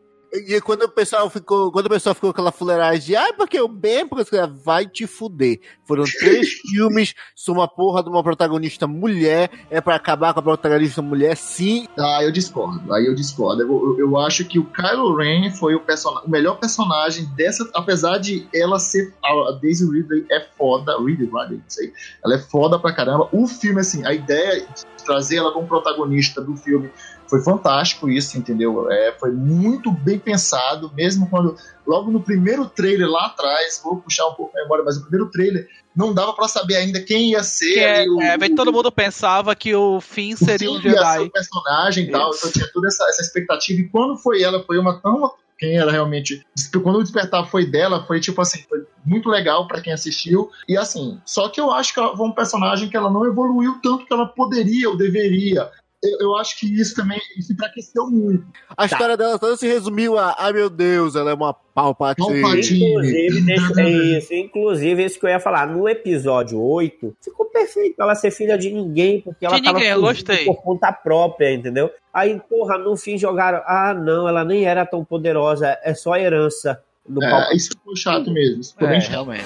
E 0.49 0.61
quando 0.61 0.83
o 0.83 0.89
pessoal 0.89 1.29
ficou, 1.31 1.71
quando 1.73 1.87
o 1.87 1.91
pessoal 1.91 2.15
ficou 2.15 2.31
com 2.31 2.33
aquela 2.41 2.53
fuleiragem 2.53 3.01
de, 3.07 3.17
ah, 3.17 3.33
porque 3.37 3.59
eu 3.59 3.67
bem, 3.69 4.07
porque 4.07 4.37
vai 4.65 4.87
te 4.87 5.07
fuder. 5.07 5.61
Foram 5.85 6.05
três 6.05 6.49
filmes, 6.71 7.15
sou 7.35 7.55
uma 7.55 7.67
porra 7.69 8.03
de 8.03 8.09
uma 8.11 8.23
protagonista 8.23 8.87
mulher, 8.87 9.51
é 9.71 9.81
pra 9.81 9.95
acabar 9.95 10.35
com 10.35 10.41
a 10.41 10.43
protagonista 10.43 11.01
mulher, 11.01 11.37
sim. 11.37 11.87
Ah, 11.99 12.23
eu 12.23 12.31
discordo. 12.31 12.93
Aí 12.93 13.07
eu 13.07 13.15
discordo. 13.15 13.63
Eu, 13.63 13.69
eu- 13.69 13.99
eu 13.99 14.17
acho 14.19 14.45
que 14.45 14.59
o 14.59 14.65
Kylo 14.67 15.15
Ren 15.17 15.51
foi 15.53 15.75
o, 15.75 15.83
o 16.25 16.31
melhor 16.31 16.59
personagem 16.59 17.25
dessa. 17.37 17.69
Apesar 17.75 18.19
de 18.19 18.47
ela 18.55 18.79
ser. 18.79 19.13
A 19.25 19.53
Daisy 19.61 19.85
Ridley 19.91 20.27
é 20.31 20.41
foda. 20.59 20.97
Ridley, 20.99 21.27
Ridley, 21.33 21.59
não 21.59 21.65
sei. 21.69 21.93
Ela 22.25 22.35
é 22.35 22.39
foda 22.39 22.79
pra 22.79 22.93
caramba. 22.93 23.29
O 23.33 23.47
filme, 23.47 23.81
assim, 23.81 24.05
a 24.07 24.13
ideia 24.13 24.61
de 24.61 25.05
trazer 25.05 25.37
ela 25.37 25.53
como 25.53 25.67
protagonista 25.69 26.41
do 26.41 26.57
filme 26.57 26.91
foi 27.29 27.43
fantástico, 27.43 28.09
isso, 28.09 28.37
entendeu? 28.39 28.91
É, 28.91 29.13
foi 29.19 29.31
muito 29.33 29.91
bem 29.91 30.19
pensado, 30.19 30.93
mesmo 30.95 31.29
quando. 31.29 31.57
Logo 31.87 32.11
no 32.11 32.21
primeiro 32.21 32.67
trailer 32.67 33.09
lá 33.09 33.27
atrás, 33.27 33.81
vou 33.83 33.97
puxar 33.97 34.27
um 34.27 34.35
pouco 34.35 34.57
a 34.59 34.63
memória, 34.63 34.85
mas 34.85 34.97
o 34.97 35.03
primeiro 35.03 35.31
trailer 35.31 35.69
não 35.95 36.13
dava 36.13 36.33
pra 36.35 36.49
saber 36.49 36.77
ainda 36.77 37.01
quem 37.01 37.31
ia 37.31 37.43
ser. 37.43 37.75
Que 37.75 37.81
é, 37.81 38.05
o- 38.09 38.21
é, 38.21 38.37
bem, 38.37 38.55
todo 38.55 38.73
mundo 38.73 38.91
pensava 38.91 39.55
que 39.55 39.75
o 39.75 40.01
Finn 40.01 40.37
seria 40.37 40.71
um 40.71 40.81
Sim, 40.81 40.89
ia 40.89 40.93
ser 40.93 40.99
Jedi. 40.99 41.19
o 41.27 41.31
personagem 41.31 42.05
e 42.05 42.11
tal, 42.11 42.31
então 42.35 42.51
tinha 42.51 42.69
toda 42.73 42.89
essa, 42.89 43.05
essa 43.09 43.23
expectativa. 43.23 43.81
E 43.81 43.89
quando 43.89 44.17
foi 44.19 44.43
ela, 44.43 44.63
foi 44.65 44.79
uma 44.79 45.01
tão. 45.01 45.33
Quem 45.59 45.79
era 45.79 45.91
realmente. 45.91 46.45
Quando 46.83 46.97
o 46.99 47.03
despertar 47.03 47.47
foi 47.49 47.65
dela, 47.65 48.05
foi 48.07 48.21
tipo 48.21 48.43
assim, 48.43 48.63
foi 48.69 48.85
muito 49.07 49.31
legal 49.31 49.67
pra 49.67 49.81
quem 49.81 49.91
assistiu. 49.91 50.51
E 50.69 50.77
assim, 50.77 51.19
só 51.25 51.49
que 51.49 51.59
eu 51.59 51.71
acho 51.73 51.95
que 51.95 51.99
ela 52.01 52.15
foi 52.15 52.27
um 52.27 52.33
personagem 52.33 52.91
que 52.91 52.97
ela 52.97 53.11
não 53.11 53.25
evoluiu 53.25 53.79
tanto 53.83 54.05
que 54.05 54.13
ela 54.13 54.27
poderia 54.27 54.91
ou 54.91 54.97
deveria. 54.99 55.71
Eu, 56.05 56.19
eu 56.29 56.37
acho 56.37 56.59
que 56.61 56.67
isso 56.79 56.95
também 56.95 57.19
isso 57.39 57.53
enfraqueceu 57.53 58.07
muito. 58.11 58.45
A 58.77 58.85
história 58.85 59.17
dela 59.17 59.39
toda 59.39 59.57
se 59.57 59.67
resumiu 59.67 60.19
a, 60.19 60.35
ai 60.39 60.53
meu 60.53 60.69
Deus, 60.69 61.17
ela 61.17 61.31
é 61.31 61.35
uma 61.35 61.55
palpatine. 61.55 62.41
Palpatine. 62.43 62.85
Inclusive, 62.91 63.41
deixa, 63.43 63.81
é 63.81 63.89
isso, 64.19 64.35
inclusive, 64.35 65.05
isso 65.05 65.19
que 65.19 65.25
eu 65.27 65.31
ia 65.31 65.41
falar. 65.41 65.67
No 65.67 65.89
episódio 65.89 66.61
8, 66.61 67.17
ficou 67.25 67.47
perfeito 67.47 68.01
ela 68.01 68.15
ser 68.15 68.31
filha 68.31 68.57
de 68.59 68.71
ninguém, 68.71 69.21
porque 69.23 69.47
ela 69.47 69.57
De 69.57 69.63
tava 69.63 69.79
ninguém, 69.79 69.99
gostei. 69.99 70.45
por 70.45 70.63
conta 70.63 70.93
própria, 70.93 71.53
entendeu? 71.53 71.91
Aí, 72.13 72.39
porra, 72.49 72.77
no 72.79 72.97
fim 72.97 73.17
jogaram. 73.19 73.63
Ah, 73.67 73.95
não, 73.95 74.29
ela 74.29 74.45
nem 74.45 74.65
era 74.65 74.85
tão 74.87 75.05
poderosa, 75.05 75.79
é 75.83 75.95
só 75.95 76.15
herança 76.17 76.81
do 77.09 77.23
É, 77.25 77.31
Palpatine. 77.31 77.57
isso 77.57 77.69
ficou 77.71 77.97
chato 77.97 78.31
mesmo. 78.31 78.61
Isso 78.61 78.73
ficou 78.73 78.87
É, 78.89 78.91
bem 78.93 79.01
chato. 79.01 79.11
realmente. 79.13 79.45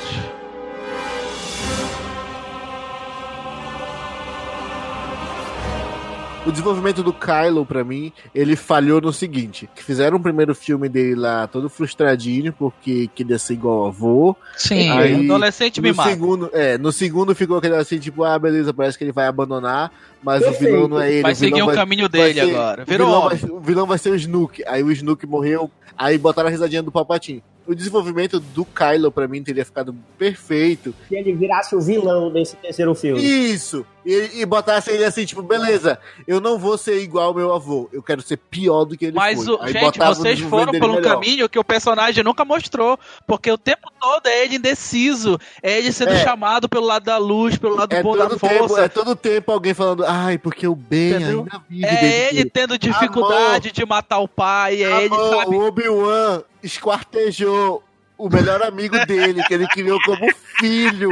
O 6.46 6.50
desenvolvimento 6.50 7.02
do 7.02 7.12
Kylo, 7.12 7.66
pra 7.66 7.84
mim, 7.84 8.10
ele 8.34 8.56
falhou 8.56 8.98
no 8.98 9.12
seguinte: 9.12 9.68
que 9.74 9.84
fizeram 9.84 10.16
o 10.16 10.22
primeiro 10.22 10.54
filme 10.54 10.88
dele 10.88 11.14
lá 11.14 11.46
todo 11.46 11.68
frustradinho, 11.68 12.50
porque 12.52 13.10
queria 13.14 13.38
ser 13.38 13.54
igual 13.54 13.80
ao 13.80 13.86
avô. 13.88 14.36
Sim, 14.56 14.90
Aí, 14.90 15.22
adolescente 15.22 15.82
No 15.82 15.88
mimado. 15.88 16.08
segundo, 16.08 16.50
é, 16.54 16.78
no 16.78 16.90
segundo 16.92 17.34
ficou 17.34 17.58
aquele 17.58 17.76
assim, 17.76 17.98
tipo, 17.98 18.24
ah, 18.24 18.38
beleza, 18.38 18.72
parece 18.72 18.96
que 18.96 19.04
ele 19.04 19.12
vai 19.12 19.26
abandonar, 19.26 19.92
mas 20.22 20.42
o 20.42 20.44
Perfeito. 20.46 20.72
vilão 20.72 20.88
não 20.88 21.00
é 21.00 21.12
ele. 21.12 21.22
Vai 21.22 21.32
o 21.32 21.34
vilão 21.34 21.50
seguir 21.50 21.62
o 21.62 21.66
vai- 21.66 21.74
caminho 21.76 22.08
vai 22.10 22.32
dele 22.32 22.34
ser- 22.46 22.54
agora. 22.54 22.82
o 22.82 22.86
Virou 22.86 23.06
vilão, 23.06 23.22
homem. 23.26 23.38
vai, 23.38 23.50
o 23.50 23.60
vilão 23.60 23.86
vai 23.86 23.98
ser 23.98 24.10
o 24.10 24.14
Snook. 24.16 24.62
Aí 24.66 24.82
o 24.82 24.90
Snook 24.92 25.26
morreu, 25.26 25.70
aí 25.96 26.16
botaram 26.18 26.48
a 26.48 26.50
risadinha 26.50 26.82
do 26.82 26.92
Palpatine. 26.92 27.42
O 27.66 27.74
desenvolvimento 27.74 28.40
do 28.40 28.64
Kylo, 28.64 29.12
pra 29.12 29.28
mim, 29.28 29.42
teria 29.44 29.64
ficado 29.64 29.94
perfeito. 30.18 30.94
Se 31.08 31.14
ele 31.14 31.32
virasse 31.34 31.74
o 31.76 31.80
vilão 31.80 32.32
desse 32.32 32.56
terceiro 32.56 32.94
filme. 32.94 33.22
Isso! 33.22 33.84
E, 34.04 34.40
e 34.40 34.46
botasse 34.46 34.90
ele 34.90 35.04
assim, 35.04 35.26
tipo, 35.26 35.42
beleza, 35.42 35.98
eu 36.26 36.40
não 36.40 36.58
vou 36.58 36.78
ser 36.78 37.02
igual 37.02 37.26
ao 37.26 37.34
meu 37.34 37.52
avô, 37.54 37.86
eu 37.92 38.02
quero 38.02 38.22
ser 38.22 38.38
pior 38.38 38.86
do 38.86 38.96
que 38.96 39.04
ele 39.04 39.14
Mas, 39.14 39.44
foi. 39.44 39.54
o, 39.54 39.60
Aí 39.60 39.72
gente, 39.74 40.00
o 40.00 40.04
vocês 40.06 40.40
foram 40.40 40.72
por 40.72 40.88
um 40.88 40.94
melhor. 40.94 41.02
caminho 41.16 41.48
que 41.50 41.58
o 41.58 41.62
personagem 41.64 42.24
nunca 42.24 42.42
mostrou. 42.42 42.98
Porque 43.26 43.52
o 43.52 43.58
tempo 43.58 43.88
todo 44.00 44.26
é 44.26 44.42
ele 44.42 44.56
indeciso. 44.56 45.38
É 45.62 45.76
ele 45.78 45.92
sendo 45.92 46.12
É. 46.12 46.24
chamado 46.24 46.66
pelo 46.66 46.86
lado 46.86 47.04
da 47.04 47.18
luz, 47.18 47.58
pelo 47.58 47.76
lado 47.76 47.92
É 47.92 48.02
bom 48.02 48.16
da 48.16 48.26
todo, 48.26 48.38
tempo, 48.40 48.68
força. 48.68 48.84
é 48.84 48.88
todo 48.88 49.14
tempo 49.14 49.52
alguém 49.52 49.74
falando, 49.74 50.02
ai, 50.10 50.38
porque 50.38 50.66
o 50.66 50.74
bem 50.74 51.10
Entendeu? 51.10 51.40
ainda 51.40 51.62
vive. 51.68 51.86
É 51.86 52.28
ele 52.28 52.36
dele." 52.38 52.50
tendo 52.50 52.78
dificuldade 52.78 53.72
de 53.72 53.86
matar 53.86 54.18
o 54.18 54.28
pai. 54.28 54.82
É 54.82 55.04
ele, 55.04 55.14
sabe? 55.14 55.56
O 55.56 55.66
Obi-Wan 55.66 56.42
esquartejou 56.62 57.82
o 58.18 58.28
melhor 58.28 58.62
amigo 58.62 58.98
dele, 59.06 59.42
que 59.44 59.54
ele 59.54 59.66
criou 59.68 59.98
como 60.02 60.26
filho, 60.58 61.10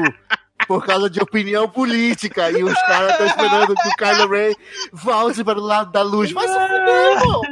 por 0.67 0.85
causa 0.85 1.09
de 1.09 1.21
opinião 1.21 1.69
política. 1.69 2.51
E 2.51 2.63
os 2.63 2.75
caras 2.83 3.13
estão 3.13 3.27
esperando 3.27 3.75
que 3.75 3.89
o 3.89 3.97
Kylo 3.97 4.29
Ren 4.31 4.53
volte 4.93 5.43
para 5.43 5.59
o 5.59 5.63
lado 5.63 5.91
da 5.91 6.03
luz. 6.03 6.33
Mas 6.33 6.51
se 6.51 6.59
fuder, 6.59 7.13
irmão. 7.19 7.43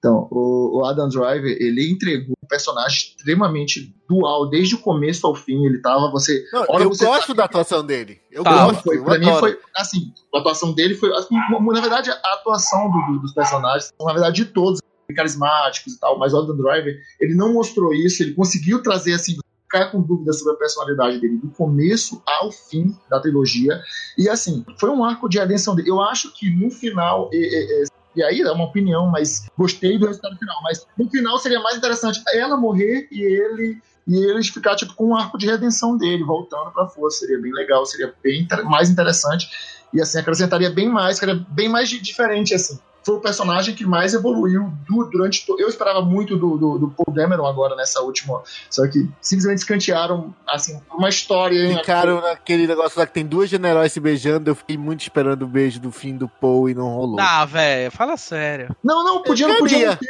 Então, 0.00 0.26
o, 0.30 0.78
o 0.80 0.84
Adam 0.86 1.08
Driver, 1.10 1.56
ele 1.60 1.90
entregou 1.92 2.34
um 2.42 2.48
personagem 2.48 3.10
extremamente 3.10 3.94
dual, 4.08 4.48
desde 4.48 4.74
o 4.74 4.78
começo 4.78 5.26
ao 5.26 5.34
fim. 5.34 5.62
Ele 5.66 5.78
tava, 5.78 6.10
você. 6.10 6.42
Não, 6.52 6.64
eu 6.80 6.88
você 6.88 7.04
gosto 7.04 7.34
da 7.34 7.44
atuação 7.44 7.84
dele. 7.84 8.18
Eu 8.32 8.42
Tá, 8.42 8.64
gosto. 8.64 8.82
foi, 8.82 8.96
eu 8.96 9.04
pra 9.04 9.18
mim 9.18 9.26
foi 9.38 9.58
assim, 9.76 10.10
a 10.34 10.38
atuação 10.38 10.72
dele 10.72 10.94
foi 10.94 11.12
assim, 11.14 11.34
na 11.36 11.80
verdade 11.82 12.10
a 12.10 12.14
atuação 12.34 12.90
do- 12.90 13.12
do- 13.12 13.18
dos 13.20 13.34
personagens, 13.34 13.92
na 14.00 14.12
verdade 14.12 14.36
de 14.36 14.46
todos 14.46 14.80
carismáticos 15.14 15.94
e 15.94 16.00
tal, 16.00 16.18
mas 16.18 16.32
o 16.32 16.38
Adam 16.38 16.56
Driver, 16.56 16.96
ele 17.20 17.34
não 17.34 17.52
mostrou 17.52 17.92
isso, 17.92 18.22
ele 18.22 18.32
conseguiu 18.32 18.82
trazer 18.82 19.12
assim, 19.14 19.36
ficar 19.64 19.90
com 19.90 20.00
dúvidas 20.00 20.38
sobre 20.38 20.54
a 20.54 20.56
personalidade 20.56 21.20
dele 21.20 21.36
do 21.36 21.48
começo 21.50 22.22
ao 22.26 22.50
fim 22.50 22.96
da 23.08 23.20
trilogia. 23.20 23.80
E 24.16 24.28
assim, 24.28 24.64
foi 24.78 24.88
um 24.90 25.04
arco 25.04 25.28
de 25.28 25.38
redenção 25.38 25.74
dele. 25.74 25.90
Eu 25.90 26.00
acho 26.00 26.32
que 26.34 26.48
no 26.50 26.70
final 26.70 27.28
e, 27.32 27.36
e- 27.36 27.84
e- 27.84 27.89
e 28.16 28.22
aí 28.22 28.40
é 28.40 28.50
uma 28.52 28.64
opinião, 28.64 29.06
mas 29.06 29.46
gostei 29.56 29.98
do 29.98 30.06
resultado 30.06 30.36
final. 30.38 30.60
Mas 30.62 30.86
no 30.98 31.08
final 31.10 31.38
seria 31.38 31.60
mais 31.60 31.76
interessante 31.76 32.20
ela 32.34 32.56
morrer 32.56 33.08
e 33.10 33.22
ele 33.22 33.80
e 34.08 34.16
eles 34.16 34.48
ficar 34.48 34.74
tipo 34.74 34.94
com 34.94 35.08
um 35.10 35.16
arco 35.16 35.38
de 35.38 35.46
redenção 35.46 35.96
dele, 35.96 36.24
voltando 36.24 36.72
pra 36.72 36.86
força. 36.88 37.18
Seria 37.20 37.40
bem 37.40 37.52
legal, 37.52 37.86
seria 37.86 38.12
bem 38.22 38.48
mais 38.64 38.90
interessante. 38.90 39.48
E 39.92 40.00
assim, 40.00 40.18
acrescentaria 40.18 40.70
bem 40.70 40.88
mais, 40.88 41.18
seria 41.18 41.34
bem 41.48 41.68
mais 41.68 41.88
di- 41.88 42.00
diferente, 42.00 42.54
assim. 42.54 42.78
Foi 43.04 43.14
o 43.16 43.20
personagem 43.20 43.74
que 43.74 43.84
mais 43.86 44.12
evoluiu 44.14 44.70
du- 44.88 45.04
durante. 45.10 45.46
to- 45.46 45.56
Eu 45.58 45.68
esperava 45.68 46.02
muito 46.02 46.36
do, 46.36 46.56
do, 46.58 46.78
do 46.78 46.88
Paul 46.90 47.14
Dameron 47.14 47.46
agora 47.46 47.74
nessa 47.74 48.00
última. 48.02 48.42
Só 48.68 48.86
que 48.86 49.08
simplesmente 49.20 49.58
escantearam, 49.58 50.34
assim, 50.46 50.80
uma 50.92 51.08
história. 51.08 51.56
hein? 51.66 51.78
Ficaram 51.78 52.20
naquele 52.20 52.66
negócio 52.66 52.98
lá 53.00 53.06
que 53.06 53.12
tem 53.14 53.24
duas 53.26 53.48
generais 53.48 53.92
se 53.92 54.00
beijando. 54.00 54.50
Eu 54.50 54.54
fiquei 54.54 54.76
muito 54.76 55.00
esperando 55.00 55.42
o 55.42 55.46
beijo 55.46 55.80
do 55.80 55.90
fim 55.90 56.16
do 56.16 56.28
Paul 56.28 56.68
e 56.68 56.74
não 56.74 56.88
rolou. 56.88 57.18
Ah, 57.20 57.44
velho, 57.44 57.90
fala 57.90 58.16
sério. 58.16 58.74
Não, 58.84 59.02
não, 59.04 59.22
podia, 59.22 59.48
Eu 59.48 59.58
podia 59.58 59.86
não 59.90 59.96
ter. 59.96 60.08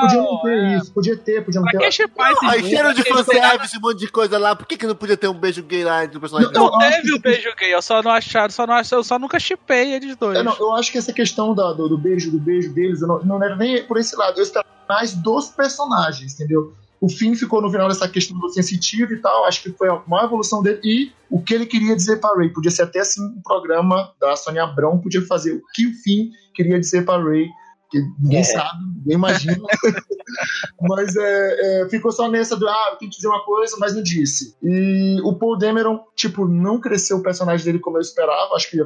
Podia 0.00 0.22
não 0.22 0.40
ter 0.42 0.58
é. 0.58 0.76
isso. 0.78 0.92
Podia 0.92 1.16
ter, 1.16 1.44
podia 1.44 1.60
não 1.60 1.68
Pra 1.70 1.78
ter. 1.80 1.86
que 1.86 1.92
chipar 1.92 2.32
esses 2.32 2.48
Aí 2.48 2.64
cheiro 2.68 2.94
de 2.94 3.02
fanservice, 3.04 3.76
um 3.76 3.80
monte 3.80 3.98
de 3.98 4.08
coisa 4.08 4.38
lá. 4.38 4.56
Por 4.56 4.66
que, 4.66 4.76
que 4.76 4.86
não 4.86 4.94
podia 4.94 5.16
ter 5.16 5.28
um 5.28 5.34
beijo 5.34 5.62
gay 5.62 5.84
lá 5.84 6.04
entre 6.04 6.16
o 6.18 6.20
personagem? 6.20 6.52
Não, 6.52 6.70
Não 6.70 6.82
eu 6.82 6.90
teve 6.90 7.14
o 7.14 7.18
beijo 7.20 7.54
gay, 7.56 7.72
eu 7.74 7.82
só 7.82 8.02
não 8.02 8.10
acharam, 8.10 8.50
só 8.50 8.66
não 8.66 8.82
eu 8.92 9.04
só 9.04 9.18
nunca 9.18 9.38
chipei 9.38 9.92
eles 9.94 10.16
dois. 10.16 10.36
É, 10.38 10.42
não, 10.42 10.56
eu 10.58 10.72
acho 10.72 10.90
que 10.90 10.98
essa 10.98 11.12
questão 11.12 11.54
da- 11.54 11.72
do, 11.72 11.88
do 11.88 11.96
beijo, 11.98 12.31
do 12.32 12.40
beijo 12.40 12.72
deles, 12.72 13.02
eu 13.02 13.08
não, 13.08 13.24
não 13.24 13.42
era 13.42 13.56
nem 13.56 13.84
por 13.84 13.96
esse 13.96 14.16
lado. 14.16 14.38
Eu 14.38 14.42
esperava 14.42 14.68
mais 14.88 15.14
dos 15.14 15.48
personagens, 15.48 16.34
entendeu? 16.34 16.74
O 17.00 17.08
Finn 17.08 17.34
ficou 17.34 17.60
no 17.60 17.70
final 17.70 17.88
dessa 17.88 18.08
questão 18.08 18.38
do 18.38 18.48
sensitivo 18.48 19.12
e 19.12 19.18
tal. 19.18 19.44
Acho 19.44 19.62
que 19.62 19.72
foi 19.72 19.88
a 19.88 20.00
maior 20.06 20.26
evolução 20.26 20.62
dele. 20.62 20.80
E 20.84 21.12
o 21.28 21.42
que 21.42 21.52
ele 21.52 21.66
queria 21.66 21.96
dizer 21.96 22.20
para 22.20 22.36
Ray. 22.36 22.50
Podia 22.50 22.70
ser 22.70 22.82
até 22.82 23.00
assim 23.00 23.20
um 23.24 23.40
programa 23.42 24.12
da 24.20 24.36
Sônia 24.36 24.62
Abrão, 24.62 24.98
podia 24.98 25.20
fazer 25.22 25.52
o 25.52 25.62
que 25.74 25.86
o 25.86 25.94
Finn 25.94 26.30
queria 26.54 26.78
dizer 26.78 27.04
para 27.04 27.22
Ray. 27.22 27.48
Que 27.92 28.00
ninguém 28.18 28.40
É. 28.40 28.42
sabe, 28.42 28.78
ninguém 28.96 29.14
imagina. 29.18 29.56
mas 30.80 31.14
é, 31.14 31.82
é, 31.82 31.88
ficou 31.90 32.10
só 32.10 32.26
nessa 32.28 32.56
do, 32.56 32.66
ah, 32.66 32.88
eu 32.92 32.96
tenho 32.96 33.10
que 33.10 33.16
dizer 33.18 33.28
uma 33.28 33.44
coisa, 33.44 33.76
mas 33.78 33.94
não 33.94 34.02
disse. 34.02 34.56
E 34.62 35.20
o 35.22 35.34
Paul 35.34 35.58
Dameron, 35.58 36.00
tipo, 36.16 36.48
não 36.48 36.80
cresceu 36.80 37.18
o 37.18 37.22
personagem 37.22 37.64
dele 37.66 37.78
como 37.78 37.98
eu 37.98 38.00
esperava. 38.00 38.54
Acho 38.54 38.70
que 38.70 38.78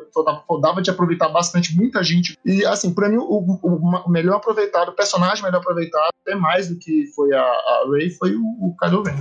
dava, 0.60 0.82
de 0.82 0.90
aproveitar 0.90 1.28
bastante 1.28 1.76
muita 1.76 2.02
gente. 2.02 2.36
E, 2.44 2.66
assim, 2.66 2.92
pra 2.92 3.08
mim, 3.08 3.16
o, 3.18 3.22
o- 3.62 4.02
o 4.06 4.10
melhor 4.10 4.36
aproveitado, 4.38 4.88
o 4.88 4.96
personagem 4.96 5.44
melhor 5.44 5.58
aproveitado, 5.60 6.08
até 6.26 6.34
mais 6.34 6.68
do 6.68 6.76
que 6.76 7.06
foi 7.14 7.32
a, 7.32 7.40
a 7.40 7.86
Ray, 7.88 8.10
foi 8.10 8.34
o, 8.34 8.42
o 8.42 8.76
Kylo 8.76 9.04
Ren. 9.04 9.14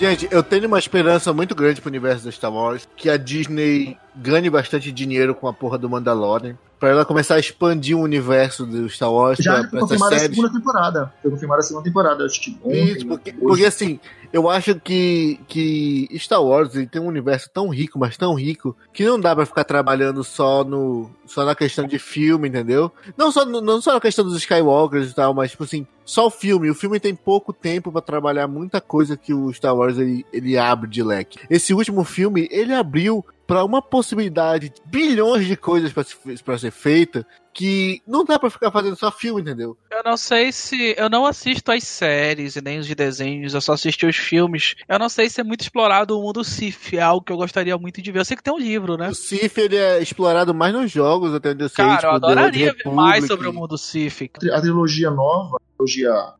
Gente, 0.00 0.26
eu 0.30 0.42
tenho 0.42 0.66
uma 0.66 0.78
esperança 0.78 1.30
muito 1.30 1.54
grande 1.54 1.78
pro 1.78 1.90
universo 1.90 2.24
da 2.24 2.32
Star 2.32 2.50
Wars 2.50 2.88
que 2.96 3.10
a 3.10 3.18
Disney 3.18 3.98
ganhe 4.14 4.50
bastante 4.50 4.90
dinheiro 4.92 5.34
com 5.34 5.48
a 5.48 5.52
porra 5.52 5.78
do 5.78 5.88
Mandalorian. 5.88 6.56
Pra 6.78 6.88
ela 6.88 7.04
começar 7.04 7.34
a 7.34 7.38
expandir 7.38 7.94
o 7.94 8.00
universo 8.00 8.64
do 8.64 8.88
Star 8.88 9.12
Wars 9.12 9.38
Já 9.38 9.64
pra, 9.64 9.80
confirmada 9.80 10.16
a 10.16 10.18
segunda 10.18 10.50
temporada. 10.50 11.12
Foi 11.20 11.30
confirmada 11.30 11.60
a 11.60 11.62
segunda 11.62 11.84
temporada, 11.84 12.24
acho 12.24 12.40
que 12.40 12.58
ontem, 12.64 12.84
Isso, 12.84 13.06
porque, 13.06 13.32
porque 13.34 13.66
assim, 13.66 14.00
eu 14.32 14.48
acho 14.48 14.74
que, 14.76 15.38
que 15.46 16.08
Star 16.18 16.42
Wars 16.42 16.74
ele 16.74 16.86
tem 16.86 17.02
um 17.02 17.06
universo 17.06 17.50
tão 17.52 17.68
rico, 17.68 17.98
mas 17.98 18.16
tão 18.16 18.32
rico, 18.32 18.74
que 18.94 19.04
não 19.04 19.20
dá 19.20 19.36
pra 19.36 19.44
ficar 19.44 19.64
trabalhando 19.64 20.24
só 20.24 20.64
no 20.64 21.10
só 21.26 21.44
na 21.44 21.54
questão 21.54 21.86
de 21.86 21.98
filme, 21.98 22.48
entendeu? 22.48 22.90
Não 23.16 23.30
só, 23.30 23.44
não 23.44 23.80
só 23.80 23.92
na 23.92 24.00
questão 24.00 24.24
dos 24.24 24.36
Skywalkers 24.36 25.10
e 25.10 25.14
tal, 25.14 25.34
mas 25.34 25.50
tipo 25.50 25.64
assim, 25.64 25.86
só 26.04 26.26
o 26.26 26.30
filme. 26.30 26.70
O 26.70 26.74
filme 26.74 26.98
tem 26.98 27.14
pouco 27.14 27.52
tempo 27.52 27.92
pra 27.92 28.00
trabalhar 28.00 28.48
muita 28.48 28.80
coisa 28.80 29.16
que 29.16 29.32
o 29.32 29.52
Star 29.52 29.76
Wars 29.76 29.98
ele, 29.98 30.26
ele 30.32 30.58
abre 30.58 30.88
de 30.88 31.02
leque. 31.02 31.38
Esse 31.48 31.72
último 31.72 32.04
filme, 32.04 32.48
ele 32.50 32.74
abriu 32.74 33.24
pra 33.50 33.64
uma 33.64 33.82
possibilidade 33.82 34.68
de 34.68 34.80
bilhões 34.86 35.44
de 35.44 35.56
coisas 35.56 35.92
se- 36.06 36.42
pra 36.44 36.56
ser 36.56 36.70
feita 36.70 37.26
que 37.52 38.00
não 38.06 38.24
dá 38.24 38.38
pra 38.38 38.48
ficar 38.48 38.70
fazendo 38.70 38.94
só 38.94 39.10
filme, 39.10 39.40
entendeu? 39.40 39.76
Eu 39.90 40.02
não 40.04 40.16
sei 40.16 40.52
se. 40.52 40.94
Eu 40.96 41.10
não 41.10 41.26
assisto 41.26 41.72
as 41.72 41.82
séries 41.82 42.54
e 42.54 42.60
nem 42.62 42.78
os 42.78 42.86
de 42.86 42.94
desenhos, 42.94 43.52
eu 43.52 43.60
só 43.60 43.72
assisti 43.72 44.06
os 44.06 44.14
filmes. 44.14 44.76
Eu 44.88 45.00
não 45.00 45.08
sei 45.08 45.28
se 45.28 45.40
é 45.40 45.44
muito 45.44 45.62
explorado 45.62 46.16
o 46.16 46.22
mundo 46.22 46.44
Sif, 46.44 46.96
é 46.96 47.00
algo 47.02 47.24
que 47.24 47.32
eu 47.32 47.36
gostaria 47.36 47.76
muito 47.76 48.00
de 48.00 48.12
ver. 48.12 48.20
Eu 48.20 48.24
sei 48.24 48.36
que 48.36 48.42
tem 48.44 48.54
um 48.54 48.58
livro, 48.58 48.96
né? 48.96 49.08
O 49.08 49.14
Sif 49.16 49.58
ele 49.58 49.76
é 49.76 50.00
explorado 50.00 50.54
mais 50.54 50.72
nos 50.72 50.88
jogos, 50.92 51.34
até 51.34 51.50
onde 51.50 51.64
eu 51.64 51.68
sei. 51.68 51.84
Cara, 51.84 51.96
tipo, 51.96 52.06
eu 52.06 52.14
adoraria 52.14 52.72
ver 52.72 52.88
mais 52.92 53.26
sobre 53.26 53.48
o 53.48 53.52
mundo 53.52 53.76
Sif. 53.76 54.30
a 54.52 54.60
trilogia 54.60 55.10
nova, 55.10 55.56
a 55.56 55.60
trilogia 55.84 56.34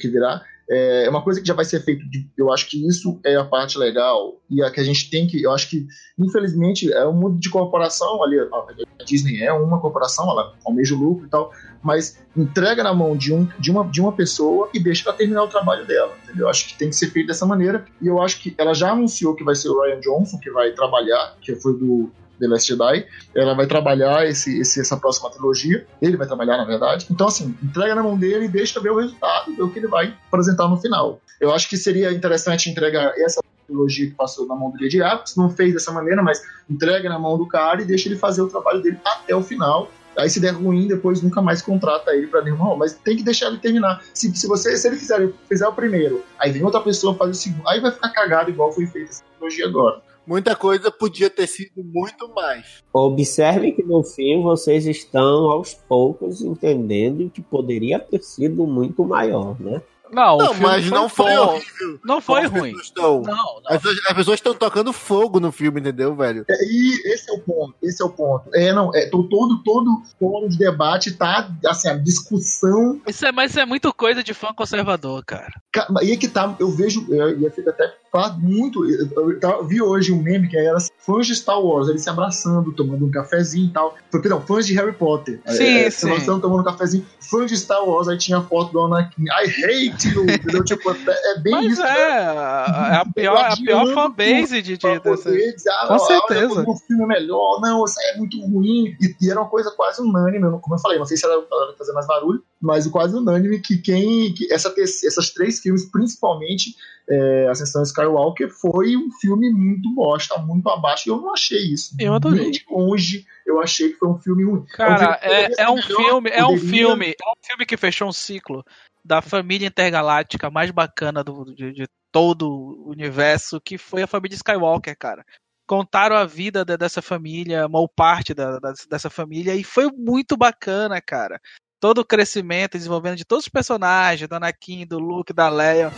que 0.00 0.08
virá, 0.08 0.44
é 0.70 1.08
uma 1.10 1.22
coisa 1.22 1.40
que 1.40 1.46
já 1.46 1.54
vai 1.54 1.64
ser 1.64 1.80
feito. 1.80 2.08
de- 2.08 2.28
eu 2.36 2.52
acho 2.52 2.68
que 2.68 2.86
isso 2.88 3.20
é 3.24 3.36
a 3.36 3.44
parte 3.44 3.76
legal 3.78 4.40
e 4.50 4.62
a 4.62 4.70
que 4.70 4.80
a 4.80 4.84
gente 4.84 5.10
tem 5.10 5.26
que. 5.26 5.42
Eu 5.42 5.52
acho 5.52 5.68
que, 5.68 5.86
infelizmente, 6.18 6.92
é 6.92 7.06
um 7.06 7.12
mundo 7.12 7.38
de 7.38 7.50
corporação 7.50 8.22
ali. 8.22 8.38
A 8.38 9.04
Disney 9.04 9.42
é 9.42 9.52
uma 9.52 9.80
corporação, 9.80 10.30
ela 10.30 10.54
almeja 10.64 10.94
o 10.94 10.98
lucro 10.98 11.26
e 11.26 11.28
tal, 11.30 11.50
mas 11.82 12.18
entrega 12.36 12.82
na 12.82 12.94
mão 12.94 13.16
de, 13.16 13.32
um, 13.32 13.46
de, 13.58 13.70
uma, 13.70 13.84
de 13.84 14.00
uma 14.00 14.12
pessoa 14.12 14.70
e 14.72 14.78
deixa 14.80 15.08
ela 15.08 15.16
terminar 15.16 15.42
o 15.44 15.48
trabalho 15.48 15.86
dela. 15.86 16.14
Entendeu? 16.24 16.46
Eu 16.46 16.48
acho 16.50 16.68
que 16.68 16.78
tem 16.78 16.88
que 16.88 16.96
ser 16.96 17.10
feito 17.10 17.26
dessa 17.26 17.44
maneira. 17.46 17.84
E 18.00 18.06
eu 18.06 18.20
acho 18.22 18.40
que 18.40 18.54
ela 18.56 18.72
já 18.74 18.92
anunciou 18.92 19.34
que 19.34 19.44
vai 19.44 19.54
ser 19.54 19.68
o 19.68 19.80
Ryan 19.82 20.00
Johnson 20.00 20.38
que 20.38 20.50
vai 20.50 20.72
trabalhar, 20.72 21.36
que 21.40 21.54
foi 21.56 21.76
do 21.78 22.10
The 22.42 22.48
Last 22.48 22.68
Jedi. 22.68 23.06
Ela 23.34 23.54
vai 23.54 23.66
trabalhar 23.66 24.26
esse, 24.28 24.60
esse- 24.60 24.80
essa 24.80 24.96
próxima 24.96 25.30
trilogia. 25.30 25.86
Ele 26.00 26.16
vai 26.16 26.26
trabalhar, 26.26 26.56
na 26.56 26.64
verdade. 26.64 27.06
Então, 27.10 27.28
assim, 27.28 27.56
entrega 27.62 27.94
na 27.94 28.02
mão 28.02 28.16
dele 28.18 28.44
e 28.46 28.48
deixa 28.48 28.80
ver 28.80 28.90
o 28.90 28.98
resultado, 28.98 29.54
ver 29.54 29.62
o 29.62 29.70
que 29.70 29.78
ele 29.78 29.88
vai 29.88 30.14
apresentar 30.28 30.68
no 30.68 30.76
final. 30.76 31.20
Eu 31.40 31.52
acho 31.52 31.68
que 31.68 31.76
seria 31.76 32.12
interessante 32.12 32.68
entregar 32.70 33.12
essa 33.16 33.40
trilogia 33.66 34.06
que 34.08 34.14
passou 34.14 34.46
na 34.46 34.54
mão 34.54 34.70
do 34.70 34.78
J.J. 34.78 35.02
Abrams. 35.02 35.36
Não 35.38 35.48
fez 35.50 35.72
dessa 35.72 35.92
maneira, 35.92 36.22
mas 36.22 36.42
entrega 36.68 37.08
na 37.08 37.18
mão 37.18 37.38
do 37.38 37.46
cara 37.46 37.80
e 37.82 37.84
deixa 37.84 38.08
ele 38.08 38.16
fazer 38.16 38.42
o 38.42 38.48
trabalho 38.48 38.82
dele 38.82 38.98
até 39.04 39.34
o 39.34 39.42
final. 39.42 39.90
Aí 40.18 40.28
se 40.28 40.38
der 40.40 40.50
ruim, 40.50 40.86
depois 40.86 41.22
nunca 41.22 41.40
mais 41.40 41.62
contrata 41.62 42.14
ele 42.14 42.26
pra 42.26 42.42
nenhuma 42.42 42.66
rol. 42.66 42.76
Mas 42.76 42.92
tem 42.92 43.16
que 43.16 43.22
deixar 43.22 43.46
ele 43.46 43.56
terminar. 43.56 44.02
Se, 44.12 44.30
se 44.36 44.46
você 44.46 44.76
se 44.76 44.86
ele 44.86 44.96
fizer, 44.96 45.26
fizer 45.48 45.66
o 45.66 45.72
primeiro, 45.72 46.22
aí 46.38 46.50
vem 46.52 46.62
outra 46.62 46.80
pessoa 46.82 47.14
fazer 47.14 47.30
o 47.30 47.34
segundo, 47.34 47.66
aí 47.66 47.80
vai 47.80 47.90
ficar 47.90 48.10
cagado 48.10 48.50
igual 48.50 48.70
foi 48.72 48.84
feita 48.86 49.08
essa 49.10 49.22
trilogia 49.38 49.66
agora. 49.66 50.02
Muita 50.26 50.54
coisa 50.54 50.90
podia 50.90 51.28
ter 51.28 51.46
sido 51.46 51.82
muito 51.82 52.32
mais. 52.32 52.82
Observe 52.92 53.72
que 53.72 53.82
no 53.82 54.04
fim 54.04 54.40
vocês 54.42 54.86
estão 54.86 55.50
aos 55.50 55.74
poucos 55.74 56.40
entendendo 56.42 57.28
que 57.28 57.42
poderia 57.42 57.98
ter 57.98 58.22
sido 58.22 58.66
muito 58.66 59.04
maior, 59.04 59.60
né? 59.60 59.82
Não, 60.12 60.34
o 60.36 60.38
Não, 60.38 60.54
mas 60.54 60.90
não 60.90 61.08
foi 61.08 61.34
bom. 61.34 61.54
horrível. 61.54 62.00
Não 62.04 62.20
foi 62.20 62.46
ruim. 62.46 62.72
estão- 62.76 63.22
Não, 63.22 63.34
não. 63.34 63.62
As 63.68 63.78
pessoas- 63.80 63.98
as 64.08 64.16
pessoas 64.16 64.34
estão 64.38 64.54
tocando 64.54 64.92
fogo 64.92 65.40
no 65.40 65.50
filme, 65.50 65.80
entendeu, 65.80 66.14
velho? 66.14 66.44
É, 66.48 66.64
E 66.64 67.12
esse 67.12 67.30
é 67.30 67.34
o 67.34 67.38
ponto, 67.40 67.74
esse 67.82 68.02
é 68.02 68.06
o 68.06 68.10
ponto. 68.10 68.50
É, 68.54 68.72
não, 68.72 68.94
é, 68.94 69.06
to- 69.08 69.28
todo, 69.28 69.62
todo 69.62 70.02
fórum 70.20 70.48
de 70.48 70.58
debate 70.58 71.12
tá, 71.12 71.50
assim, 71.66 71.88
a 71.88 71.94
discussão. 71.94 73.00
Isso 73.06 73.24
é, 73.26 73.32
mas 73.32 73.50
isso 73.50 73.60
é 73.60 73.66
muito 73.66 73.92
coisa 73.94 74.22
de 74.22 74.34
fã 74.34 74.48
conservador, 74.54 75.24
cara. 75.24 75.52
ca- 75.72 75.88
E 76.02 76.12
é 76.12 76.16
que 76.16 76.28
tá, 76.28 76.54
eu 76.60 76.70
vejo, 76.70 77.06
eu, 77.08 77.40
eu 77.40 77.50
fico 77.50 77.70
até 77.70 77.94
falar 78.10 78.38
muito. 78.38 78.84
Eu, 78.84 79.08
eu 79.40 79.66
vi 79.66 79.80
hoje 79.80 80.12
um 80.12 80.20
meme 80.22 80.46
que 80.48 80.56
era 80.58 80.76
assim, 80.76 80.90
fãs 80.98 81.26
de 81.26 81.34
Star 81.34 81.58
Wars, 81.60 81.88
eles 81.88 82.02
se 82.02 82.10
abraçando, 82.10 82.70
tomando 82.72 83.06
um 83.06 83.10
cafezinho 83.10 83.66
e 83.68 83.70
tal. 83.72 83.96
Foi, 84.10 84.20
Perdão, 84.20 84.40
fãs 84.42 84.66
de 84.66 84.74
Harry 84.74 84.92
Potter. 84.92 85.40
Sim, 85.46 85.64
é, 85.64 85.90
sim. 85.90 86.06
Se 86.06 86.10
abraçando, 86.12 86.42
tomando 86.42 86.60
um 86.60 86.64
cafezinho. 86.64 87.06
Fãs 87.20 87.50
de 87.50 87.56
Star 87.56 87.82
Wars, 87.84 88.08
aí 88.08 88.18
tinha 88.18 88.36
a 88.38 88.42
foto 88.42 88.70
do 88.72 88.80
Anakin. 88.80 89.24
I 89.24 89.48
hate 89.48 90.01
entendeu? 90.08 90.64
Tipo, 90.64 90.90
é, 90.90 91.32
é 91.32 91.40
bem 91.40 91.52
Mas 91.52 91.72
isso. 91.72 91.82
é, 91.82 91.86
né? 91.86 92.92
é 92.92 92.96
a 92.96 93.06
pior, 93.14 93.36
é 93.36 93.52
a 93.52 93.56
pior 93.56 93.94
fanbase 93.94 94.62
de, 94.62 94.76
de 94.76 94.78
dessa. 94.78 95.00
poder 95.00 95.54
dizer, 95.54 95.70
ah, 95.70 95.86
Com 95.88 95.98
certeza. 95.98 96.60
olha, 96.60 96.68
o 96.68 96.76
filme 96.76 97.02
é 97.04 97.06
melhor, 97.06 97.60
não, 97.60 97.84
isso 97.84 97.98
aí 98.00 98.14
é 98.14 98.18
muito 98.18 98.40
ruim. 98.40 98.96
E, 99.00 99.16
e 99.20 99.30
era 99.30 99.40
uma 99.40 99.48
coisa 99.48 99.70
quase 99.70 100.00
unânime, 100.00 100.50
como 100.60 100.74
eu 100.74 100.80
falei, 100.80 100.98
não 100.98 101.06
sei 101.06 101.16
se 101.16 101.24
ela 101.24 101.40
vai 101.48 101.76
fazer 101.76 101.92
mais 101.92 102.06
barulho, 102.06 102.42
mas 102.60 102.86
quase 102.86 103.16
unânime 103.16 103.60
que 103.60 103.78
quem. 103.78 104.32
Que 104.34 104.52
essa, 104.52 104.72
essas 104.78 105.30
três 105.30 105.60
filmes, 105.60 105.90
principalmente 105.90 106.74
é, 107.08 107.48
Ascensão 107.48 107.82
Skywalker, 107.82 108.48
foi 108.50 108.96
um 108.96 109.10
filme 109.20 109.50
muito 109.50 109.92
bosta, 109.94 110.38
muito 110.38 110.68
abaixo, 110.68 111.08
e 111.08 111.10
eu 111.10 111.20
não 111.20 111.32
achei 111.32 111.58
isso. 111.58 111.94
Eu 111.98 112.14
adorei. 112.14 112.50
De 112.50 112.64
longe 112.70 113.24
eu 113.44 113.60
achei 113.60 113.90
que 113.90 113.98
foi 113.98 114.08
um 114.08 114.18
filme 114.18 114.44
ruim. 114.44 114.64
Cara, 114.74 115.18
É 115.56 115.68
um 115.68 115.76
filme 115.82 116.30
é, 116.30 116.38
é 116.38 116.46
um 116.46 116.56
filme, 116.56 116.56
é 116.56 116.56
um 116.56 116.58
filme, 116.58 117.06
é 117.10 117.28
um 117.28 117.44
filme 117.44 117.66
que 117.66 117.76
fechou 117.76 118.08
um 118.08 118.12
ciclo 118.12 118.64
da 119.04 119.20
família 119.20 119.66
intergaláctica 119.66 120.50
mais 120.50 120.70
bacana 120.70 121.24
do, 121.24 121.44
de, 121.54 121.72
de 121.72 121.86
todo 122.12 122.48
o 122.50 122.90
universo, 122.90 123.60
que 123.60 123.76
foi 123.78 124.02
a 124.02 124.06
família 124.06 124.36
Skywalker, 124.36 124.96
cara. 124.98 125.24
Contaram 125.66 126.16
a 126.16 126.24
vida 126.24 126.64
de- 126.64 126.76
dessa 126.76 127.00
família, 127.00 127.66
uma 127.66 127.88
parte 127.88 128.34
da, 128.34 128.58
da- 128.58 128.74
dessa 128.88 129.08
família, 129.10 129.54
e 129.54 129.64
foi 129.64 129.90
muito 129.90 130.36
bacana, 130.36 131.00
cara. 131.00 131.40
Todo 131.80 131.98
o 131.98 132.04
crescimento, 132.04 132.78
desenvolvimento 132.78 133.18
de 133.18 133.24
todos 133.24 133.46
os 133.46 133.50
personagens, 133.50 134.28
do 134.28 134.34
Anakin, 134.36 134.86
do 134.86 134.98
Luke, 134.98 135.32
da 135.32 135.48
Leia. 135.48 135.90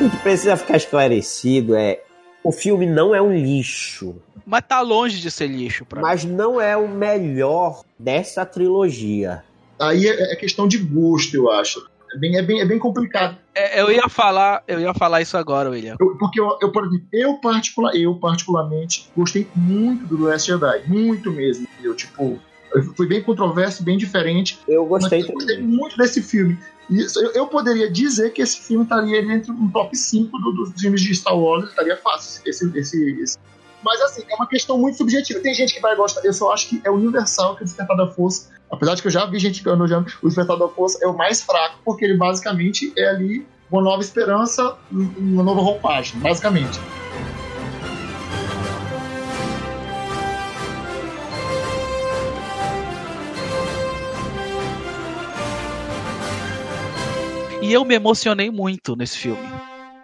O 0.00 0.10
que 0.10 0.16
precisa 0.22 0.56
ficar 0.56 0.76
esclarecido 0.76 1.74
é 1.76 2.02
o 2.42 2.52
filme 2.52 2.86
não 2.86 3.14
é 3.14 3.20
um 3.20 3.34
lixo, 3.34 4.16
Mas 4.46 4.64
tá 4.66 4.80
longe 4.80 5.20
de 5.20 5.30
ser 5.30 5.46
lixo 5.46 5.84
pra 5.84 6.00
mim. 6.00 6.06
mas 6.06 6.24
não 6.24 6.60
é 6.60 6.76
o 6.76 6.88
melhor 6.88 7.82
dessa 7.98 8.44
trilogia. 8.46 9.42
Aí 9.78 10.06
é, 10.06 10.32
é 10.32 10.36
questão 10.36 10.66
de 10.68 10.78
gosto, 10.78 11.34
eu 11.34 11.50
acho. 11.50 11.80
É 12.12 12.18
bem, 12.18 12.36
é 12.36 12.42
bem, 12.42 12.60
é 12.60 12.64
bem 12.64 12.78
complicado. 12.78 13.36
É, 13.54 13.80
eu 13.80 13.90
ia 13.90 14.08
falar, 14.08 14.64
eu 14.66 14.80
ia 14.80 14.92
falar 14.92 15.20
isso 15.22 15.36
agora, 15.36 15.70
William. 15.70 15.96
Eu- 16.00 16.16
porque 16.18 16.40
eu, 16.40 16.58
eu, 16.60 16.72
eu, 17.12 17.34
particular, 17.40 17.94
eu 17.94 18.14
particularmente 18.16 19.08
gostei 19.16 19.46
muito 19.54 20.06
do 20.06 20.24
Last 20.24 20.48
Jedi, 20.50 20.82
muito 20.88 21.30
mesmo. 21.30 21.66
Eu, 21.82 21.94
tipo, 21.94 22.38
Foi 22.96 23.06
bem 23.06 23.20
controverso, 23.22 23.82
bem 23.82 23.98
diferente. 23.98 24.58
Eu 24.68 24.86
gostei 24.86 25.20
mas 25.20 25.28
eu 25.28 25.34
gostei 25.34 25.58
muito 25.60 25.96
desse 25.96 26.22
filme. 26.22 26.56
Eu, 27.34 27.46
poderia 27.46 27.90
dizer 27.90 28.32
que 28.32 28.42
esse 28.42 28.60
filme 28.60 28.82
estaria 28.82 29.20
entre 29.20 29.52
um 29.52 29.70
top 29.70 29.96
5 29.96 30.38
do, 30.38 30.52
dos 30.52 30.80
filmes 30.80 31.00
de 31.00 31.14
Star 31.14 31.38
Wars, 31.38 31.68
estaria 31.68 31.96
fácil. 31.96 32.42
Esse, 32.44 32.70
esse, 32.76 33.20
esse. 33.22 33.38
Mas 33.82 34.00
assim, 34.02 34.24
é 34.28 34.34
uma 34.34 34.46
questão 34.46 34.76
muito 34.76 34.98
subjetiva. 34.98 35.40
Tem 35.40 35.54
gente 35.54 35.72
que 35.72 35.80
vai 35.80 35.94
gostar, 35.94 36.24
eu 36.24 36.32
só 36.32 36.52
acho 36.52 36.68
que 36.68 36.80
é 36.84 36.90
universal 36.90 37.54
que 37.54 37.62
o 37.62 37.64
Despertar 37.64 37.96
da 37.96 38.08
Força, 38.08 38.50
apesar 38.70 38.94
de 38.94 39.02
que 39.02 39.08
eu 39.08 39.12
já 39.12 39.24
vi 39.24 39.38
gente 39.38 39.66
elogiando, 39.66 40.12
o 40.20 40.26
Despertar 40.26 40.58
da 40.58 40.68
Força 40.68 40.98
é 41.02 41.06
o 41.06 41.16
mais 41.16 41.40
fraco, 41.40 41.78
porque 41.84 42.04
ele 42.04 42.16
basicamente 42.16 42.92
é 42.96 43.08
ali 43.08 43.46
uma 43.70 43.82
nova 43.82 44.02
esperança, 44.02 44.76
uma 44.90 45.44
nova 45.44 45.60
roupagem, 45.60 46.18
basicamente. 46.18 46.78
E 57.70 57.72
eu 57.72 57.84
me 57.84 57.94
emocionei 57.94 58.50
muito 58.50 58.96
nesse 58.96 59.16
filme. 59.16 59.48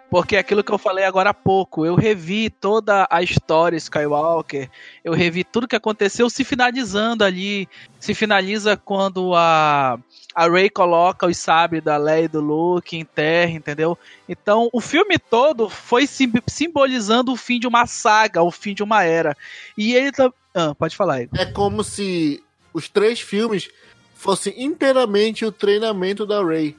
Porque 0.09 0.37
é 0.37 0.39
aquilo 0.39 0.63
que 0.63 0.71
eu 0.71 0.77
falei 0.77 1.03
agora 1.03 1.31
há 1.31 1.33
pouco, 1.33 1.85
eu 1.85 1.95
revi 1.95 2.49
toda 2.49 3.05
a 3.11 3.21
história 3.21 3.75
Skywalker, 3.75 4.69
eu 5.03 5.11
revi 5.11 5.43
tudo 5.43 5.67
que 5.67 5.75
aconteceu 5.75 6.29
se 6.29 6.45
finalizando 6.45 7.25
ali. 7.25 7.67
Se 7.99 8.13
finaliza 8.13 8.77
quando 8.77 9.35
a, 9.35 9.99
a 10.33 10.49
Rey 10.49 10.69
coloca 10.69 11.27
os 11.27 11.35
sabres 11.35 11.83
da 11.83 11.97
Leia 11.97 12.23
e 12.23 12.27
do 12.29 12.39
Luke 12.39 12.95
em 12.95 13.03
terra, 13.03 13.51
entendeu? 13.51 13.97
Então 14.29 14.69
o 14.71 14.79
filme 14.79 15.19
todo 15.19 15.67
foi 15.67 16.07
sim, 16.07 16.31
simbolizando 16.47 17.33
o 17.33 17.35
fim 17.35 17.59
de 17.59 17.67
uma 17.67 17.85
saga, 17.85 18.41
o 18.41 18.49
fim 18.49 18.73
de 18.73 18.81
uma 18.81 19.03
era. 19.03 19.35
E 19.77 19.93
ele 19.93 20.13
tá. 20.13 20.31
Ah, 20.55 20.73
pode 20.73 20.95
falar, 20.95 21.15
aí. 21.15 21.29
É 21.35 21.45
como 21.47 21.83
se 21.83 22.41
os 22.73 22.87
três 22.87 23.19
filmes 23.19 23.67
fossem 24.15 24.53
inteiramente 24.55 25.43
o 25.43 25.51
treinamento 25.51 26.25
da 26.25 26.41
Rey 26.41 26.73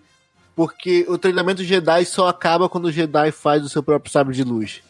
porque 0.58 1.06
o 1.08 1.16
treinamento 1.16 1.62
Jedi 1.62 2.04
só 2.04 2.26
acaba 2.26 2.68
quando 2.68 2.86
o 2.86 2.90
Jedi 2.90 3.30
faz 3.30 3.64
o 3.64 3.68
seu 3.68 3.80
próprio 3.80 4.10
sabre 4.10 4.34
de 4.34 4.42
luz. 4.42 4.82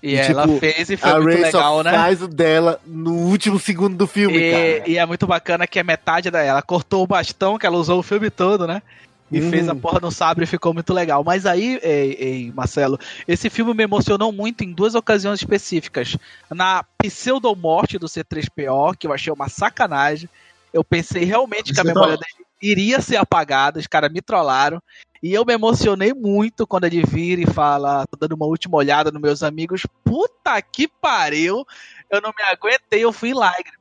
E, 0.00 0.12
e 0.12 0.16
ela 0.16 0.46
tipo, 0.46 0.60
fez 0.60 0.88
e 0.88 0.96
foi 0.96 1.10
a 1.10 1.14
muito 1.14 1.26
Rey 1.26 1.42
legal, 1.42 1.78
só 1.78 1.82
né? 1.82 1.90
faz 1.90 2.22
o 2.22 2.28
dela 2.28 2.80
no 2.86 3.12
último 3.12 3.58
segundo 3.58 3.96
do 3.96 4.06
filme, 4.06 4.38
e, 4.38 4.50
cara. 4.52 4.88
E 4.88 4.98
é 4.98 5.04
muito 5.04 5.26
bacana 5.26 5.66
que 5.66 5.80
a 5.80 5.82
metade 5.82 6.30
dela, 6.30 6.44
ela 6.44 6.62
cortou 6.62 7.02
o 7.02 7.08
bastão 7.08 7.58
que 7.58 7.66
ela 7.66 7.76
usou 7.76 7.98
o 7.98 8.04
filme 8.04 8.30
todo, 8.30 8.68
né? 8.68 8.80
E 9.28 9.40
hum. 9.40 9.50
fez 9.50 9.68
a 9.68 9.74
porra 9.74 9.98
no 9.98 10.12
sabre 10.12 10.44
e 10.44 10.46
ficou 10.46 10.72
muito 10.72 10.94
legal. 10.94 11.24
Mas 11.24 11.44
aí, 11.44 11.80
ei, 11.82 12.16
ei, 12.20 12.52
Marcelo, 12.54 12.96
esse 13.26 13.50
filme 13.50 13.74
me 13.74 13.82
emocionou 13.82 14.30
muito 14.30 14.62
em 14.62 14.72
duas 14.72 14.94
ocasiões 14.94 15.40
específicas. 15.40 16.16
Na 16.48 16.84
pseudo-morte 17.02 17.98
do 17.98 18.06
C3PO, 18.06 18.96
que 18.96 19.08
eu 19.08 19.12
achei 19.12 19.32
uma 19.32 19.48
sacanagem. 19.48 20.28
Eu 20.72 20.84
pensei 20.84 21.24
realmente 21.24 21.72
que 21.72 21.80
a 21.80 21.84
memória 21.84 22.16
dele 22.16 22.46
iria 22.60 23.00
ser 23.00 23.16
apagada, 23.16 23.78
os 23.78 23.86
caras 23.86 24.12
me 24.12 24.20
trollaram. 24.20 24.80
E 25.22 25.32
eu 25.32 25.44
me 25.44 25.54
emocionei 25.54 26.12
muito 26.12 26.66
quando 26.66 26.84
ele 26.84 27.02
vira 27.02 27.40
e 27.40 27.46
fala, 27.46 28.06
tô 28.06 28.16
dando 28.16 28.34
uma 28.34 28.46
última 28.46 28.76
olhada 28.76 29.10
nos 29.10 29.20
meus 29.20 29.42
amigos. 29.42 29.86
Puta 30.04 30.60
que 30.60 30.86
pariu! 30.88 31.64
Eu 32.10 32.20
não 32.20 32.30
me 32.30 32.44
aguentei, 32.44 33.04
eu 33.04 33.12
fui 33.12 33.30
em 33.30 33.34
lágrimas. 33.34 33.76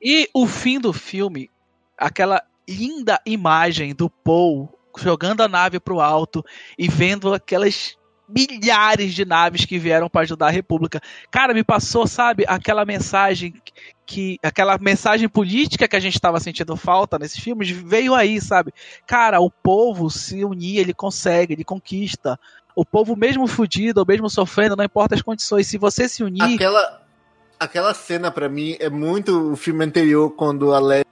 E 0.00 0.28
o 0.32 0.46
fim 0.46 0.78
do 0.78 0.92
filme, 0.92 1.50
aquela 1.96 2.42
linda 2.68 3.20
imagem 3.24 3.94
do 3.94 4.08
Paul 4.08 4.68
jogando 4.96 5.42
a 5.42 5.48
nave 5.48 5.80
pro 5.80 6.00
alto 6.00 6.44
e 6.78 6.88
vendo 6.88 7.32
aquelas 7.32 7.96
milhares 8.28 9.14
de 9.14 9.24
naves 9.24 9.64
que 9.64 9.78
vieram 9.78 10.08
para 10.08 10.22
ajudar 10.22 10.48
a 10.48 10.50
República. 10.50 11.00
Cara, 11.30 11.54
me 11.54 11.64
passou, 11.64 12.06
sabe, 12.06 12.44
aquela 12.46 12.84
mensagem 12.84 13.54
que 14.04 14.38
aquela 14.42 14.78
mensagem 14.78 15.28
política 15.28 15.86
que 15.86 15.96
a 15.96 16.00
gente 16.00 16.14
estava 16.14 16.40
sentindo 16.40 16.74
falta 16.76 17.18
nesses 17.18 17.40
filmes 17.40 17.70
veio 17.70 18.14
aí, 18.14 18.40
sabe? 18.40 18.72
Cara, 19.06 19.38
o 19.40 19.50
povo 19.50 20.10
se 20.10 20.44
unir, 20.44 20.78
ele 20.78 20.94
consegue, 20.94 21.52
ele 21.52 21.64
conquista. 21.64 22.38
O 22.74 22.86
povo 22.86 23.14
mesmo 23.14 23.46
fudido, 23.46 24.00
ou 24.00 24.06
mesmo 24.06 24.30
sofrendo, 24.30 24.76
não 24.76 24.84
importa 24.84 25.14
as 25.14 25.20
condições, 25.20 25.66
se 25.66 25.76
você 25.76 26.08
se 26.08 26.22
unir, 26.22 26.54
aquela 26.54 27.02
aquela 27.58 27.92
cena 27.92 28.30
para 28.30 28.48
mim 28.48 28.76
é 28.78 28.88
muito 28.88 29.52
o 29.52 29.56
filme 29.56 29.84
anterior 29.84 30.30
quando 30.30 30.72
a 30.72 30.78
Leia 30.78 31.07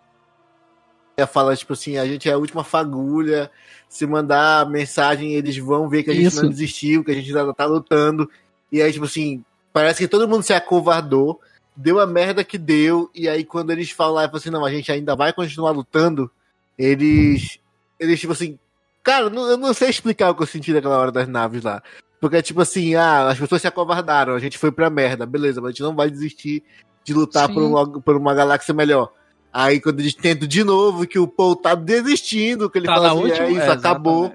fala 1.24 1.56
tipo 1.56 1.72
assim, 1.72 1.96
a 1.96 2.04
gente 2.04 2.28
é 2.28 2.32
a 2.32 2.38
última 2.38 2.62
fagulha, 2.64 3.50
se 3.88 4.06
mandar 4.06 4.68
mensagem 4.68 5.32
eles 5.32 5.56
vão 5.56 5.88
ver 5.88 6.02
que 6.02 6.10
a 6.10 6.14
gente 6.14 6.26
Isso. 6.26 6.42
não 6.42 6.50
desistiu, 6.50 7.02
que 7.02 7.12
a 7.12 7.14
gente 7.14 7.34
ainda 7.34 7.54
tá 7.54 7.64
lutando. 7.64 8.28
E 8.70 8.82
aí 8.82 8.92
tipo 8.92 9.06
assim, 9.06 9.44
parece 9.72 10.02
que 10.02 10.08
todo 10.08 10.28
mundo 10.28 10.42
se 10.42 10.52
acovardou 10.52 11.40
deu 11.76 12.00
a 12.00 12.06
merda 12.06 12.42
que 12.42 12.56
deu, 12.56 13.10
e 13.14 13.28
aí 13.28 13.44
quando 13.44 13.70
eles 13.70 13.90
falam 13.90 14.14
lá, 14.14 14.30
assim, 14.32 14.50
não, 14.50 14.64
a 14.64 14.70
gente 14.70 14.90
ainda 14.90 15.14
vai 15.14 15.32
continuar 15.32 15.72
lutando, 15.72 16.30
eles, 16.78 17.58
eles 18.00 18.18
tipo 18.18 18.32
assim, 18.32 18.58
cara, 19.02 19.26
eu 19.26 19.56
não 19.58 19.74
sei 19.74 19.90
explicar 19.90 20.30
o 20.30 20.34
que 20.34 20.42
eu 20.42 20.46
senti 20.46 20.72
naquela 20.72 20.98
hora 20.98 21.12
das 21.12 21.28
naves 21.28 21.62
lá. 21.62 21.82
Porque 22.18 22.38
é 22.38 22.42
tipo 22.42 22.62
assim, 22.62 22.94
ah, 22.94 23.28
as 23.28 23.38
pessoas 23.38 23.60
se 23.60 23.68
acovardaram, 23.68 24.34
a 24.34 24.38
gente 24.38 24.56
foi 24.56 24.72
pra 24.72 24.88
merda, 24.88 25.26
beleza, 25.26 25.60
mas 25.60 25.68
a 25.68 25.70
gente 25.72 25.82
não 25.82 25.94
vai 25.94 26.10
desistir 26.10 26.64
de 27.04 27.12
lutar 27.12 27.52
por 27.52 27.62
uma, 27.62 28.00
por 28.00 28.16
uma 28.16 28.34
galáxia 28.34 28.72
melhor. 28.72 29.12
Aí 29.56 29.80
quando 29.80 30.00
eles 30.00 30.12
tentam 30.12 30.46
de 30.46 30.62
novo, 30.62 31.06
que 31.06 31.18
o 31.18 31.26
Paul 31.26 31.56
tá 31.56 31.74
desistindo, 31.74 32.68
que 32.68 32.76
ele 32.76 32.86
tá 32.86 32.92
fala 32.92 33.12
assim, 33.12 33.22
última, 33.22 33.46
é 33.46 33.52
isso, 33.52 33.62
é, 33.62 33.70
acabou. 33.70 34.30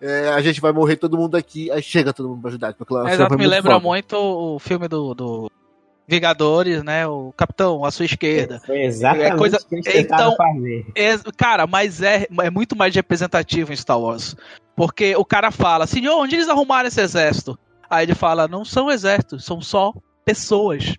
É, 0.00 0.28
a 0.28 0.40
gente 0.40 0.60
vai 0.60 0.70
morrer 0.70 0.94
todo 0.94 1.18
mundo 1.18 1.36
aqui, 1.36 1.72
aí 1.72 1.82
chega 1.82 2.12
todo 2.12 2.28
mundo 2.28 2.40
pra 2.40 2.50
ajudar. 2.50 2.72
Porque 2.74 2.94
é, 2.94 3.14
exato, 3.14 3.36
me 3.36 3.48
lembra 3.48 3.72
foda. 3.72 3.84
muito 3.84 4.16
o 4.16 4.60
filme 4.60 4.86
do, 4.86 5.12
do 5.12 5.50
Vingadores, 6.06 6.84
né? 6.84 7.04
O 7.04 7.34
Capitão, 7.36 7.84
à 7.84 7.90
sua 7.90 8.04
esquerda. 8.04 8.60
Foi 8.64 8.82
exatamente 8.82 9.32
é 9.32 9.36
coisa... 9.36 9.58
que 9.58 9.98
então, 9.98 10.36
fazer. 10.36 10.86
É, 10.94 11.18
cara, 11.36 11.66
mas 11.66 12.00
é, 12.00 12.24
é 12.40 12.50
muito 12.50 12.76
mais 12.76 12.94
representativo 12.94 13.72
em 13.72 13.76
Star 13.76 13.98
Wars. 13.98 14.36
Porque 14.76 15.16
o 15.16 15.24
cara 15.24 15.50
fala, 15.50 15.84
senhor, 15.84 16.16
onde 16.16 16.36
eles 16.36 16.48
arrumaram 16.48 16.86
esse 16.86 17.00
exército? 17.00 17.58
Aí 17.90 18.06
ele 18.06 18.14
fala, 18.14 18.46
não 18.46 18.64
são 18.64 18.88
exércitos, 18.88 19.44
são 19.44 19.60
só 19.60 19.92
pessoas. 20.24 20.94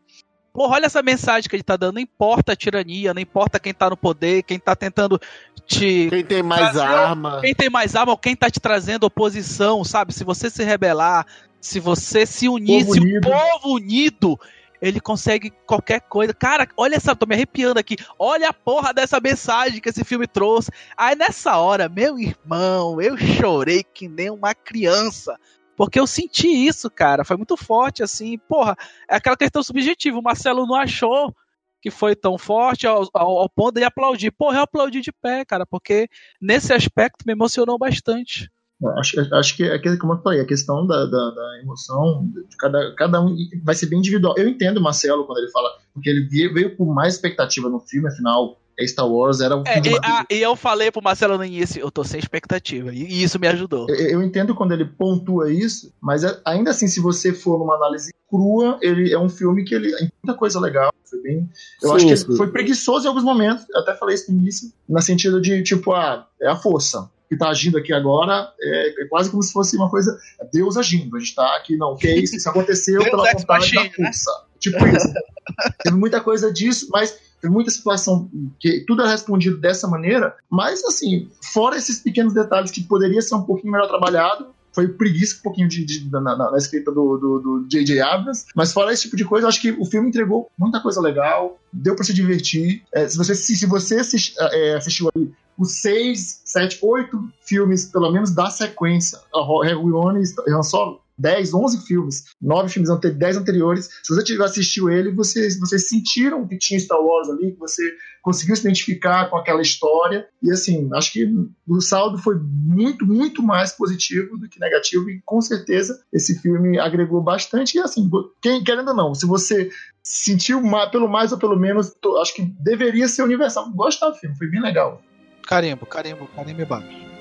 Porra, 0.55 0.75
olha 0.75 0.85
essa 0.85 1.03
mensagem 1.03 1.49
que 1.49 1.55
ele 1.55 1.63
tá 1.63 1.75
dando. 1.75 1.95
Não 1.95 2.01
importa 2.01 2.53
a 2.53 2.55
tirania, 2.55 3.13
não 3.13 3.21
importa 3.21 3.59
quem 3.59 3.73
tá 3.73 3.89
no 3.89 3.97
poder, 3.97 4.41
quem 4.43 4.57
tá 4.57 4.73
tentando 4.73 5.19
te. 5.65 6.07
Quem 6.09 6.23
tem 6.23 6.41
mais 6.41 6.71
trazer, 6.71 6.79
arma. 6.79 7.41
Quem 7.41 7.53
tem 7.53 7.69
mais 7.69 7.93
arma 7.93 8.13
ou 8.13 8.17
quem 8.17 8.37
tá 8.37 8.49
te 8.49 8.61
trazendo 8.61 9.03
oposição, 9.03 9.83
sabe? 9.83 10.13
Se 10.13 10.23
você 10.23 10.49
se 10.49 10.63
rebelar, 10.63 11.25
se 11.59 11.77
você 11.77 12.25
se 12.25 12.47
unir, 12.47 12.85
povo 12.85 12.93
se 12.93 12.99
unido. 13.01 13.27
o 13.27 13.31
povo 13.31 13.75
unido 13.75 14.39
ele 14.81 15.01
consegue 15.01 15.51
qualquer 15.65 15.99
coisa. 15.99 16.33
Cara, 16.33 16.67
olha 16.77 16.95
essa, 16.95 17.15
tô 17.15 17.25
me 17.25 17.35
arrepiando 17.35 17.79
aqui. 17.79 17.97
Olha 18.17 18.49
a 18.49 18.53
porra 18.53 18.93
dessa 18.93 19.19
mensagem 19.19 19.81
que 19.81 19.89
esse 19.89 20.05
filme 20.05 20.25
trouxe. 20.25 20.71
Aí 20.95 21.15
nessa 21.15 21.57
hora, 21.57 21.89
meu 21.89 22.17
irmão, 22.17 23.01
eu 23.01 23.17
chorei 23.17 23.83
que 23.83 24.07
nem 24.07 24.29
uma 24.29 24.53
criança. 24.53 25.37
Porque 25.75 25.99
eu 25.99 26.07
senti 26.07 26.47
isso, 26.47 26.89
cara. 26.89 27.25
Foi 27.25 27.37
muito 27.37 27.57
forte, 27.57 28.01
assim. 28.01 28.37
Porra, 28.37 28.75
é 29.09 29.15
aquela 29.15 29.37
questão 29.37 29.61
subjetiva. 29.61 30.17
O 30.17 30.23
Marcelo 30.23 30.65
não 30.65 30.75
achou 30.75 31.35
que 31.81 31.91
foi 31.91 32.15
tão 32.15 32.37
forte 32.37 32.87
ao, 32.87 33.07
ao, 33.13 33.39
ao 33.39 33.49
ponto 33.49 33.75
de 33.75 33.83
aplaudir. 33.83 34.31
Porra, 34.31 34.57
eu 34.57 34.63
aplaudi 34.63 35.01
de 35.01 35.11
pé, 35.11 35.45
cara, 35.45 35.65
porque 35.65 36.07
nesse 36.41 36.73
aspecto 36.73 37.23
me 37.25 37.33
emocionou 37.33 37.77
bastante. 37.77 38.49
Acho, 38.97 39.35
acho 39.35 39.55
que 39.55 39.63
é 39.63 39.97
como 39.97 40.13
eu 40.13 40.21
falei, 40.21 40.41
a 40.41 40.45
questão 40.45 40.85
da, 40.85 41.05
da, 41.05 41.29
da, 41.29 41.59
emoção 41.61 42.27
de 42.49 42.57
cada, 42.57 42.93
cada 42.95 43.21
um 43.21 43.35
vai 43.63 43.73
ser 43.73 43.85
bem 43.85 43.99
individual. 43.99 44.35
Eu 44.37 44.49
entendo 44.49 44.77
o 44.77 44.81
Marcelo 44.81 45.25
quando 45.25 45.37
ele 45.37 45.51
fala, 45.51 45.69
porque 45.93 46.09
ele 46.09 46.27
veio 46.27 46.75
com 46.75 46.85
mais 46.85 47.13
expectativa 47.13 47.69
no 47.69 47.79
filme, 47.79 48.09
afinal, 48.09 48.57
é 48.57 48.64
Star 48.87 49.07
Wars 49.07 49.39
era 49.39 49.55
o 49.55 49.63
é, 49.65 49.79
e, 49.79 49.97
a, 50.03 50.25
e, 50.29 50.41
eu 50.41 50.55
falei 50.55 50.91
pro 50.91 51.01
Marcelo 51.01 51.37
no 51.37 51.45
início, 51.45 51.79
eu 51.79 51.89
tô 51.89 52.03
sem 52.03 52.19
expectativa, 52.19 52.93
e 52.93 53.23
isso 53.23 53.39
me 53.39 53.47
ajudou. 53.47 53.87
Eu, 53.89 53.95
eu 53.95 54.23
entendo 54.23 54.53
quando 54.53 54.73
ele 54.73 54.85
pontua 54.85 55.51
isso, 55.51 55.93
mas 56.01 56.23
é, 56.23 56.39
ainda 56.45 56.71
assim, 56.71 56.87
se 56.87 56.99
você 56.99 57.31
for 57.31 57.57
numa 57.57 57.75
análise 57.75 58.13
crua, 58.29 58.77
ele 58.81 59.13
é 59.13 59.19
um 59.19 59.29
filme 59.29 59.63
que 59.63 59.75
ele 59.75 59.95
tem 59.95 60.11
muita 60.23 60.37
coisa 60.37 60.59
legal. 60.59 60.91
Foi 61.05 61.21
bem. 61.21 61.49
Eu 61.81 61.89
sim, 61.89 61.95
acho 61.95 62.05
que 62.07 62.17
sim. 62.17 62.37
foi 62.37 62.51
preguiçoso 62.51 63.05
em 63.05 63.07
alguns 63.07 63.23
momentos. 63.23 63.65
Eu 63.69 63.81
até 63.81 63.95
falei 63.95 64.15
isso 64.15 64.31
no 64.31 64.39
início, 64.39 64.71
na 64.89 65.01
sentido 65.01 65.39
de 65.39 65.61
tipo, 65.63 65.93
ah, 65.93 66.27
é 66.41 66.47
a 66.47 66.55
força 66.55 67.09
que 67.27 67.35
está 67.35 67.49
agindo 67.49 67.77
aqui 67.77 67.91
agora 67.91 68.51
é, 68.59 69.01
é, 69.01 69.05
quase 69.07 69.31
como 69.31 69.41
se 69.41 69.51
fosse 69.51 69.75
uma 69.75 69.89
coisa 69.89 70.17
Deus 70.51 70.77
agindo. 70.77 71.15
A 71.15 71.19
gente 71.19 71.29
está 71.29 71.55
aqui, 71.55 71.77
não, 71.77 71.95
que 71.95 72.07
é 72.07 72.17
isso, 72.17 72.35
isso 72.35 72.49
aconteceu 72.49 73.03
pela 73.03 73.31
vontade 73.31 73.73
da 73.73 73.89
força. 73.91 74.31
Né? 74.31 74.45
Tipo 74.59 74.87
isso. 74.87 75.13
Teve 75.83 75.95
muita 75.95 76.21
coisa 76.21 76.51
disso, 76.51 76.87
mas 76.91 77.17
teve 77.45 77.49
muita 77.49 77.69
situação 77.69 78.29
que 78.59 78.81
tudo 78.81 79.03
é 79.03 79.09
respondido 79.09 79.57
dessa 79.57 79.87
maneira, 79.87 80.35
mas 80.49 80.83
assim, 80.83 81.29
fora 81.53 81.77
esses 81.77 81.99
pequenos 81.99 82.33
detalhes 82.33 82.71
que 82.71 82.83
poderia 82.83 83.21
ser 83.21 83.35
um 83.35 83.43
pouquinho 83.43 83.71
melhor 83.71 83.87
trabalhado, 83.87 84.47
foi 84.73 84.89
preguiça 84.89 85.37
um 85.37 85.43
pouquinho 85.43 85.69
de, 85.69 85.85
de 85.85 86.11
na, 86.11 86.19
na, 86.19 86.51
na, 86.51 86.57
escrita 86.57 86.91
do, 86.91 87.17
do, 87.17 87.39
do 87.39 87.65
J.J. 87.69 88.01
Abrams, 88.01 88.45
mas 88.53 88.73
fora 88.73 88.91
esse 88.91 89.03
tipo 89.03 89.15
de 89.15 89.23
coisa, 89.23 89.47
acho 89.47 89.61
que 89.61 89.71
o 89.71 89.85
filme 89.85 90.09
entregou 90.09 90.49
muita 90.57 90.81
coisa 90.81 90.99
legal, 90.99 91.57
deu 91.71 91.95
para 91.95 92.03
se 92.03 92.13
divertir. 92.13 92.83
É, 92.93 93.07
se 93.07 93.17
você, 93.17 93.35
se, 93.35 93.55
se 93.55 93.65
você 93.65 93.99
assist, 93.99 94.35
é, 94.37 94.75
assistiu 94.75 95.09
ali 95.15 95.33
os 95.57 95.77
seis, 95.77 96.41
sete, 96.43 96.79
oito 96.81 97.29
filmes, 97.41 97.85
pelo 97.85 98.11
menos, 98.11 98.35
da 98.35 98.49
sequência, 98.49 99.17
a 99.33 99.65
Hermione 99.65 100.21
e 100.45 100.51
Han 100.51 100.63
Solo, 100.63 100.99
10, 101.17 101.53
11 101.53 101.85
filmes, 101.85 102.23
9 102.41 102.69
filmes, 102.69 102.89
ante 102.89 103.09
10 103.09 103.37
anteriores. 103.37 103.89
Se 104.03 104.13
você 104.13 104.23
tiver 104.23 104.45
assistiu 104.45 104.89
ele, 104.89 105.11
vocês, 105.11 105.59
vocês 105.59 105.87
sentiram 105.87 106.47
que 106.47 106.57
tinha 106.57 106.79
Star 106.79 106.99
Wars 106.99 107.29
ali, 107.29 107.53
que 107.53 107.59
você 107.59 107.81
conseguiu 108.21 108.55
se 108.55 108.61
identificar 108.61 109.29
com 109.29 109.37
aquela 109.37 109.61
história. 109.61 110.27
E 110.41 110.51
assim, 110.51 110.89
acho 110.93 111.13
que 111.13 111.27
o 111.67 111.81
saldo 111.81 112.17
foi 112.17 112.35
muito, 112.39 113.05
muito 113.05 113.41
mais 113.43 113.71
positivo 113.71 114.37
do 114.37 114.49
que 114.49 114.59
negativo. 114.59 115.09
E 115.09 115.21
com 115.25 115.39
certeza 115.41 115.99
esse 116.11 116.39
filme 116.41 116.79
agregou 116.79 117.21
bastante. 117.21 117.77
E 117.77 117.81
assim, 117.81 118.09
quem, 118.41 118.63
querendo 118.63 118.89
ou 118.89 118.95
não, 118.95 119.15
se 119.15 119.25
você 119.25 119.69
sentiu 120.03 120.61
mais, 120.61 120.89
pelo 120.91 121.07
mais 121.07 121.31
ou 121.31 121.37
pelo 121.37 121.57
menos, 121.57 121.93
tô, 122.01 122.17
acho 122.17 122.35
que 122.35 122.43
deveria 122.59 123.07
ser 123.07 123.23
universal. 123.23 123.71
Gostar 123.71 124.09
do 124.09 124.17
filme, 124.17 124.37
foi 124.37 124.47
bem 124.47 124.61
legal. 124.61 125.01
Carimbo, 125.47 125.85
carimbo, 125.85 126.27
carimbo 126.35 126.61
e 126.61 126.65
baixo. 126.65 127.14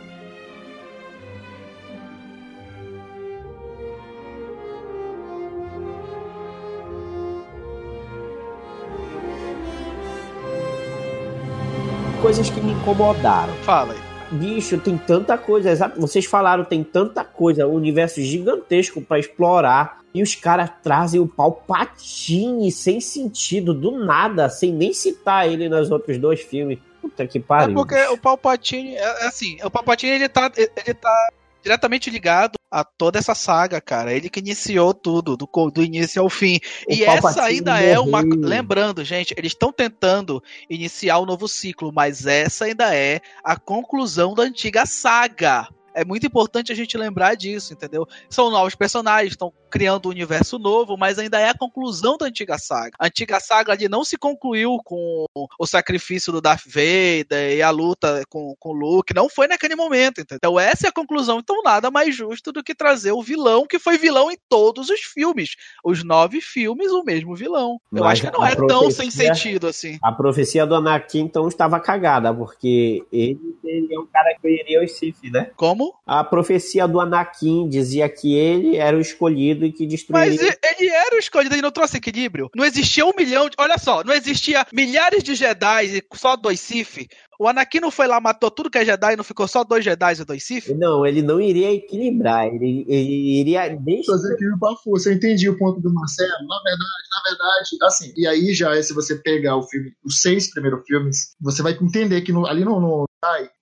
Coisas 12.25 12.49
que 12.49 12.59
me 12.59 12.73
incomodaram. 12.73 13.53
Fala 13.65 13.93
aí. 13.93 14.01
Bicho, 14.31 14.79
tem 14.79 14.97
tanta 14.97 15.37
coisa, 15.37 15.69
exato. 15.69 16.01
Vocês 16.01 16.25
falaram, 16.25 16.65
tem 16.65 16.83
tanta 16.83 17.23
coisa, 17.23 17.67
um 17.67 17.75
universo 17.75 18.23
gigantesco 18.23 19.03
para 19.03 19.19
explorar. 19.19 19.99
E 20.15 20.23
os 20.23 20.35
caras 20.35 20.71
trazem 20.83 21.21
o 21.21 21.29
Palpatine 21.29 22.73
sem 22.73 22.99
sentido, 22.99 23.75
do 23.75 23.91
nada, 23.91 24.49
sem 24.49 24.73
nem 24.73 24.95
citar 24.95 25.47
ele 25.47 25.69
nos 25.69 25.91
outros 25.91 26.17
dois 26.17 26.41
filmes. 26.41 26.79
Puta 27.03 27.27
que 27.27 27.39
pariu. 27.39 27.73
É 27.73 27.75
porque 27.75 28.07
o 28.07 28.17
Palpatine, 28.17 28.95
é, 28.97 29.25
é 29.25 29.27
assim, 29.27 29.59
o 29.63 29.71
Palpatine 29.71 30.13
ele 30.13 30.29
tá, 30.31 30.51
ele 30.57 30.95
tá 30.95 31.29
diretamente 31.63 32.09
ligado 32.09 32.55
a 32.75 32.83
toda 32.83 33.21
essa 33.21 33.37
saga, 33.37 33.81
cara. 33.81 34.13
Ele 34.13 34.29
que 34.29 34.41
iniciou 34.41 34.93
tudo, 34.93 35.37
do, 35.37 35.49
do 35.71 35.83
início 35.83 36.21
ao 36.21 36.29
fim. 36.29 36.59
O 36.89 36.93
e 36.93 37.05
essa 37.05 37.45
ainda 37.45 37.81
é 37.81 38.01
uma. 38.01 38.21
morreu. 38.21 38.41
Lembrando, 38.41 39.05
gente, 39.05 39.33
eles 39.39 39.53
estão 39.53 39.73
tentando 39.73 40.43
iniciar 40.69 41.19
o 41.19 41.27
novo 41.27 41.47
ciclo, 41.47 41.93
mas 41.93 42.27
essa 42.27 42.65
ainda 42.65 42.93
é 42.93 43.21
a 43.45 43.57
conclusão 43.57 44.35
da 44.35 44.43
antiga 44.43 44.85
saga. 44.87 45.69
É 45.95 46.05
muito 46.05 46.27
importante 46.27 46.73
a 46.73 46.75
gente 46.75 46.97
lembrar 46.97 47.35
disso, 47.35 47.73
entendeu? 47.73 48.07
São 48.29 48.51
novos 48.51 48.75
personagens, 48.75 49.33
estão 49.33 49.53
criando 49.71 50.07
um 50.07 50.11
universo 50.11 50.59
novo, 50.59 50.97
mas 50.97 51.19
ainda 51.19 51.39
é 51.39 51.49
a 51.49 51.59
conclusão 51.59 52.17
da 52.17 52.27
antiga 52.27 52.59
saga. 52.59 52.93
A 52.99 53.07
antiga 53.07 53.41
saga 53.41 53.73
ali 53.73 53.89
não 53.89 54.05
se 54.05 54.17
concluiu 54.17 54.79
com 54.85 55.25
o 55.35 55.67
sacrifício 55.67 56.33
do 56.33 56.41
Darth 56.41 56.65
Vader 56.67 57.57
e 57.57 57.63
a 57.63 57.71
luta 57.71 58.23
com, 58.29 58.55
com 58.59 58.71
o 58.71 58.73
Luke, 58.73 59.15
não 59.15 59.29
foi 59.29 59.47
naquele 59.49 59.75
momento, 59.75 60.21
entendeu? 60.21 60.37
Então 60.37 60.61
essa 60.61 60.87
é 60.87 60.91
a 60.91 60.93
conclusão. 60.93 61.39
Então 61.39 61.63
nada 61.63 61.91
mais 61.91 62.15
justo 62.15 62.53
do 62.53 62.63
que 62.63 62.75
trazer 62.75 63.13
o 63.13 63.23
vilão 63.23 63.67
que 63.67 63.79
foi 63.79 63.99
vilão 63.99 64.31
em 64.31 64.39
todos 64.49 64.91
os 64.91 65.01
filmes. 65.01 65.57
Os 65.85 66.05
nove 66.05 66.41
filmes, 66.41 66.91
o 66.93 67.03
mesmo 67.03 67.35
vilão. 67.35 67.81
Eu 67.93 68.05
Mas 68.05 68.13
acho 68.21 68.31
que 68.31 68.39
não 68.39 68.47
é 68.47 68.55
tão 68.55 68.67
profecia- 68.67 68.91
sem 68.91 69.11
sentido 69.11 69.67
assim. 69.67 69.99
A 70.03 70.13
profecia 70.13 70.67
do 70.67 70.75
Anakin, 70.75 71.21
então, 71.21 71.49
estava 71.49 71.81
cagada, 71.81 72.33
porque 72.33 73.05
ele, 73.13 73.39
ele 73.65 73.95
é 73.95 73.99
um 73.99 74.07
cara 74.07 74.37
que 74.41 74.49
iria 74.49 74.83
os 74.85 74.93
Sith, 74.93 75.23
né? 75.33 75.51
Como? 75.57 75.84
A 76.07 76.23
profecia 76.25 76.87
do 76.87 77.01
Anakin 77.01 77.69
dizia 77.69 78.09
que 78.09 78.35
ele 78.35 78.77
era 78.77 78.97
o 78.97 79.01
escolhido 79.01 79.65
e 79.65 79.73
que 79.73 79.87
destruiria... 79.87 80.31
Mas 80.31 80.41
e- 80.43 80.59
ele 80.81 80.91
era 80.91 81.17
o 81.17 81.19
escolhido, 81.19 81.55
ele 81.55 81.63
não 81.63 81.71
trouxe 81.73 81.97
equilíbrio. 81.97 82.51
Não 82.55 82.65
existia 82.65 83.05
um 83.07 83.13
milhão 83.17 83.49
de. 83.49 83.57
Olha 83.59 83.79
só, 83.79 84.03
não 84.05 84.13
existia 84.15 84.67
milhares 84.73 85.23
de 85.23 85.35
Jedi 85.35 85.87
e 85.99 86.03
só 86.17 86.37
dois 86.37 86.61
Sith. 86.61 87.07
O 87.39 87.49
Anakin 87.49 87.81
não 87.81 87.91
foi 87.91 88.07
lá, 88.07 88.21
matou 88.21 88.49
tudo 88.51 88.71
que 88.71 88.79
é 88.79 88.85
Jedi 88.85 89.15
e 89.15 89.17
não 89.17 89.25
ficou 89.25 89.49
só 89.49 89.65
dois 89.65 89.85
Jedi 89.85 90.15
e 90.21 90.25
dois 90.25 90.45
Sith? 90.47 90.69
Não, 90.77 91.05
ele 91.05 91.21
não 91.21 91.41
iria 91.41 91.73
equilibrar, 91.73 92.47
ele, 92.47 92.85
ele 92.87 93.41
iria 93.41 93.69
deixar... 93.71 94.13
fazer 94.13 94.35
aquilo 94.35 94.59
pra 94.59 94.75
força. 94.77 95.09
Eu 95.11 95.15
entendi 95.15 95.49
o 95.49 95.59
ponto 95.59 95.81
do 95.81 95.93
Marcelo. 95.93 96.31
Na 96.47 96.63
verdade, 96.63 97.05
na 97.13 97.31
verdade, 97.31 97.69
assim, 97.83 98.13
e 98.17 98.27
aí 98.27 98.55
já, 98.55 98.81
se 98.83 98.93
você 98.95 99.17
pegar 99.17 99.57
o 99.57 99.63
filme, 99.65 99.93
os 100.05 100.21
seis 100.21 100.51
primeiros 100.51 100.85
filmes, 100.87 101.35
você 101.41 101.63
vai 101.63 101.73
entender 101.73 102.21
que 102.23 102.33
no- 102.33 102.47
ali 102.47 102.65
no, 102.65 102.79
no 102.81 103.05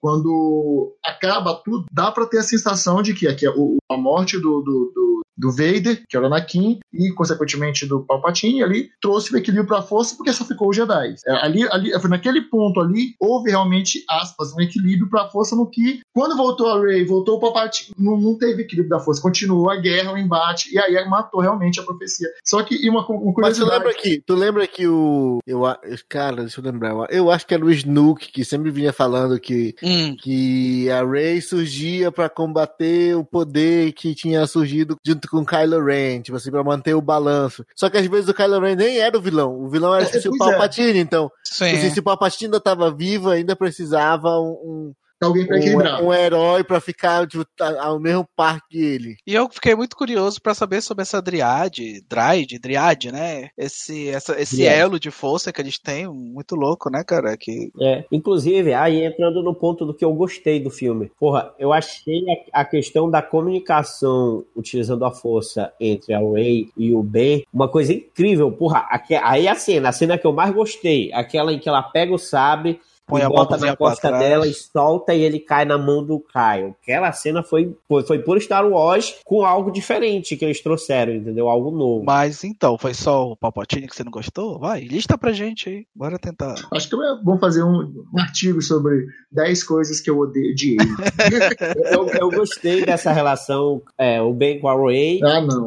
Quando 0.00 0.96
acaba 1.04 1.54
tudo, 1.64 1.86
dá 1.90 2.10
pra 2.10 2.26
ter 2.26 2.38
a 2.38 2.42
sensação 2.42 3.02
de 3.02 3.14
que 3.14 3.28
aqui 3.28 3.46
é 3.46 3.50
a 3.90 3.96
morte 3.96 4.36
do, 4.38 4.60
do, 4.60 4.92
do, 4.94 5.21
do 5.42 5.50
Vader, 5.50 6.02
que 6.08 6.16
era 6.16 6.24
o 6.24 6.26
Anakin, 6.28 6.78
e 6.92 7.10
consequentemente 7.12 7.84
do 7.86 8.00
Palpatine, 8.00 8.62
ali 8.62 8.90
trouxe 9.00 9.34
o 9.34 9.36
equilíbrio 9.36 9.66
pra 9.66 9.82
força 9.82 10.14
porque 10.16 10.32
só 10.32 10.44
ficou 10.44 10.68
os 10.70 10.76
Jedi. 10.76 11.16
É, 11.26 11.32
ali, 11.44 11.66
ali, 11.70 11.92
foi 12.00 12.08
naquele 12.08 12.42
ponto 12.42 12.80
ali, 12.80 13.14
houve 13.18 13.50
realmente, 13.50 14.04
aspas, 14.08 14.54
um 14.54 14.60
equilíbrio 14.60 15.10
pra 15.10 15.28
força 15.28 15.56
no 15.56 15.66
que, 15.68 16.00
quando 16.14 16.36
voltou 16.36 16.68
a 16.68 16.80
Rey, 16.80 17.04
voltou 17.04 17.36
o 17.36 17.40
Palpatine, 17.40 17.94
não, 17.98 18.16
não 18.16 18.38
teve 18.38 18.62
equilíbrio 18.62 18.90
da 18.90 19.00
força, 19.00 19.20
continuou 19.20 19.68
a 19.70 19.76
guerra, 19.76 20.12
o 20.12 20.18
embate, 20.18 20.72
e 20.72 20.78
aí 20.78 21.08
matou 21.08 21.40
realmente 21.40 21.80
a 21.80 21.82
profecia. 21.82 22.28
Só 22.44 22.62
que, 22.62 22.74
e 22.76 22.88
uma, 22.88 23.04
uma 23.06 23.16
Mas 23.18 23.24
tu 23.24 23.34
curiosidade... 23.34 23.70
lembra 23.78 23.94
que, 23.94 24.22
tu 24.24 24.34
lembra 24.34 24.66
que 24.66 24.86
o. 24.86 25.38
Eu, 25.46 25.66
a- 25.66 25.78
cara, 26.08 26.42
deixa 26.42 26.60
eu 26.60 26.64
lembrar. 26.64 26.94
eu- 27.10 27.30
acho 27.32 27.46
que 27.46 27.54
era 27.54 27.64
o 27.64 27.70
Snook 27.70 28.30
que 28.30 28.44
sempre 28.44 28.70
vinha 28.70 28.92
falando 28.92 29.40
que, 29.40 29.74
Hum. 29.82 30.14
que 30.20 30.88
a 30.90 31.04
Rey 31.04 31.40
surgia 31.40 32.12
pra 32.12 32.28
combater 32.28 33.16
o 33.16 33.24
poder 33.24 33.92
que 33.92 34.14
tinha 34.14 34.46
surgido 34.46 34.96
junto 35.04 35.26
com 35.32 35.44
Kylo 35.46 35.82
Ren, 35.82 36.20
tipo 36.20 36.36
assim, 36.36 36.50
pra 36.50 36.62
manter 36.62 36.94
o 36.94 37.00
balanço. 37.00 37.64
Só 37.74 37.88
que 37.88 37.96
às 37.96 38.06
vezes 38.06 38.28
o 38.28 38.34
Kylo 38.34 38.60
Ren 38.60 38.76
nem 38.76 38.98
era 38.98 39.16
o 39.16 39.20
vilão. 39.20 39.58
O 39.58 39.68
vilão 39.68 39.94
era 39.94 40.04
É, 40.04 40.06
tipo, 40.06 40.18
assim, 40.18 40.28
o 40.28 40.36
pois 40.36 40.48
é. 40.48 40.52
Palpatine, 40.52 40.98
então. 40.98 41.32
Sim. 41.42 41.64
Tipo 41.64 41.76
assim, 41.78 41.90
se 41.90 42.00
o 42.00 42.02
Palpatine 42.02 42.46
ainda 42.48 42.60
tava 42.60 42.90
vivo, 42.94 43.30
ainda 43.30 43.56
precisava 43.56 44.28
um, 44.38 44.92
Alguém 45.22 45.46
pra 45.46 45.56
um, 45.56 45.58
equilibrar. 45.58 46.02
um, 46.02 46.06
um 46.08 46.12
herói 46.14 46.64
pra 46.64 46.80
ficar 46.80 47.26
tipo, 47.26 47.44
tá- 47.56 47.82
ao 47.82 47.98
mesmo 48.00 48.26
par 48.36 48.60
que 48.68 48.78
ele. 48.78 49.16
E 49.26 49.34
eu 49.34 49.48
fiquei 49.50 49.74
muito 49.74 49.96
curioso 49.96 50.40
pra 50.42 50.54
saber 50.54 50.80
sobre 50.80 51.02
essa 51.02 51.20
Driade, 51.22 52.02
Dryade, 52.08 52.58
Driade, 52.58 53.12
né? 53.12 53.48
Esse, 53.56 54.08
essa, 54.08 54.40
esse 54.40 54.56
Driade. 54.56 54.78
elo 54.80 55.00
de 55.00 55.10
força 55.10 55.52
que 55.52 55.60
eles 55.60 55.78
têm, 55.78 56.06
muito 56.08 56.54
louco, 56.54 56.90
né, 56.90 57.02
cara? 57.04 57.36
Que 57.36 57.70
É, 57.80 58.04
inclusive, 58.10 58.72
aí 58.74 59.04
entrando 59.04 59.42
no 59.42 59.54
ponto 59.54 59.84
do 59.86 59.94
que 59.94 60.04
eu 60.04 60.12
gostei 60.12 60.60
do 60.60 60.70
filme. 60.70 61.10
Porra, 61.18 61.52
eu 61.58 61.72
achei 61.72 62.22
a, 62.52 62.60
a 62.60 62.64
questão 62.64 63.10
da 63.10 63.22
comunicação 63.22 64.44
utilizando 64.56 65.04
a 65.04 65.10
força 65.10 65.72
entre 65.80 66.12
a 66.14 66.18
Ray 66.18 66.68
e 66.76 66.94
o 66.94 67.02
Ben 67.02 67.44
uma 67.52 67.68
coisa 67.68 67.92
incrível. 67.92 68.50
Porra, 68.52 68.86
aque- 68.90 69.14
aí 69.14 69.46
a 69.48 69.54
cena, 69.54 69.88
a 69.88 69.92
cena 69.92 70.18
que 70.18 70.26
eu 70.26 70.32
mais 70.32 70.52
gostei, 70.52 71.12
aquela 71.12 71.52
em 71.52 71.58
que 71.58 71.68
ela 71.68 71.82
pega 71.82 72.12
o 72.14 72.18
sabre 72.18 72.80
Põe 73.06 73.20
e 73.20 73.24
a 73.24 73.28
bota 73.28 73.56
na 73.56 73.76
costa 73.76 74.08
trás. 74.08 74.22
dela 74.22 74.46
e 74.46 74.54
solta 74.54 75.14
e 75.14 75.22
ele 75.22 75.38
cai 75.40 75.64
na 75.64 75.76
mão 75.76 76.04
do 76.04 76.20
Kyle. 76.20 76.74
Aquela 76.82 77.12
cena 77.12 77.42
foi, 77.42 77.76
foi, 77.88 78.02
foi 78.04 78.18
por 78.20 78.40
Star 78.40 78.66
Wars 78.66 79.16
com 79.24 79.44
algo 79.44 79.70
diferente 79.70 80.36
que 80.36 80.44
eles 80.44 80.62
trouxeram, 80.62 81.14
entendeu? 81.14 81.48
Algo 81.48 81.70
novo. 81.70 82.04
Mas 82.04 82.44
então, 82.44 82.78
foi 82.78 82.94
só 82.94 83.30
o 83.30 83.36
Palpatine 83.36 83.88
que 83.88 83.96
você 83.96 84.04
não 84.04 84.12
gostou? 84.12 84.58
Vai, 84.58 84.80
lista 84.80 85.18
pra 85.18 85.32
gente 85.32 85.68
aí. 85.68 85.86
Bora 85.94 86.18
tentar. 86.18 86.54
Acho 86.72 86.88
que 86.88 86.94
é 86.94 87.22
bom 87.22 87.38
fazer 87.38 87.62
um, 87.62 88.06
um 88.14 88.20
artigo 88.20 88.62
sobre 88.62 89.06
10 89.30 89.64
coisas 89.64 90.00
que 90.00 90.08
eu 90.10 90.18
odeio 90.18 90.54
de 90.54 90.72
ele. 90.72 90.92
Eu, 91.92 92.08
eu 92.08 92.30
gostei 92.30 92.84
dessa 92.84 93.12
relação, 93.12 93.82
é, 93.98 94.20
o 94.20 94.32
Ben 94.32 94.60
com 94.60 94.68
a 94.68 94.74
Ray. 94.74 95.20
ah, 95.22 95.40
não. 95.40 95.66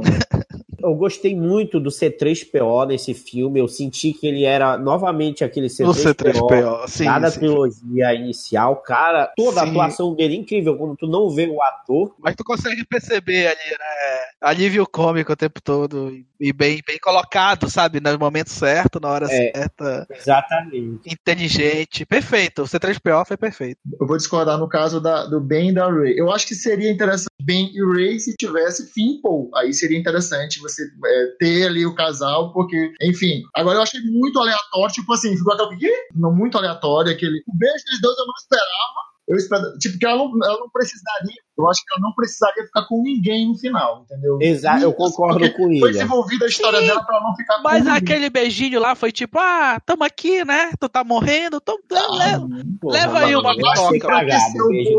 Eu 0.85 0.95
gostei 0.95 1.35
muito 1.35 1.79
do 1.79 1.89
C3PO 1.89 2.87
nesse 2.87 3.13
filme. 3.13 3.59
Eu 3.59 3.67
senti 3.67 4.13
que 4.13 4.27
ele 4.27 4.43
era 4.43 4.77
novamente 4.77 5.43
aquele 5.43 5.67
C3PO, 5.67 5.87
O 5.87 5.93
C3PO, 5.93 6.87
sim. 6.87 7.05
lá 7.05 7.19
da 7.19 7.31
sim. 7.31 7.39
trilogia 7.39 8.13
inicial. 8.13 8.75
Cara, 8.77 9.31
toda 9.35 9.61
a 9.61 9.65
Sim. 9.65 9.71
atuação 9.71 10.15
dele 10.15 10.35
é 10.35 10.37
incrível. 10.39 10.77
Quando 10.77 10.95
tu 10.97 11.07
não 11.07 11.29
vê 11.29 11.47
o 11.47 11.61
ator, 11.61 12.13
Mas 12.19 12.35
tu 12.35 12.43
consegue 12.43 12.85
perceber 12.85 13.47
ali, 13.47 13.71
né? 13.71 14.25
Alívio 14.41 14.85
cômico 14.87 15.33
o 15.33 15.35
tempo 15.35 15.61
todo. 15.61 16.11
e- 16.39 16.51
bem, 16.53 16.81
bem 16.85 16.99
colocado, 16.99 17.69
sabe? 17.69 17.99
No 17.99 18.19
momento 18.19 18.49
certo, 18.49 18.99
na 18.99 19.09
hora 19.09 19.25
É. 19.25 19.51
certa. 19.53 20.05
exatamente. 20.11 20.99
Inteligente. 21.11 22.05
Perfeito. 22.05 22.63
O 22.63 22.65
C3PO 22.65 23.25
foi 23.25 23.37
perfeito. 23.37 23.79
Eu 23.99 24.05
vou 24.05 24.17
discordar 24.17 24.57
no 24.57 24.67
caso 24.67 24.99
da, 24.99 25.25
do 25.25 25.39
Ben 25.39 25.69
e 25.69 25.73
da 25.73 25.87
Ray. 25.89 26.13
Eu 26.19 26.31
acho 26.31 26.45
que 26.47 26.53
seria 26.55 26.91
interessante 26.91 27.27
Ben 27.41 27.71
e 27.73 27.81
Ray 27.83 28.19
se 28.19 28.35
tivesse 28.35 28.91
Finn 28.91 29.17
e 29.17 29.21
Paul. 29.21 29.49
Aí 29.55 29.73
seria 29.73 29.97
interessante 29.97 30.59
você 30.59 30.74
é, 30.83 31.25
ter 31.39 31.67
ali 31.67 31.85
o 31.85 31.95
casal, 31.95 32.51
porque, 32.53 32.93
enfim. 33.01 33.41
Agora 33.55 33.77
eu 33.77 33.83
achei 33.83 33.99
muito 34.01 34.39
aleatório, 34.39 34.93
tipo 34.93 35.13
assim, 35.13 35.35
ficou 35.37 35.53
aquele. 35.53 35.77
"Quê?" 35.79 35.93
Não, 36.15 36.33
muito 36.33 36.57
aleatório, 36.57 37.11
aquele. 37.11 37.41
O 37.47 37.57
beijo 37.57 37.83
dos 37.91 38.01
dois 38.01 38.17
eu 38.17 38.25
não 38.25 38.33
esperava. 38.37 39.05
Eu 39.27 39.37
esperava, 39.37 39.75
tipo, 39.79 39.97
que 39.97 40.05
ela 40.05 40.17
não, 40.17 40.29
ela 40.45 40.59
não 40.59 40.69
precisaria, 40.69 41.33
eu 41.57 41.67
acho 41.67 41.81
que 41.81 41.87
ela 41.95 42.01
não 42.07 42.13
precisaria 42.13 42.63
ficar 42.63 42.83
com 42.85 43.01
ninguém 43.01 43.47
no 43.47 43.57
final, 43.57 44.03
entendeu? 44.03 44.37
Exato, 44.39 44.83
eu 44.83 44.93
concordo 44.93 45.39
Porque 45.39 45.49
com 45.49 45.63
Foi 45.63 45.89
ele. 45.89 45.91
desenvolvida 45.93 46.45
a 46.45 46.47
história 46.47 46.79
Sim, 46.79 46.85
dela 46.85 47.03
pra 47.03 47.15
ela 47.17 47.23
não 47.27 47.35
ficar 47.35 47.55
com 47.55 47.63
Mas 47.63 47.87
aquele 47.87 48.29
beijinho 48.29 48.79
lá 48.79 48.93
foi 48.93 49.11
tipo, 49.11 49.39
ah, 49.39 49.79
tamo 49.83 50.03
aqui, 50.03 50.45
né? 50.45 50.69
Tu 50.79 50.87
tá 50.87 51.03
morrendo, 51.03 51.59
tamo, 51.59 51.79
Ah, 51.91 52.15
leva. 52.15 52.47
Porra, 52.79 52.93
leva 52.99 53.19
aí 53.21 53.35
uma 53.35 53.51
o 53.51 53.55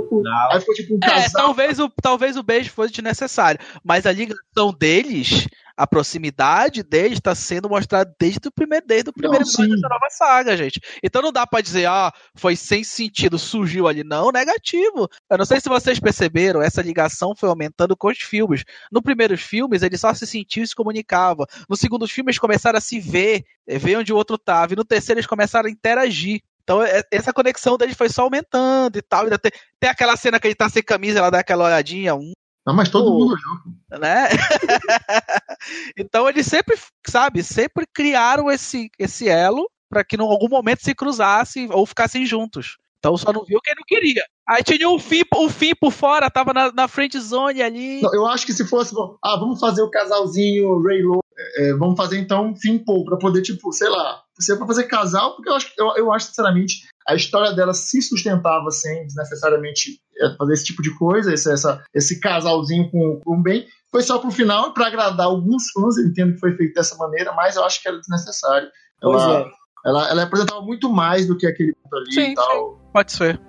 final. 0.09 0.53
Aí 0.53 0.59
ficou 0.61 0.75
tipo 0.75 0.95
um 0.95 0.99
É, 1.05 1.07
casal. 1.09 1.45
talvez 1.47 1.79
o, 1.79 1.89
talvez 2.03 2.37
o 2.37 2.43
beijo 2.43 2.71
fosse 2.73 2.93
desnecessário. 2.93 3.61
Mas 3.85 4.07
a 4.07 4.13
ligação 4.13 4.73
deles 4.77 5.47
a 5.77 5.87
proximidade 5.87 6.83
dele 6.83 7.15
está 7.15 7.35
sendo 7.35 7.69
mostrada 7.69 8.15
desde 8.19 8.49
o 8.49 8.53
primeiro, 8.53 8.87
desde 8.87 9.11
o 9.11 9.13
primeiro 9.13 9.45
Não, 9.45 9.49
episódio 9.51 9.75
sim. 9.75 9.81
dessa 9.81 9.89
nova 9.89 10.11
saga, 10.11 10.57
gente. 10.57 10.81
Então 11.03 11.21
não 11.21 11.33
dá 11.33 11.47
pra 11.47 11.61
dizer, 11.61 11.87
ah, 11.87 12.13
foi 12.35 12.57
sem 12.57 12.83
sentido, 12.83 13.39
surgiu 13.39 13.87
ali. 13.87 14.03
Não, 14.03 14.31
negativo. 14.31 15.09
Eu 15.29 15.39
não 15.39 15.45
sei 15.45 15.61
se 15.61 15.69
vocês 15.69 16.01
perceberam, 16.01 16.63
essa 16.63 16.81
ligação 16.81 17.35
foi 17.37 17.49
aumentando 17.49 17.97
com 17.97 18.09
os 18.09 18.19
filmes. 18.19 18.65
No 18.91 19.03
primeiros 19.03 19.43
filmes, 19.43 19.83
ele 19.83 19.99
só 19.99 20.15
se 20.15 20.27
sentia 20.27 20.63
e 20.63 20.67
se 20.67 20.75
comunicava. 20.75 21.47
No 21.69 21.77
segundo 21.77 22.07
filme, 22.09 22.31
eles 22.31 22.39
começaram 22.39 22.79
a 22.79 22.81
se 22.81 22.99
ver, 22.99 23.45
eh, 23.67 23.79
ver 23.79 23.97
onde 23.99 24.13
o 24.13 24.17
outro 24.17 24.39
tava. 24.39 24.73
E 24.73 24.77
no 24.77 24.85
terceiro, 24.85 25.19
eles 25.19 25.27
começaram 25.27 25.69
a 25.69 25.71
interagir. 25.71 26.41
Então, 26.63 26.83
é- 26.83 27.03
essa 27.13 27.33
conexão 27.33 27.77
deles 27.77 27.97
foi 27.97 28.09
só 28.09 28.23
aumentando 28.23 28.99
e 28.99 29.03
tal. 29.03 29.25
Ainda 29.25 29.39
tem, 29.39 29.53
tem 29.79 29.91
aquela 29.91 30.17
cena 30.17 30.41
que 30.41 30.49
ele 30.49 30.55
tá 30.55 30.69
sem 30.69 30.83
camisa, 30.83 31.19
ela 31.19 31.31
dá 31.31 31.39
aquela 31.41 31.65
olhadinha, 31.67 32.15
um 32.15 32.33
Não, 32.67 32.75
mas 32.75 32.89
todo 32.89 33.13
Pô. 33.13 33.19
mundo 33.19 33.35
olhou. 33.35 34.01
né? 34.01 34.29
então 35.97 36.29
eles 36.29 36.47
sempre, 36.47 36.77
sabe, 37.07 37.43
sempre 37.43 37.87
criaram 37.95 38.51
esse, 38.51 38.91
esse 38.99 39.29
elo 39.29 39.71
para 39.89 40.05
que 40.05 40.17
em 40.17 40.21
algum 40.21 40.49
momento 40.49 40.83
se 40.83 40.95
cruzassem 40.95 41.69
ou 41.71 41.87
ficassem 41.87 42.27
juntos. 42.27 42.77
Então 42.99 43.17
só 43.17 43.33
não 43.33 43.45
viu 43.45 43.61
quem 43.63 43.75
não 43.77 43.85
queria. 43.87 44.25
Aí 44.49 44.65
tinha 44.65 44.89
o 44.89 44.99
fim, 44.99 45.23
o 45.37 45.49
fim 45.49 45.75
por 45.77 45.93
fora, 45.93 46.29
tava 46.29 46.53
na, 46.53 46.73
na 46.73 46.89
frente 46.89 47.21
zone 47.21 47.63
ali. 47.63 48.03
Não, 48.03 48.13
eu 48.13 48.27
acho 48.27 48.45
que 48.45 48.53
se 48.53 48.67
fosse, 48.67 48.93
bom, 48.93 49.17
ah, 49.23 49.37
vamos 49.37 49.61
fazer 49.61 49.83
o 49.83 49.91
casalzinho 49.91 50.83
Ray 50.83 51.03
Lo, 51.03 51.21
é, 51.59 51.73
vamos 51.75 51.97
fazer 51.97 52.19
então 52.19 52.55
fim 52.57 52.79
Paul, 52.79 53.05
pra 53.05 53.17
poder, 53.17 53.43
tipo, 53.43 53.73
sei 53.73 53.89
lá, 53.89 54.23
se 54.41 54.53
é 54.53 54.57
pra 54.57 54.67
fazer 54.67 54.85
casal, 54.85 55.37
porque 55.37 55.49
eu 55.49 55.55
acho, 55.55 55.73
eu, 55.79 55.95
eu 55.97 56.13
acho, 56.13 56.27
sinceramente, 56.27 56.89
a 57.09 57.15
história 57.15 57.53
dela 57.53 57.73
se 57.73 58.03
sustentava 58.03 58.71
sem 58.71 59.05
desnecessariamente 59.07 60.01
é, 60.21 60.37
fazer 60.37 60.53
esse 60.55 60.65
tipo 60.65 60.83
de 60.83 60.97
coisa, 60.97 61.33
esse, 61.33 61.53
essa, 61.53 61.83
esse 61.95 62.21
casalzinho 62.21 62.91
com, 62.91 63.21
com 63.25 63.39
o 63.39 63.43
bem. 63.43 63.67
Foi 63.91 64.03
só 64.03 64.19
pro 64.19 64.31
final, 64.31 64.75
pra 64.75 64.89
agradar 64.89 65.27
alguns 65.27 65.71
fãs, 65.71 65.97
eu 65.97 66.07
entendo 66.07 66.35
que 66.35 66.41
foi 66.41 66.57
feito 66.57 66.75
dessa 66.75 66.97
maneira, 66.97 67.33
mas 67.33 67.57
eu 67.57 67.65
acho 67.65 67.81
que 67.81 67.89
era 67.89 67.99
desnecessário. 67.99 68.69
Pois 69.01 69.23
Ela, 69.23 69.39
é. 69.39 69.51
ela, 69.85 70.11
ela 70.11 70.23
apresentava 70.25 70.61
muito 70.63 70.91
mais 70.91 71.27
do 71.27 71.37
que 71.37 71.47
aquele 71.47 71.73
ponto 71.75 71.97
ali 71.97 72.13
Sim, 72.13 72.33
e 72.33 72.35
tal. 72.35 72.79
Pode 72.93 73.13
ser. 73.13 73.41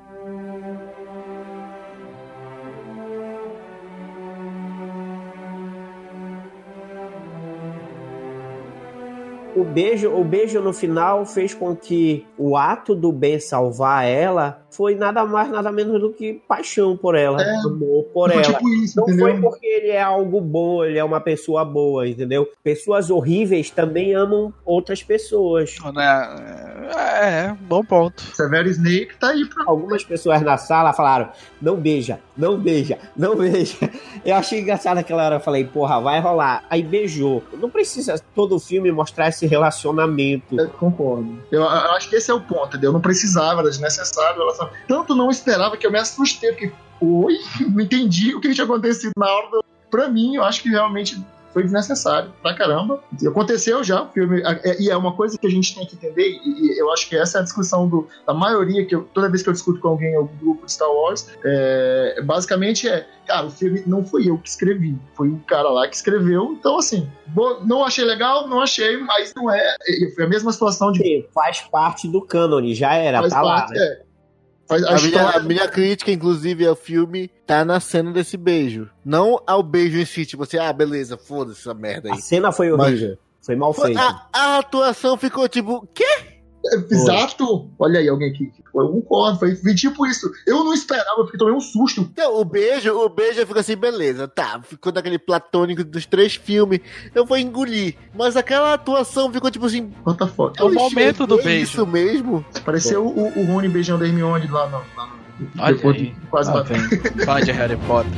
O 9.58 9.64
beijo, 9.64 10.12
o 10.14 10.24
beijo 10.24 10.62
no 10.62 10.72
final 10.72 11.26
fez 11.26 11.51
com 11.51 11.76
que 11.76 12.28
o 12.38 12.55
ato 12.55 12.93
do 12.93 13.12
Ben 13.12 13.39
salvar 13.39 14.05
ela 14.05 14.64
foi 14.78 14.93
nada 14.93 15.25
mais, 15.25 15.49
nada 15.49 15.71
menos 15.71 15.99
do 15.99 16.13
que 16.13 16.34
paixão 16.47 16.95
por 16.95 17.15
ela, 17.15 17.41
É. 17.41 17.55
amor 17.65 18.03
por 18.13 18.32
Foi 18.32 18.43
ela. 18.43 18.53
tipo 18.53 18.69
isso, 18.69 18.95
Não 18.97 19.05
entendeu? 19.05 19.25
foi 19.28 19.41
porque 19.41 19.65
ele 19.65 19.88
é 19.89 19.99
algo 20.01 20.39
bom, 20.39 20.86
ele 20.86 20.99
é 20.99 21.03
uma 21.03 21.19
pessoa 21.19 21.65
boa, 21.65 22.07
entendeu? 22.07 22.47
Pessoas 22.63 23.09
horríveis 23.09 23.71
também 23.71 24.13
amam 24.13 24.53
outras 24.63 25.01
pessoas. 25.01 25.75
Né? 25.95 26.91
É, 26.95 27.55
bom 27.61 27.84
ponto. 27.84 28.21
Severo 28.21 28.69
Snake 28.69 29.17
tá 29.19 29.30
aí 29.30 29.45
pra. 29.45 29.63
Algumas 29.65 30.03
pessoas 30.03 30.41
na 30.43 30.57
sala 30.57 30.93
falaram: 30.93 31.30
não 31.61 31.75
beija, 31.75 32.19
não 32.38 32.57
beija, 32.57 32.97
não 33.15 33.36
beija. 33.36 33.78
Eu 34.23 34.36
achei 34.36 34.59
engraçado 34.61 34.97
aquela 34.99 35.25
hora, 35.25 35.36
eu 35.38 35.39
falei, 35.39 35.63
porra, 35.65 35.99
vai 35.99 36.19
rolar. 36.19 36.63
Aí 36.69 36.84
beijou. 36.84 37.43
Não 37.53 37.69
precisa 37.69 38.21
todo 38.36 38.59
filme 38.59 38.91
mostrar 38.91 39.30
esse 39.30 39.45
relacionamento. 39.47 40.59
Eu 40.59 40.69
concordo. 40.69 41.38
Eu, 41.51 41.61
eu 41.61 41.67
acho 41.93 42.09
que 42.09 42.15
esse 42.17 42.30
é 42.30 42.34
o 42.34 42.41
ponto, 42.41 42.67
entendeu? 42.67 42.91
Não 42.93 43.01
precisava, 43.01 43.61
era 43.61 43.69
desnecessário. 43.69 44.41
Ela 44.41 44.53
só... 44.53 44.66
Tanto 44.88 45.15
não 45.15 45.30
esperava 45.30 45.76
que 45.78 45.86
eu 45.86 45.91
me 45.91 45.99
assustei, 45.99 46.51
porque, 46.51 46.72
oi, 47.01 47.38
não 47.70 47.82
entendi 47.82 48.36
o 48.36 48.39
que 48.41 48.53
tinha 48.53 48.65
acontecido 48.65 49.11
na 49.18 49.28
hora 49.28 49.49
do. 49.51 49.63
Pra 49.89 50.07
mim, 50.09 50.36
eu 50.36 50.43
acho 50.43 50.61
que 50.61 50.70
realmente 50.70 51.18
foi 51.53 51.63
desnecessário 51.63 52.32
pra 52.43 52.53
caramba. 52.53 53.01
Aconteceu 53.26 53.84
já, 53.84 54.03
o 54.03 54.09
filme, 54.09 54.43
é- 54.43 54.80
e 54.80 54.91
é 54.91 54.95
uma 54.97 55.13
coisa 55.13 55.38
que 55.39 55.47
a 55.47 55.49
gente 55.49 55.74
tem 55.74 55.88
que 55.88 55.95
entender, 55.95 56.39
e, 56.45 56.80
eu 56.80 56.91
acho 56.91 57.09
que 57.09 57.15
essa 57.18 57.39
é 57.39 57.41
a 57.41 57.43
discussão 57.43 57.88
do, 57.88 58.07
da 58.28 58.34
maioria, 58.34 58.86
que 58.86 58.93
eu- 58.93 59.07
toda 59.11 59.28
vez 59.28 59.41
que 59.41 59.49
eu 59.49 59.53
discuto 59.53 59.80
com 59.80 59.88
alguém, 59.88 60.13
algum 60.15 60.36
grupo 60.38 60.65
de 60.68 60.72
Star 60.74 60.91
Wars, 60.91 61.28
é, 61.43 62.22
basicamente 62.24 62.88
é, 62.88 63.07
cara, 63.26 63.47
o 63.47 63.49
filme 63.49 63.82
não 63.88 64.05
fui 64.05 64.30
eu 64.30 64.38
que 64.38 64.49
escrevi, 64.49 64.95
foi 65.15 65.30
um 65.30 65.39
cara 65.39 65.70
lá 65.70 65.88
que 65.88 65.95
escreveu, 65.95 66.55
então 66.59 66.78
assim, 66.78 67.09
não 67.65 67.84
achei 67.84 68.05
legal, 68.05 68.47
não 68.47 68.61
achei, 68.61 68.97
mas 68.97 69.34
não 69.36 69.49
é, 69.49 69.76
foi 70.13 70.26
a 70.26 70.30
mesma 70.30 70.51
situação 70.51 70.91
de 70.91 70.99
Sim, 71.01 71.26
faz 71.34 71.61
parte 71.61 72.07
do 72.07 72.22
cânone, 72.22 72.76
já 72.76 72.93
era, 72.93 73.20
faz 73.22 73.34
tá 73.34 73.41
lá. 73.41 73.55
parte, 73.61 73.74
né? 73.74 73.80
é. 73.84 74.07
A, 74.70 74.76
A 74.76 74.80
minha, 74.80 74.95
história, 74.95 75.39
a 75.39 75.43
minha 75.43 75.68
crítica, 75.68 76.11
inclusive, 76.11 76.65
ao 76.65 76.76
filme 76.76 77.30
tá 77.45 77.63
na 77.63 77.80
cena 77.80 78.11
desse 78.11 78.36
beijo. 78.38 78.89
Não 79.05 79.41
ao 79.47 79.63
beijo 79.63 79.97
em 79.97 80.05
si, 80.05 80.26
tipo 80.26 80.43
assim, 80.43 80.57
ah, 80.57 80.74
beleza, 80.74 81.18
foda-se 81.18 81.61
essa 81.61 81.74
merda 81.74 82.09
A 82.09 82.15
aí. 82.15 82.22
cena 82.22 82.51
foi 82.51 82.72
horrível. 82.72 83.18
Foi 83.41 83.55
mal 83.55 83.74
feita. 83.74 83.99
A, 84.01 84.28
a 84.34 84.57
atuação 84.57 85.15
ficou 85.18 85.47
tipo, 85.47 85.88
quê? 85.93 86.03
Exato! 86.89 87.70
Olha 87.80 87.99
aí, 87.99 88.07
alguém 88.09 88.30
aqui. 88.32 88.51
Eu 88.76 88.89
concordo, 88.89 89.39
foi, 89.39 89.55
tipo 89.74 90.05
isso. 90.05 90.30
Eu 90.45 90.63
não 90.63 90.74
esperava, 90.74 91.24
porque 91.24 91.38
tomei 91.38 91.53
um 91.53 91.59
susto. 91.59 92.01
Então, 92.01 92.39
o 92.39 92.45
beijo, 92.45 92.91
o 92.93 93.09
beijo 93.09 93.45
fica 93.47 93.59
assim, 93.59 93.76
beleza, 93.76 94.28
tá, 94.28 94.59
ficou 94.63 94.91
daquele 94.91 95.18
platônico 95.18 95.84
dos 95.84 96.05
três 96.05 96.36
filmes, 96.36 96.80
eu 97.15 97.26
vou 97.26 97.38
engolir. 97.38 97.95
Mas 98.15 98.36
aquela 98.38 98.74
atuação 98.74 99.32
ficou 99.34 99.49
tipo 99.49 99.65
assim, 99.65 99.91
What 100.05 100.20
the 100.20 100.28
fuck? 100.28 100.59
É 100.59 100.63
o 100.63 100.72
momento 100.72 101.26
do 101.26 101.36
enxerguei 101.36 101.55
beijo. 101.57 101.72
isso 101.72 101.88
mesmo? 101.88 102.45
Pareceu 102.63 103.05
o, 103.05 103.39
o 103.39 103.45
Rony 103.45 103.68
beijando 103.70 104.03
a 104.03 104.07
Hermione 104.07 104.47
lá 104.47 104.68
no. 104.70 104.78
Lá 104.95 105.07
no 105.07 105.28
Olha 105.59 105.76
depois 105.76 105.95
aí. 105.95 106.05
de 106.09 106.15
quase 106.30 106.49
Ah, 106.49 106.53
bateu. 106.53 106.76
vem. 106.78 107.26
Fã 107.26 107.41
de 107.41 107.51
Harry 107.51 107.78
Potter. 107.88 108.11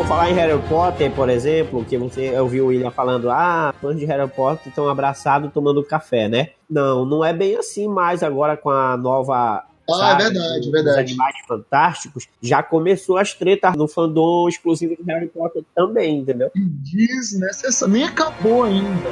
Vou 0.00 0.08
falar 0.08 0.30
em 0.30 0.34
Harry 0.34 0.58
Potter, 0.66 1.12
por 1.12 1.28
exemplo, 1.28 1.84
que 1.84 1.98
você 1.98 2.34
ouviu 2.40 2.64
o 2.64 2.68
William 2.68 2.90
falando, 2.90 3.28
ah, 3.28 3.74
fãs 3.82 3.98
de 3.98 4.06
Harry 4.06 4.26
Potter 4.30 4.68
estão 4.68 4.88
abraçados 4.88 5.52
tomando 5.52 5.84
café, 5.84 6.26
né? 6.26 6.52
Não, 6.70 7.04
não 7.04 7.22
é 7.22 7.34
bem 7.34 7.54
assim 7.54 7.86
mais 7.86 8.22
agora 8.22 8.56
com 8.56 8.70
a 8.70 8.96
nova. 8.96 9.62
Ah, 9.90 10.12
é 10.12 10.16
verdade, 10.16 10.60
dos 10.60 10.70
verdade. 10.70 11.00
Animais 11.00 11.34
Fantásticos, 11.46 12.26
já 12.40 12.62
começou 12.62 13.18
as 13.18 13.34
tretas 13.34 13.76
no 13.76 13.86
fandom 13.86 14.48
exclusivo 14.48 14.96
de 14.96 15.02
Harry 15.12 15.28
Potter 15.28 15.62
também, 15.74 16.20
entendeu? 16.20 16.50
Desnecessário. 16.54 17.92
Nem 17.92 18.04
acabou 18.04 18.62
ainda. 18.62 19.10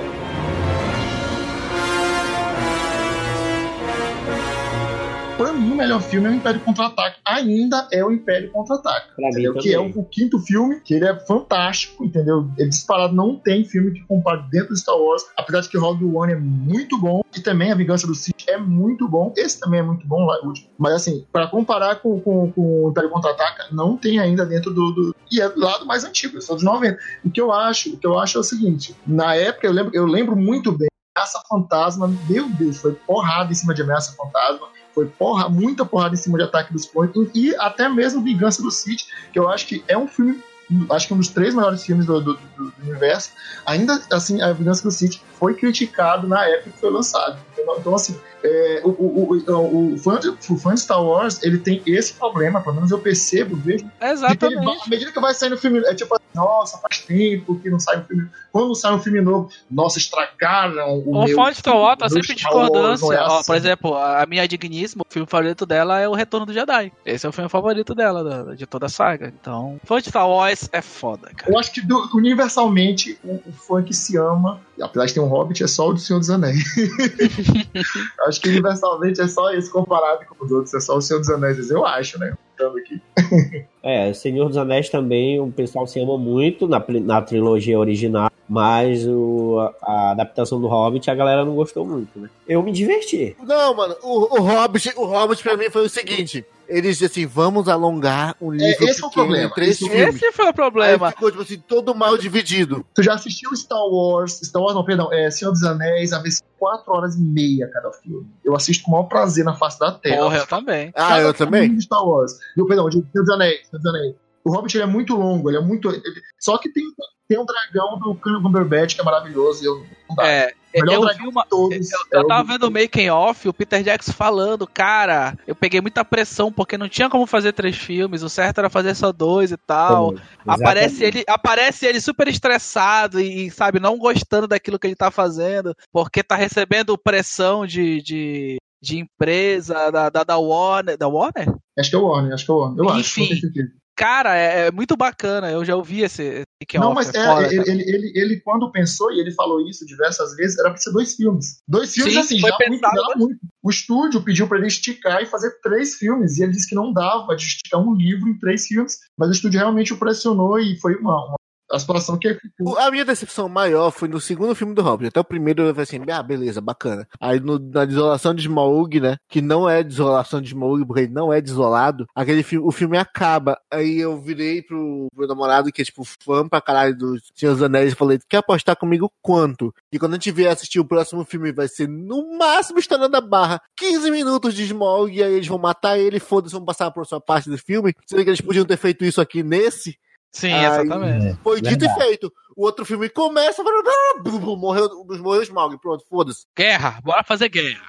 Pra 5.39 5.53
mim, 5.53 5.71
o 5.71 5.77
melhor 5.77 6.03
filme 6.03 6.27
é 6.27 6.31
o 6.33 6.35
Império 6.35 6.61
Contra-Ataque. 6.61 7.21
Ainda 7.25 7.87
é 7.93 8.05
o 8.05 8.11
Império 8.11 8.51
mim 8.51 9.13
entendeu? 9.31 9.53
Que 9.63 9.73
é 9.73 9.79
o, 9.79 10.01
o 10.01 10.05
quinto 10.05 10.39
filme, 10.41 10.81
que 10.81 10.95
ele 10.95 11.07
é 11.07 11.15
fantástico, 11.27 12.05
entendeu? 12.05 12.51
Ele 12.59 12.69
disparado 12.69 13.15
não 13.15 13.37
tem 13.37 13.65
filme 13.65 13.93
que 13.93 14.01
compare 14.07 14.43
dentro 14.51 14.75
de 14.75 14.81
Star 14.81 14.97
Wars, 14.99 15.23
apesar 15.37 15.61
de 15.61 15.69
que 15.69 15.79
Rogue 15.79 16.05
One 16.05 16.33
é 16.33 16.37
muito 16.37 16.99
bom, 16.99 17.23
e 17.37 17.41
também 17.41 17.71
A 17.71 17.77
Vingança 17.77 18.05
do 18.07 18.17
Sith 18.17 18.35
é 18.49 18.59
muito 18.59 19.07
bom, 19.07 19.33
esse 19.37 19.61
também 19.61 19.79
é 19.79 19.83
muito 19.83 20.05
bom, 20.09 20.25
lá, 20.27 20.37
mas 20.77 20.95
assim, 20.95 21.25
para 21.33 21.47
comparar 21.47 21.97
com, 21.97 22.19
com, 22.21 22.51
com 22.51 22.85
o 22.87 22.91
Império 22.91 23.11
Contra-Ataca, 23.11 23.67
não 23.71 23.97
tem 23.97 24.19
ainda 24.19 24.45
dentro 24.45 24.75
do, 24.75 24.91
do- 24.91 25.15
e 25.31 25.41
é 25.41 25.49
do 25.49 25.61
lado 25.61 25.87
mais 25.87 26.03
antigo, 26.05 26.37
eu 26.37 26.43
sou 26.43 26.57
dos 26.57 26.65
90. 26.65 26.99
O 27.25 27.31
que 27.31 27.41
eu 27.41 27.53
acho, 27.53 27.95
o 27.95 27.97
que 27.97 28.07
eu 28.07 28.19
acho 28.19 28.39
é 28.39 28.41
o 28.41 28.45
seguinte, 28.45 28.97
na 29.07 29.37
época 29.37 29.67
eu 29.69 29.73
lembro, 29.73 29.93
eu 29.95 30.05
lembro 30.05 30.35
muito 30.35 30.73
bem, 30.73 30.89
Ameaça 31.17 31.41
Fantasma, 31.49 32.09
meu 32.29 32.49
Deus, 32.51 32.79
foi 32.79 32.93
porrada 32.93 33.51
em 33.53 33.55
cima 33.55 33.75
de 33.75 33.83
Ameaça 33.83 34.15
Fantasma, 34.17 34.69
foi 34.99 35.07
porra, 35.07 35.49
muita 35.49 35.85
porrada 35.85 36.15
em 36.15 36.19
cima 36.19 36.37
de 36.39 36.43
Ataque 36.45 36.73
dos 36.73 36.85
Clones 36.87 37.13
e 37.33 37.55
até 37.57 37.89
mesmo 37.89 38.21
Vingança 38.21 38.61
do 38.61 38.71
Sith, 38.71 39.03
que 39.33 39.39
eu 39.39 39.49
acho 39.49 39.65
que 39.69 39.85
é 39.87 39.97
um 39.97 40.09
filme, 40.09 40.43
acho 40.91 41.07
que 41.07 41.15
um 41.15 41.19
dos 41.19 41.29
três 41.29 41.55
maiores 41.55 41.85
filmes 41.85 42.05
do, 42.05 42.21
do- 42.21 42.35
do- 42.57 42.73
universo. 42.83 43.31
Ainda 43.65 44.03
assim, 44.13 44.43
a 44.43 44.53
Vingança 44.53 44.83
do 44.83 44.91
Sith 44.91 45.21
foi 45.39 45.55
criticado 45.55 46.27
na 46.27 46.45
época 46.45 46.71
que 46.71 46.81
foi 46.81 46.91
lançado. 46.91 47.39
Então, 47.57 47.77
então, 47.79 47.95
assim, 47.95 48.19
é, 48.43 48.83
o, 48.85 48.89
o, 48.91 49.33
o, 49.33 49.53
o, 49.53 49.95
o 49.95 49.99
fã 49.99 50.19
de, 50.21 50.29
o 50.29 50.57
fã 50.59 50.75
de 50.75 50.81
Star 50.81 51.03
Wars, 51.03 51.43
ele 51.43 51.59
tem 51.59 51.83
esse 51.87 52.13
problema, 52.15 52.61
pelo 52.61 52.77
menos 52.77 52.91
eu 52.91 52.99
percebo, 52.99 53.57
vejo, 53.57 53.85
vai, 54.01 54.13
Exatamente. 54.13 54.83
à 54.87 54.89
medida 54.89 55.13
que 55.13 55.21
vai 55.21 55.35
saindo 55.35 55.57
filme, 55.59 55.81
é 55.81 55.95
tipo 55.95 56.15
assim, 56.15 56.25
nossa, 56.35 56.79
faz 56.79 56.99
tempo 57.01 57.59
que 57.59 57.69
não 57.71 57.81
sai 57.81 57.99
um 57.99 58.05
filme. 58.05 58.29
Quando 58.53 58.75
sai 58.75 58.95
um 58.95 58.99
filme 59.01 59.21
novo, 59.21 59.51
nossa, 59.71 59.99
estragaram 59.99 60.99
o 60.99 61.11
O 61.19 61.25
meu. 61.25 61.35
fã 61.37 61.51
de 61.51 61.59
Star 61.59 61.77
Wars 61.77 61.99
tá 61.99 62.09
sempre 62.09 62.33
em 62.33 62.37
discordância. 62.37 63.15
é 63.15 63.19
assim. 63.19 63.47
por 63.47 63.57
exemplo, 63.57 63.95
a 63.97 64.25
minha 64.27 64.47
digníssima, 64.47 65.05
o 65.09 65.13
filme 65.13 65.29
favorito 65.29 65.67
dela 65.67 65.99
é 66.01 66.09
O 66.09 66.15
Retorno 66.15 66.47
do 66.47 66.53
Jedi. 66.53 66.93
Esse 67.05 67.27
é 67.27 67.29
o 67.29 67.33
filme 67.33 67.49
favorito 67.51 67.95
dela, 67.95 68.55
de 68.55 68.67
toda 68.67 68.87
a 68.87 68.89
saga. 68.89 69.33
Então, 69.41 69.81
fã 69.85 70.01
de 70.01 70.09
Star 70.09 70.29
Wars 70.29 70.69
é 70.73 70.81
foda, 70.81 71.31
cara. 71.37 71.53
Eu 71.53 71.59
acho 71.59 71.73
que 71.73 71.81
do- 71.81 72.09
universalmente 72.15 73.19
o, 73.25 73.35
o 73.47 73.53
fã 73.53 73.83
que 73.83 73.93
se 73.95 74.17
ama, 74.17 74.61
apesar 74.81 75.07
de 75.07 75.15
ter 75.15 75.21
um 75.21 75.27
Hobbit, 75.29 75.63
é 75.63 75.67
só 75.67 75.89
o 75.89 75.93
do 75.95 75.99
Senhor 76.01 76.19
dos 76.21 76.31
Anéis. 76.31 76.63
Acho 78.29 78.41
que 78.41 78.49
universalmente 78.49 79.21
é 79.21 79.27
só 79.27 79.51
esse 79.53 79.71
comparado 79.71 80.27
com 80.27 80.45
os 80.45 80.53
outros, 80.53 80.75
é 80.75 80.81
só 80.81 80.97
o 80.97 81.01
Senhor 81.01 81.21
dos 81.21 81.31
Anéis, 81.31 81.71
eu 81.71 81.85
acho, 81.85 82.19
né? 82.19 82.35
Aqui. 82.59 83.01
É, 83.81 84.13
Senhor 84.13 84.49
dos 84.49 84.57
Anéis 84.57 84.91
também, 84.91 85.41
o 85.41 85.51
pessoal 85.51 85.87
se 85.87 85.99
ama 85.99 86.19
muito 86.19 86.67
na, 86.67 86.85
na 87.01 87.23
trilogia 87.23 87.79
original, 87.79 88.31
mas 88.47 89.07
o, 89.07 89.59
a, 89.61 89.93
a 89.93 90.11
adaptação 90.11 90.61
do 90.61 90.67
Hobbit 90.67 91.11
a 91.11 91.15
galera 91.15 91.45
não 91.45 91.55
gostou 91.55 91.87
muito, 91.87 92.19
né? 92.19 92.29
Eu 92.47 92.63
me 92.63 92.71
diverti. 92.71 93.35
Não, 93.43 93.75
mano, 93.75 93.97
o, 94.03 94.39
o 94.39 94.43
Hobbit, 94.43 94.93
o 94.97 95.05
Hobbit 95.05 95.43
pra 95.43 95.57
mim 95.57 95.71
foi 95.71 95.87
o 95.87 95.89
seguinte. 95.89 96.45
Eles 96.69 97.03
assim, 97.03 97.27
vamos 97.27 97.67
alongar 97.69 98.37
um 98.41 98.51
livro 98.53 98.85
esse 98.87 99.03
é 99.03 99.07
o 99.07 99.09
pequeno 99.09 99.11
problema, 99.27 99.49
em 99.51 99.55
três 99.55 99.71
esse 99.71 99.85
é 99.85 99.87
o 99.87 99.91
filmes. 99.91 100.15
Esse 100.23 100.33
foi 100.33 100.45
o 100.45 100.49
Aí 100.49 100.55
problema. 100.55 101.11
ficou, 101.11 101.31
tipo 101.31 101.43
assim, 101.43 101.59
todo 101.67 101.95
mal 101.95 102.17
dividido. 102.19 102.85
Tu 102.95 103.03
já 103.03 103.15
assistiu 103.15 103.55
Star 103.57 103.85
Wars? 103.87 104.39
Star 104.45 104.63
Wars, 104.63 104.75
não, 104.75 104.85
perdão, 104.85 105.13
é 105.13 105.31
Senhor 105.31 105.51
dos 105.53 105.63
Anéis, 105.65 106.13
a 106.13 106.19
vez 106.21 106.43
4 106.59 106.93
horas 106.93 107.15
e 107.17 107.21
meia 107.23 107.69
cada 107.73 107.91
filme. 107.93 108.27
Eu 108.45 108.55
assisto 108.55 108.85
com 108.85 108.91
o 108.91 108.95
maior 108.95 109.05
prazer 109.09 109.45
na 109.45 109.55
face 109.57 109.79
da 109.79 109.93
Terra. 109.93 110.19
Porra, 110.23 110.37
eu 110.39 110.47
também. 110.47 110.89
Ah, 110.95 111.09
Cada 111.09 111.21
eu 111.23 111.35
também? 111.35 111.81
Star 111.81 112.05
Wars. 112.07 112.33
Eu, 112.57 112.67
perdão, 112.67 112.89
de 112.89 112.97
Senhor 112.97 113.25
dos 113.25 113.31
Anéis, 113.31 113.67
Senhor 113.69 113.81
dos 113.83 113.87
Anéis. 113.95 114.15
O 114.45 114.51
Hobbit 114.53 114.77
ele 114.77 114.85
é 114.85 114.87
muito 114.87 115.15
longo, 115.15 115.51
ele 115.51 115.59
é 115.59 115.61
muito. 115.61 115.89
ele- 115.91 116.03
Só 116.39 116.57
que 116.59 116.69
tem, 116.73 116.83
tem 117.29 117.39
um 117.39 117.45
dragão 117.45 117.99
do 117.99 118.15
Cumberbatch 118.15 118.95
que 118.95 119.01
é 119.01 119.05
maravilhoso. 119.05 119.63
E 119.63 119.67
eu, 119.67 119.85
não 120.09 120.17
dá. 120.17 120.27
É, 120.27 120.53
eu 120.75 120.85
dragão 120.85 121.09
vi 121.17 121.27
uma. 121.29 121.45
todos. 121.47 121.91
Eu, 121.93 121.99
é 122.13 122.17
eu 122.19 122.21
o 122.23 122.27
tava 122.27 122.43
do- 122.45 122.49
vendo 122.53 122.63
o 122.69 122.71
making 122.71 123.09
off, 123.11 123.49
o 123.49 123.53
Peter 123.55 123.83
Jackson 123.83 124.13
falando, 124.13 124.67
cara, 124.67 125.37
eu 125.47 125.55
peguei 125.55 125.81
muita 125.81 126.05
pressão 126.05 126.53
porque 126.53 126.77
não 126.79 126.89
tinha 126.89 127.09
como 127.09 127.27
fazer 127.27 127.53
três 127.53 127.77
filmes, 127.77 128.23
o 128.23 128.29
certo 128.29 128.59
era 128.59 128.69
fazer 128.71 128.95
só 128.95 129.13
dois 129.13 129.51
e 129.53 129.57
tal. 129.57 130.15
Aparece 130.47 131.05
ele, 131.05 131.25
aparece 131.29 131.87
ele 131.87 132.01
super 132.01 132.29
estressado 132.29 133.21
e, 133.21 133.51
sabe, 133.51 133.81
não 133.81 133.99
gostando 133.99 134.47
daquilo 134.47 134.79
que 134.79 134.87
ele 134.87 134.95
tá 134.97 135.11
fazendo, 135.11 135.75
porque 135.93 136.23
tá 136.23 136.37
recebendo 136.37 136.97
pressão 136.99 137.67
de, 137.67 138.03
de, 138.03 138.57
de 138.81 138.99
empresa, 138.99 139.91
da, 139.91 140.09
da, 140.11 140.25
da 140.25 140.37
Warner. 140.39 140.97
Da 140.97 141.09
Warner? 141.09 141.55
Acho 141.79 141.91
que 141.91 141.97
é 141.97 141.99
o 141.99 142.07
Warner, 142.07 142.35
acho 142.35 142.45
que 142.45 142.51
é 142.51 142.55
o 142.55 142.59
Warner. 142.59 142.79
Eu 142.85 142.91
acho, 142.91 143.01
Enfim. 143.01 143.41
certeza. 143.41 143.71
Cara, 143.97 144.37
é, 144.37 144.69
é 144.69 144.71
muito 144.71 144.97
bacana, 144.97 145.51
eu 145.51 145.65
já 145.65 145.75
ouvi 145.75 146.03
esse, 146.03 146.45
esse 146.61 146.79
making 146.79 146.79
Não, 146.79 146.95
mas 146.95 147.15
é 147.15 147.19
é, 147.19 147.25
foda, 147.25 147.47
ele, 147.47 147.71
ele, 147.71 147.83
ele, 147.83 148.13
ele, 148.15 148.41
quando 148.41 148.71
pensou, 148.71 149.13
e 149.13 149.21
ele 149.21 149.33
falou 149.33 149.61
isso 149.67 149.87
diversas 149.87 150.35
vezes, 150.35 150.59
era 150.59 150.71
pra 150.71 150.79
ser 150.79 150.93
dois 150.93 151.15
filmes. 151.15 151.63
Dois 151.69 151.93
filmes, 151.93 152.15
Sim, 152.15 152.21
assim, 152.21 152.41
foi 152.41 152.51
já 152.51 152.57
muito, 152.69 152.81
pensado, 152.81 152.97
já 152.97 153.17
muito. 153.17 153.39
O 153.63 153.71
estúdio 153.71 154.23
pediu 154.23 154.49
pra 154.49 154.59
ele 154.59 154.67
esticar 154.67 155.23
e 155.23 155.27
fazer 155.27 155.61
três 155.63 155.95
filmes, 155.97 156.39
e 156.39 156.43
ele 156.43 156.53
disse 156.53 156.69
que 156.69 156.75
não 156.75 156.93
dava 156.93 157.37
de 157.37 157.45
esticar 157.45 157.81
um 157.81 157.95
livro 157.95 158.29
em 158.29 158.39
três 158.39 158.67
filmes, 158.67 158.99
mas 159.17 159.29
o 159.29 159.33
estúdio 159.33 159.61
realmente 159.61 159.93
o 159.93 159.99
pressionou 159.99 160.59
e 160.59 160.79
foi 160.81 160.97
uma, 160.97 161.27
uma 161.27 161.38
a 161.71 161.79
situação 161.79 162.19
que 162.19 162.35
ficou. 162.35 162.79
A 162.79 162.91
minha 162.91 163.05
decepção 163.05 163.49
maior 163.49 163.91
foi 163.91 164.09
no 164.09 164.21
segundo 164.21 164.55
filme 164.55 164.75
do 164.75 164.83
Hobbit. 164.83 165.09
Até 165.09 165.21
o 165.21 165.25
primeiro 165.25 165.63
eu 165.63 165.75
falei 165.75 165.83
assim, 165.83 166.01
ah, 166.11 166.23
beleza, 166.23 166.61
bacana. 166.61 167.07
Aí 167.21 167.39
no- 167.41 167.59
na 167.59 167.85
Desolação 167.85 168.35
de 168.35 168.43
Smaug, 168.43 169.01
né? 169.01 169.17
Que 169.29 169.41
não 169.43 169.69
é 169.69 169.83
Desolação 169.83 170.41
de 170.41 170.49
Smaug, 170.49 170.85
porque 170.87 171.03
ele 171.03 171.13
não 171.13 171.33
é 171.33 171.41
desolado. 171.41 172.07
Aquele 172.15 172.43
filme, 172.43 172.67
o 172.67 172.71
filme 172.73 172.97
acaba. 172.97 173.59
Aí 173.71 173.99
eu 173.99 174.21
virei 174.21 174.63
pro 174.63 175.09
meu 175.17 175.29
namorado, 175.29 175.71
que 175.73 175.83
é 175.83 175.85
tipo 175.85 176.03
fã 176.23 176.49
pra 176.49 176.61
caralho 176.61 176.97
do 176.97 177.17
Senhor 177.35 177.53
dos 177.55 177.63
Anéis, 177.63 177.93
e 177.93 177.97
falei, 177.97 178.19
quer 178.29 178.39
apostar 178.39 178.77
comigo 178.77 179.11
quanto? 179.23 179.75
E 179.93 179.99
quando 179.99 180.13
a 180.13 180.17
gente 180.17 180.31
vier 180.31 180.53
assistir 180.53 180.81
o 180.81 180.85
próximo 180.85 181.25
filme, 181.25 181.53
vai 181.53 181.69
ser 181.69 181.89
no 181.89 182.37
máximo 182.39 182.79
estourando 182.79 183.17
a 183.17 183.21
barra 183.21 183.61
15 183.77 184.11
minutos 184.11 184.55
de 184.55 184.65
Smaug, 184.65 185.15
e 185.15 185.23
aí 185.23 185.33
eles 185.35 185.47
vão 185.49 185.59
matar 185.59 185.99
ele, 185.99 186.19
foda-se, 186.21 186.55
vão 186.55 186.65
passar 186.65 186.87
a 186.87 186.91
próxima 186.91 187.21
parte 187.21 187.51
do 187.51 187.59
filme. 187.59 187.95
Sendo 188.07 188.25
que 188.25 188.31
eles 188.31 188.41
podiam 188.41 188.65
ter 188.65 188.77
feito 188.77 189.05
isso 189.05 189.21
aqui 189.21 189.43
nesse. 189.43 189.97
Sim, 190.33 190.53
Ai, 190.53 190.67
exatamente. 190.83 191.39
Foi 191.43 191.61
dito 191.61 191.81
Verdade. 191.81 192.01
e 192.01 192.05
feito. 192.07 192.33
O 192.57 192.65
outro 192.65 192.85
filme 192.85 193.09
começa, 193.09 193.63
blá, 193.63 193.73
blá, 193.83 194.23
blá, 194.41 194.57
morreu, 194.57 194.89
morreu 195.21 195.41
o 195.41 195.43
Smaug, 195.43 195.79
pronto, 195.79 196.05
foda-se. 196.09 196.45
Guerra, 196.57 197.01
bora 197.03 197.23
fazer 197.23 197.49
guerra. 197.49 197.89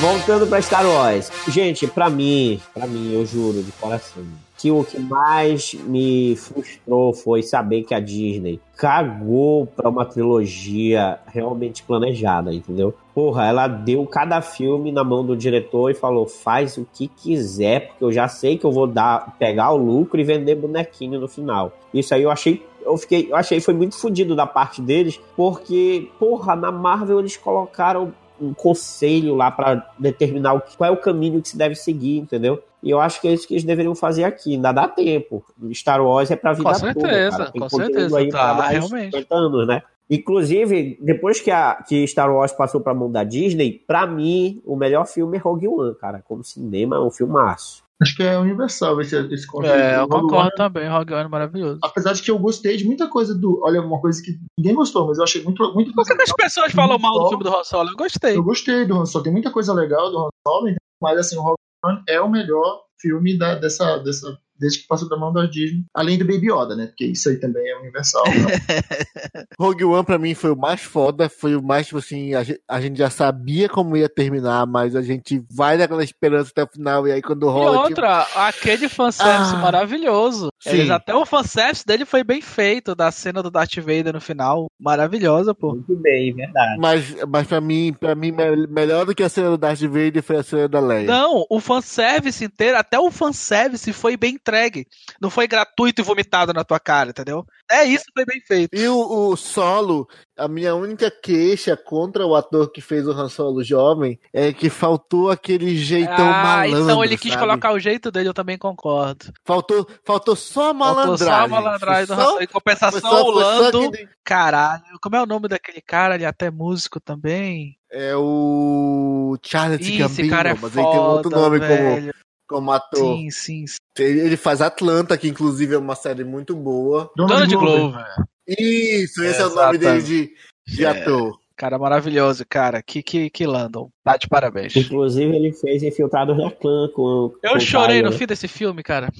Voltando 0.00 0.46
pra 0.46 0.62
Star 0.62 0.86
Wars. 0.86 1.30
Gente, 1.48 1.86
pra 1.86 2.08
mim, 2.08 2.60
pra 2.72 2.86
mim, 2.86 3.12
eu 3.12 3.26
juro 3.26 3.62
de 3.62 3.70
coração, 3.72 4.24
que 4.60 4.70
o 4.70 4.84
que 4.84 5.00
mais 5.00 5.72
me 5.72 6.36
frustrou 6.36 7.14
foi 7.14 7.42
saber 7.42 7.82
que 7.82 7.94
a 7.94 8.00
Disney 8.00 8.60
cagou 8.76 9.66
pra 9.66 9.88
uma 9.88 10.04
trilogia 10.04 11.18
realmente 11.26 11.82
planejada, 11.82 12.52
entendeu? 12.52 12.94
Porra, 13.14 13.46
ela 13.46 13.66
deu 13.66 14.04
cada 14.06 14.42
filme 14.42 14.92
na 14.92 15.02
mão 15.02 15.24
do 15.24 15.34
diretor 15.34 15.90
e 15.90 15.94
falou: 15.94 16.26
faz 16.26 16.76
o 16.76 16.86
que 16.92 17.08
quiser, 17.08 17.88
porque 17.88 18.04
eu 18.04 18.12
já 18.12 18.28
sei 18.28 18.58
que 18.58 18.66
eu 18.66 18.72
vou 18.72 18.86
dar, 18.86 19.34
pegar 19.38 19.72
o 19.72 19.78
lucro 19.78 20.20
e 20.20 20.24
vender 20.24 20.56
bonequinho 20.56 21.18
no 21.18 21.28
final. 21.28 21.72
Isso 21.92 22.14
aí 22.14 22.22
eu 22.22 22.30
achei. 22.30 22.62
Eu 22.82 22.96
fiquei, 22.96 23.30
eu 23.30 23.36
achei 23.36 23.60
foi 23.60 23.74
muito 23.74 23.94
fodido 23.96 24.34
da 24.34 24.46
parte 24.46 24.80
deles, 24.80 25.20
porque, 25.36 26.10
porra, 26.18 26.56
na 26.56 26.72
Marvel 26.72 27.20
eles 27.20 27.36
colocaram 27.36 28.12
um 28.40 28.54
conselho 28.54 29.34
lá 29.34 29.50
pra 29.50 29.92
determinar 29.98 30.54
o 30.54 30.62
qual 30.76 30.88
é 30.88 30.92
o 30.92 30.96
caminho 30.96 31.42
que 31.42 31.50
se 31.50 31.58
deve 31.58 31.74
seguir, 31.74 32.18
entendeu? 32.18 32.62
E 32.82 32.90
eu 32.90 32.98
acho 32.98 33.20
que 33.20 33.28
é 33.28 33.32
isso 33.32 33.46
que 33.46 33.54
eles 33.54 33.64
deveriam 33.64 33.94
fazer 33.94 34.24
aqui. 34.24 34.54
Ainda 34.54 34.72
dá 34.72 34.88
tempo. 34.88 35.44
Star 35.74 36.04
Wars 36.04 36.30
é 36.30 36.36
pra 36.36 36.52
vida 36.52 36.64
Com 36.64 36.74
certeza, 36.74 37.00
toda, 37.00 37.30
cara. 37.30 37.50
Tem 37.50 37.60
com 37.60 37.68
certeza, 37.68 38.18
aí 38.18 38.28
tá, 38.30 38.54
mais 38.54 38.78
realmente. 38.78 39.16
50 39.16 39.34
anos, 39.34 39.66
né? 39.66 39.82
Inclusive, 40.08 40.98
depois 41.00 41.40
que, 41.40 41.50
a, 41.50 41.84
que 41.86 42.06
Star 42.06 42.34
Wars 42.34 42.52
passou 42.52 42.80
pra 42.80 42.94
mão 42.94 43.12
da 43.12 43.22
Disney, 43.22 43.80
pra 43.86 44.06
mim, 44.06 44.60
o 44.64 44.74
melhor 44.74 45.06
filme 45.06 45.36
é 45.36 45.40
Rogue 45.40 45.68
One, 45.68 45.94
cara. 45.94 46.22
Como 46.26 46.42
cinema, 46.42 46.96
é 46.96 47.00
um 47.00 47.10
filmaço. 47.10 47.84
Acho 48.02 48.16
que 48.16 48.22
é 48.22 48.38
universal 48.38 48.98
esse, 49.00 49.14
esse 49.32 49.46
conceito. 49.46 49.74
É, 49.74 49.98
eu 49.98 50.08
concordo 50.08 50.36
One, 50.36 50.54
também, 50.56 50.88
Rogue 50.88 51.12
One 51.12 51.24
é 51.24 51.28
maravilhoso. 51.28 51.78
Apesar 51.82 52.14
de 52.14 52.22
que 52.22 52.30
eu 52.30 52.38
gostei 52.38 52.76
de 52.76 52.86
muita 52.86 53.06
coisa 53.08 53.34
do. 53.34 53.60
Olha, 53.62 53.82
uma 53.82 54.00
coisa 54.00 54.22
que 54.22 54.38
ninguém 54.58 54.74
gostou, 54.74 55.06
mas 55.06 55.18
eu 55.18 55.24
achei 55.24 55.42
muito, 55.42 55.62
muito 55.74 55.92
Por 55.92 56.06
que, 56.06 56.16
que 56.16 56.22
as 56.22 56.32
pessoas 56.32 56.72
falam 56.72 56.98
mal 56.98 57.12
do 57.12 57.28
filme 57.28 57.44
do 57.44 57.54
Han 57.54 57.62
Solo? 57.62 57.90
Eu 57.90 57.96
gostei. 57.96 58.36
Eu 58.36 58.42
gostei 58.42 58.86
do 58.86 58.98
Han 58.98 59.04
Solo, 59.04 59.24
tem 59.24 59.32
muita 59.32 59.50
coisa 59.50 59.74
legal 59.74 60.10
do 60.10 60.18
Han 60.18 60.28
Solo, 60.46 60.74
mas 61.02 61.18
assim, 61.18 61.36
o 61.36 61.42
Rogue 61.42 61.56
One 61.84 62.02
é 62.08 62.20
o 62.20 62.30
melhor 62.30 62.84
filme 62.98 63.36
da, 63.36 63.54
dessa, 63.54 63.98
dessa, 63.98 64.38
desde 64.60 64.80
que 64.80 64.86
passou 64.86 65.08
da 65.08 65.16
mão 65.16 65.32
da 65.32 65.46
Disney. 65.46 65.84
Além 65.94 66.18
do 66.18 66.24
Baby 66.26 66.52
Yoda, 66.52 66.76
né? 66.76 66.86
Porque 66.86 67.06
isso 67.06 67.28
aí 67.30 67.36
também 67.40 67.66
é 67.68 67.78
universal. 67.78 68.24
né? 68.26 68.34
Rogue 69.58 69.84
One 69.84 70.04
pra 70.04 70.18
mim 70.18 70.34
foi 70.34 70.50
o 70.52 70.56
mais 70.56 70.80
foda, 70.82 71.28
foi 71.28 71.56
o 71.56 71.62
mais, 71.62 71.86
tipo 71.86 71.98
assim, 71.98 72.34
a 72.34 72.42
gente, 72.42 72.60
a 72.68 72.80
gente 72.80 72.98
já 72.98 73.10
sabia 73.10 73.68
como 73.68 73.96
ia 73.96 74.08
terminar, 74.08 74.66
mas 74.66 74.94
a 74.94 75.02
gente 75.02 75.42
vai 75.50 75.76
naquela 75.76 76.04
esperança 76.04 76.50
até 76.50 76.62
o 76.64 76.68
final, 76.72 77.06
e 77.08 77.12
aí 77.12 77.22
quando 77.22 77.46
E 77.46 77.50
rola. 77.50 77.70
tipo, 77.78 77.88
outra, 77.88 78.26
aquele 78.48 78.88
fanservice 78.88 79.54
Ah, 79.54 79.58
maravilhoso. 79.58 80.50
sim. 80.60 80.70
Eles, 80.70 80.90
até 80.90 81.14
o 81.14 81.24
fanservice 81.26 81.84
dele 81.86 82.04
foi 82.04 82.22
bem 82.24 82.40
feito, 82.40 82.94
da 82.94 83.10
cena 83.10 83.42
do 83.42 83.50
Darth 83.50 83.76
Vader 83.76 84.12
no 84.12 84.20
final. 84.20 84.66
Maravilhosa, 84.80 85.54
pô. 85.54 85.72
Muito 85.74 85.96
bem, 85.96 86.34
verdade. 86.34 86.78
Mas, 86.80 87.16
mas 87.28 87.46
pra 87.46 87.60
mim, 87.60 87.94
pra 87.98 88.14
mim, 88.14 88.32
me- 88.32 88.66
melhor 88.66 89.04
do 89.06 89.14
que 89.14 89.22
a 89.22 89.28
cena 89.28 89.50
do 89.50 89.58
Darth 89.58 89.80
Vader 89.82 90.22
foi 90.22 90.36
a 90.36 90.42
cena 90.42 90.68
da 90.68 90.80
Leia. 90.80 91.06
Não, 91.06 91.44
o 91.50 91.60
fanservice 91.60 92.44
inteiro, 92.44 92.76
até 92.78 92.98
o 92.98 93.10
fanservice 93.10 93.92
foi 93.92 94.16
bem 94.16 94.38
entregue. 94.50 94.86
Não 95.20 95.30
foi 95.30 95.46
gratuito 95.46 96.00
e 96.00 96.04
vomitado 96.04 96.52
na 96.52 96.64
tua 96.64 96.80
cara, 96.80 97.10
entendeu? 97.10 97.46
É 97.70 97.84
isso, 97.84 98.04
foi 98.12 98.24
bem 98.24 98.40
feito. 98.40 98.76
E 98.76 98.88
o, 98.88 99.30
o 99.30 99.36
Solo, 99.36 100.08
a 100.36 100.48
minha 100.48 100.74
única 100.74 101.10
queixa 101.10 101.76
contra 101.76 102.26
o 102.26 102.34
ator 102.34 102.70
que 102.70 102.80
fez 102.80 103.06
o 103.06 103.12
Han 103.12 103.28
Solo 103.28 103.62
jovem 103.62 104.18
é 104.32 104.52
que 104.52 104.68
faltou 104.68 105.30
aquele 105.30 105.76
jeitão 105.76 106.28
ah, 106.28 106.42
malandro. 106.42 106.82
então 106.82 107.04
ele 107.04 107.16
quis 107.16 107.32
sabe? 107.32 107.42
colocar 107.44 107.72
o 107.72 107.78
jeito 107.78 108.10
dele, 108.10 108.28
eu 108.28 108.34
também 108.34 108.58
concordo. 108.58 109.32
Faltou, 109.44 109.86
faltou 110.04 110.34
só 110.34 110.70
a 110.70 110.74
malandragem. 110.74 111.26
Faltou 111.26 111.26
só 111.26 111.44
a 111.44 111.48
malandragem 111.48 112.06
do 112.06 112.12
Han 112.12 112.24
Solo. 112.24 112.42
Em 112.42 112.46
compensação, 112.46 113.00
só- 113.00 113.22
o 113.24 113.30
Lando, 113.30 113.90
caralho. 114.24 114.82
Como 115.00 115.16
é 115.16 115.22
o 115.22 115.26
nome 115.26 115.48
daquele 115.48 115.80
cara? 115.80 116.16
Ele 116.16 116.24
é 116.24 116.26
até 116.26 116.50
músico 116.50 117.00
também. 117.00 117.76
É 117.92 118.14
o 118.16 119.36
Charles 119.42 119.86
Ih, 119.86 119.98
Gambino, 119.98 120.34
é 120.34 120.54
mas 120.54 120.76
ele 120.76 120.86
tem 120.86 121.00
um 121.00 121.02
outro 121.02 121.30
foda, 121.30 121.42
nome 121.42 121.58
velho. 121.58 122.12
como 122.12 122.29
ator. 122.70 123.16
Sim, 123.16 123.30
sim, 123.30 123.66
sim. 123.66 123.76
Ele, 123.98 124.36
faz 124.36 124.60
Atlanta, 124.60 125.16
que 125.16 125.28
inclusive 125.28 125.74
é 125.74 125.78
uma 125.78 125.94
série 125.94 126.24
muito 126.24 126.54
boa. 126.56 127.10
Donald 127.16 127.54
Glover. 127.54 128.04
Isso, 128.46 129.22
esse 129.22 129.40
é, 129.40 129.46
o 129.46 129.54
nome 129.54 129.78
dele 129.78 130.02
de, 130.02 130.34
de 130.66 130.84
É. 130.84 130.88
ator. 130.88 131.38
Cara, 131.56 131.78
maravilhoso, 131.78 132.44
cara. 132.48 132.82
Que, 132.82 133.02
que, 133.02 133.28
que 133.28 133.46
Landon. 133.46 133.90
Tá 134.02 134.16
de 134.16 134.26
parabéns. 134.26 134.74
Inclusive, 134.74 135.36
ele 135.36 135.52
fez 135.52 135.82
Infiltrados 135.82 136.34
na 136.36 136.50
Clã 136.50 136.88
com. 136.94 137.34
Eu 137.42 137.50
com 137.50 137.56
o 137.58 137.60
chorei 137.60 138.00
no 138.00 138.08
né? 138.10 138.16
fim 138.16 138.26
desse 138.26 138.48
filme, 138.48 138.82
cara. 138.82 139.10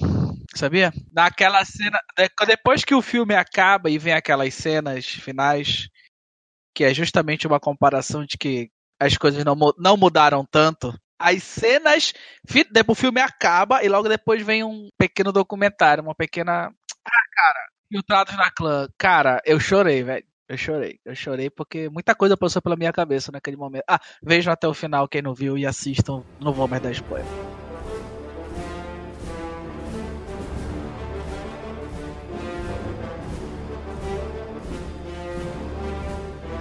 Sabia? 0.55 0.91
Naquela 1.13 1.63
cena. 1.63 1.99
de- 2.17 2.45
Depois 2.47 2.83
que 2.83 2.95
o 2.95 3.01
filme 3.01 3.35
acaba 3.35 3.91
e 3.91 3.99
vem 3.99 4.13
aquelas 4.13 4.55
cenas 4.55 5.05
finais, 5.05 5.87
que 6.75 6.83
é 6.83 6.91
justamente 6.93 7.45
uma 7.45 7.59
comparação 7.59 8.25
de 8.25 8.37
que 8.39 8.69
as 8.99 9.15
coisas 9.17 9.45
não, 9.45 9.55
não 9.77 9.95
mudaram 9.95 10.43
tanto. 10.49 10.91
As 11.21 11.43
cenas. 11.43 12.13
O 12.87 12.95
filme 12.95 13.21
acaba 13.21 13.83
e 13.83 13.89
logo 13.89 14.09
depois 14.09 14.41
vem 14.43 14.63
um 14.63 14.89
pequeno 14.97 15.31
documentário, 15.31 16.03
uma 16.03 16.15
pequena. 16.15 16.73
Ah, 17.05 17.25
cara, 17.35 17.71
Filtrados 17.91 18.37
na 18.37 18.49
clã. 18.49 18.87
Cara, 18.97 19.41
eu 19.45 19.59
chorei, 19.59 20.01
velho. 20.01 20.25
Eu 20.47 20.57
chorei. 20.57 20.99
Eu 21.05 21.13
chorei 21.13 21.49
porque 21.49 21.89
muita 21.89 22.15
coisa 22.15 22.37
passou 22.37 22.61
pela 22.61 22.77
minha 22.77 22.93
cabeça 22.93 23.31
naquele 23.31 23.57
momento. 23.57 23.83
Ah, 23.85 23.99
vejam 24.23 24.53
até 24.53 24.65
o 24.67 24.73
final 24.73 25.07
quem 25.07 25.21
não 25.21 25.33
viu 25.33 25.57
e 25.57 25.65
assistam. 25.65 26.23
Não 26.39 26.53
vou 26.53 26.69
mais 26.69 26.81
dar 26.81 26.91
spoiler. 26.91 27.27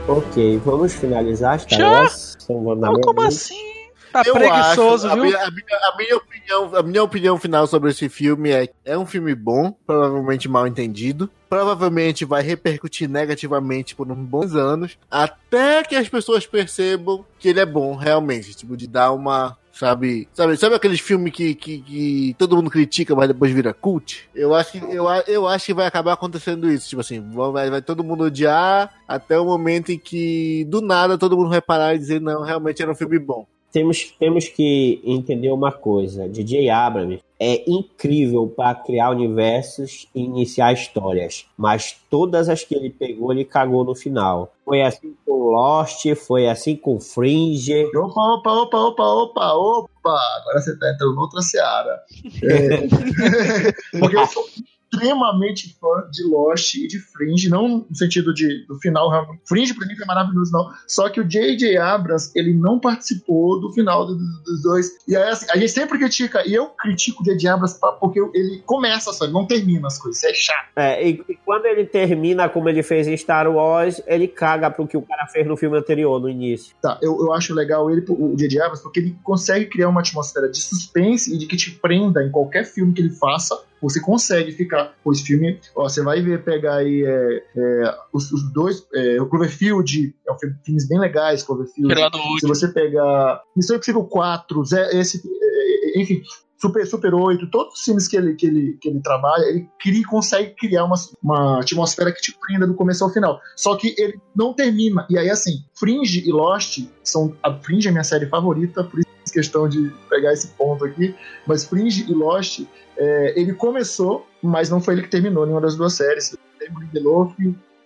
Ok, 0.08 0.58
vamos 0.64 0.94
finalizar 0.94 1.60
Star 1.60 1.78
Já? 1.78 2.04
Então, 2.42 2.74
na 2.74 2.90
Não, 2.90 3.00
como 3.00 3.22
assim? 3.22 3.69
Tá 4.12 4.22
Eu 4.26 4.34
preguiçoso, 4.34 5.06
acho, 5.06 5.14
viu? 5.16 5.22
A 5.22 5.26
minha, 5.26 5.38
a 5.46 5.50
minha- 5.50 5.78
a 5.92 5.96
minha 5.96 6.16
opinião 6.16 6.40
opinião, 6.50 6.76
a 6.76 6.82
minha 6.82 7.02
opinião 7.02 7.38
final 7.38 7.66
sobre 7.66 7.90
esse 7.90 8.08
filme 8.08 8.50
é: 8.50 8.68
é 8.84 8.98
um 8.98 9.06
filme 9.06 9.34
bom, 9.34 9.72
provavelmente 9.86 10.48
mal 10.48 10.66
entendido. 10.66 11.30
Provavelmente 11.48 12.24
vai 12.24 12.42
repercutir 12.42 13.08
negativamente 13.08 13.94
por 13.96 14.10
uns 14.10 14.18
bons 14.18 14.54
anos, 14.54 14.96
até 15.10 15.82
que 15.82 15.96
as 15.96 16.08
pessoas 16.08 16.46
percebam 16.46 17.24
que 17.38 17.48
ele 17.48 17.60
é 17.60 17.66
bom, 17.66 17.96
realmente. 17.96 18.54
Tipo, 18.54 18.76
de 18.76 18.86
dar 18.86 19.12
uma 19.12 19.56
Sabe, 19.72 20.28
sabe, 20.34 20.56
sabe 20.58 20.74
aqueles 20.74 21.00
filmes 21.00 21.32
que, 21.32 21.54
que, 21.54 21.78
que, 21.80 22.36
todo 22.36 22.54
mundo 22.54 22.68
critica, 22.68 23.14
mas 23.14 23.28
depois 23.28 23.50
vira 23.50 23.72
cult? 23.72 24.28
Eu 24.34 24.54
acho 24.54 24.72
que, 24.72 24.78
eu, 24.78 25.06
eu 25.26 25.48
acho 25.48 25.64
que 25.64 25.72
vai 25.72 25.86
acabar 25.86 26.12
acontecendo 26.12 26.70
isso. 26.70 26.86
Tipo 26.90 27.00
assim, 27.00 27.20
vai, 27.30 27.70
vai 27.70 27.80
todo 27.80 28.04
mundo 28.04 28.24
odiar 28.24 28.92
até 29.08 29.38
o 29.38 29.44
momento 29.46 29.90
em 29.90 29.98
que, 29.98 30.66
do 30.68 30.82
nada, 30.82 31.16
todo 31.16 31.34
mundo 31.34 31.48
vai 31.48 31.62
parar 31.62 31.94
e 31.94 31.98
dizer, 31.98 32.20
não, 32.20 32.42
realmente 32.42 32.82
era 32.82 32.90
um 32.90 32.96
filme 32.96 33.18
bom 33.18 33.46
temos, 33.72 34.14
temos 34.18 34.48
que 34.48 35.00
entender 35.04 35.50
uma 35.50 35.72
coisa. 35.72 36.28
DJ 36.28 36.70
Abrams 36.70 37.22
é 37.38 37.64
incrível 37.70 38.46
para 38.54 38.74
criar 38.74 39.10
universos 39.10 40.06
e 40.14 40.20
iniciar 40.20 40.72
histórias, 40.72 41.46
mas 41.56 41.98
todas 42.10 42.48
as 42.48 42.62
que 42.62 42.74
ele 42.74 42.90
pegou, 42.90 43.32
ele 43.32 43.44
cagou 43.44 43.82
no 43.82 43.94
final. 43.94 44.52
Foi 44.64 44.82
assim 44.82 45.14
com 45.24 45.50
Lost, 45.50 46.14
foi 46.16 46.48
assim 46.48 46.76
com 46.76 47.00
Fringe. 47.00 47.86
Opa, 47.96 48.34
opa, 48.34 48.52
opa, 48.52 48.78
opa, 48.78 49.02
opa, 49.04 49.52
opa! 49.54 50.20
Agora 50.40 50.60
você 50.60 50.78
tá 50.78 50.92
entrando 50.92 51.14
noutra 51.14 51.40
seara. 51.40 52.00
É... 52.42 53.98
Porque 53.98 54.16
eu 54.16 54.26
sou 54.26 54.44
extremamente 54.92 55.76
fã 55.80 56.08
de 56.10 56.24
Lost 56.24 56.74
e 56.74 56.86
de 56.88 56.98
Fringe, 56.98 57.48
não 57.48 57.86
no 57.88 57.96
sentido 57.96 58.34
de 58.34 58.66
do 58.66 58.78
final, 58.80 59.08
realmente. 59.08 59.40
Fringe 59.46 59.74
pra 59.74 59.86
mim 59.86 59.94
foi 59.96 60.06
maravilhoso, 60.06 60.52
não. 60.52 60.68
Só 60.86 61.08
que 61.08 61.20
o 61.20 61.24
J.J. 61.24 61.78
Abrams, 61.78 62.30
ele 62.34 62.52
não 62.52 62.78
participou 62.80 63.60
do 63.60 63.72
final 63.72 64.06
do, 64.06 64.16
do, 64.16 64.42
dos 64.42 64.62
dois. 64.62 64.98
E 65.06 65.16
aí, 65.16 65.30
assim, 65.30 65.46
a 65.50 65.56
gente 65.56 65.70
sempre 65.70 65.98
critica, 65.98 66.46
e 66.46 66.54
eu 66.54 66.66
critico 66.66 67.22
o 67.22 67.24
J.J. 67.24 67.48
Abrams 67.48 67.78
porque 68.00 68.20
ele 68.34 68.62
começa 68.66 69.12
só, 69.12 69.24
ele 69.24 69.32
não 69.32 69.46
termina 69.46 69.86
as 69.86 69.98
coisas, 69.98 70.18
isso 70.18 70.26
é 70.26 70.34
chato. 70.34 70.68
É, 70.76 71.08
e, 71.08 71.22
e, 71.28 71.34
quando 71.44 71.66
ele 71.66 71.84
termina 71.84 72.48
como 72.48 72.68
ele 72.68 72.82
fez 72.82 73.06
em 73.06 73.16
Star 73.16 73.50
Wars, 73.50 74.02
ele 74.06 74.26
caga 74.26 74.70
pro 74.70 74.86
que 74.86 74.96
o 74.96 75.02
cara 75.02 75.26
fez 75.26 75.46
no 75.46 75.56
filme 75.56 75.78
anterior, 75.78 76.20
no 76.20 76.28
início. 76.28 76.74
Tá, 76.82 76.98
eu, 77.00 77.16
eu 77.20 77.32
acho 77.32 77.54
legal 77.54 77.90
ele, 77.90 78.04
o 78.08 78.34
J.J. 78.36 78.60
Abrams, 78.60 78.82
porque 78.82 79.00
ele 79.00 79.16
consegue 79.22 79.66
criar 79.66 79.88
uma 79.88 80.00
atmosfera 80.00 80.48
de 80.48 80.58
suspense 80.60 81.34
e 81.34 81.38
de 81.38 81.46
que 81.46 81.56
te 81.56 81.70
prenda 81.70 82.22
em 82.22 82.30
qualquer 82.30 82.64
filme 82.64 82.92
que 82.92 83.00
ele 83.00 83.10
faça 83.10 83.58
você 83.80 84.00
consegue 84.00 84.52
ficar. 84.52 84.94
Pois 85.02 85.20
filme, 85.20 85.58
ó, 85.74 85.88
você 85.88 86.02
vai 86.02 86.20
ver, 86.20 86.44
pegar 86.44 86.76
aí 86.76 87.04
é, 87.04 87.44
é, 87.56 87.94
os, 88.12 88.30
os, 88.32 88.52
dois, 88.52 88.86
é, 88.94 89.20
o 89.20 89.26
Cloverfield, 89.26 90.14
é 90.26 90.32
um 90.32 90.38
filme, 90.38 90.56
filmes 90.64 90.88
bem 90.88 90.98
legais, 90.98 91.42
Cloverfield. 91.42 91.94
Se 92.40 92.46
você 92.46 92.68
pegar 92.68 93.42
Missão 93.56 93.76
Impossível 93.76 94.04
4, 94.04 94.62
esse, 94.92 95.18
é, 95.18 95.98
é, 95.98 96.02
enfim, 96.02 96.22
Super, 96.60 96.86
Super 96.86 97.14
8, 97.14 97.50
todos 97.50 97.74
os 97.74 97.84
filmes 97.84 98.06
que 98.06 98.16
ele, 98.16 98.34
que 98.34 98.46
ele, 98.46 98.78
que 98.80 98.88
ele 98.88 99.00
trabalha, 99.00 99.44
ele 99.44 99.66
cria, 99.80 100.06
consegue 100.06 100.54
criar 100.54 100.84
uma, 100.84 100.96
uma 101.22 101.60
atmosfera 101.60 102.12
que 102.12 102.20
te 102.20 102.36
prenda 102.38 102.66
do 102.66 102.74
começo 102.74 103.02
ao 103.02 103.10
final. 103.10 103.40
Só 103.56 103.76
que 103.76 103.94
ele 103.96 104.20
não 104.36 104.52
termina. 104.52 105.06
E 105.08 105.16
aí, 105.16 105.30
assim, 105.30 105.64
Fringe 105.74 106.22
e 106.28 106.30
Lost 106.30 106.80
são. 107.02 107.34
A 107.42 107.54
Fringe 107.54 107.88
é 107.88 107.90
minha 107.90 108.04
série 108.04 108.26
favorita, 108.26 108.84
por 108.84 109.00
isso 109.00 109.10
questão 109.30 109.68
de 109.68 109.90
pegar 110.08 110.32
esse 110.32 110.48
ponto 110.48 110.84
aqui. 110.84 111.14
Mas 111.46 111.64
Fringe 111.64 112.04
e 112.08 112.12
Lost 112.12 112.62
é, 113.00 113.32
ele 113.34 113.54
começou, 113.54 114.26
mas 114.42 114.68
não 114.68 114.78
foi 114.78 114.92
ele 114.92 115.02
que 115.02 115.08
terminou 115.08 115.46
nenhuma 115.46 115.62
das 115.62 115.74
duas 115.74 115.94
séries. 115.94 116.36
Damon 116.60 116.80
Lindelof 116.80 117.34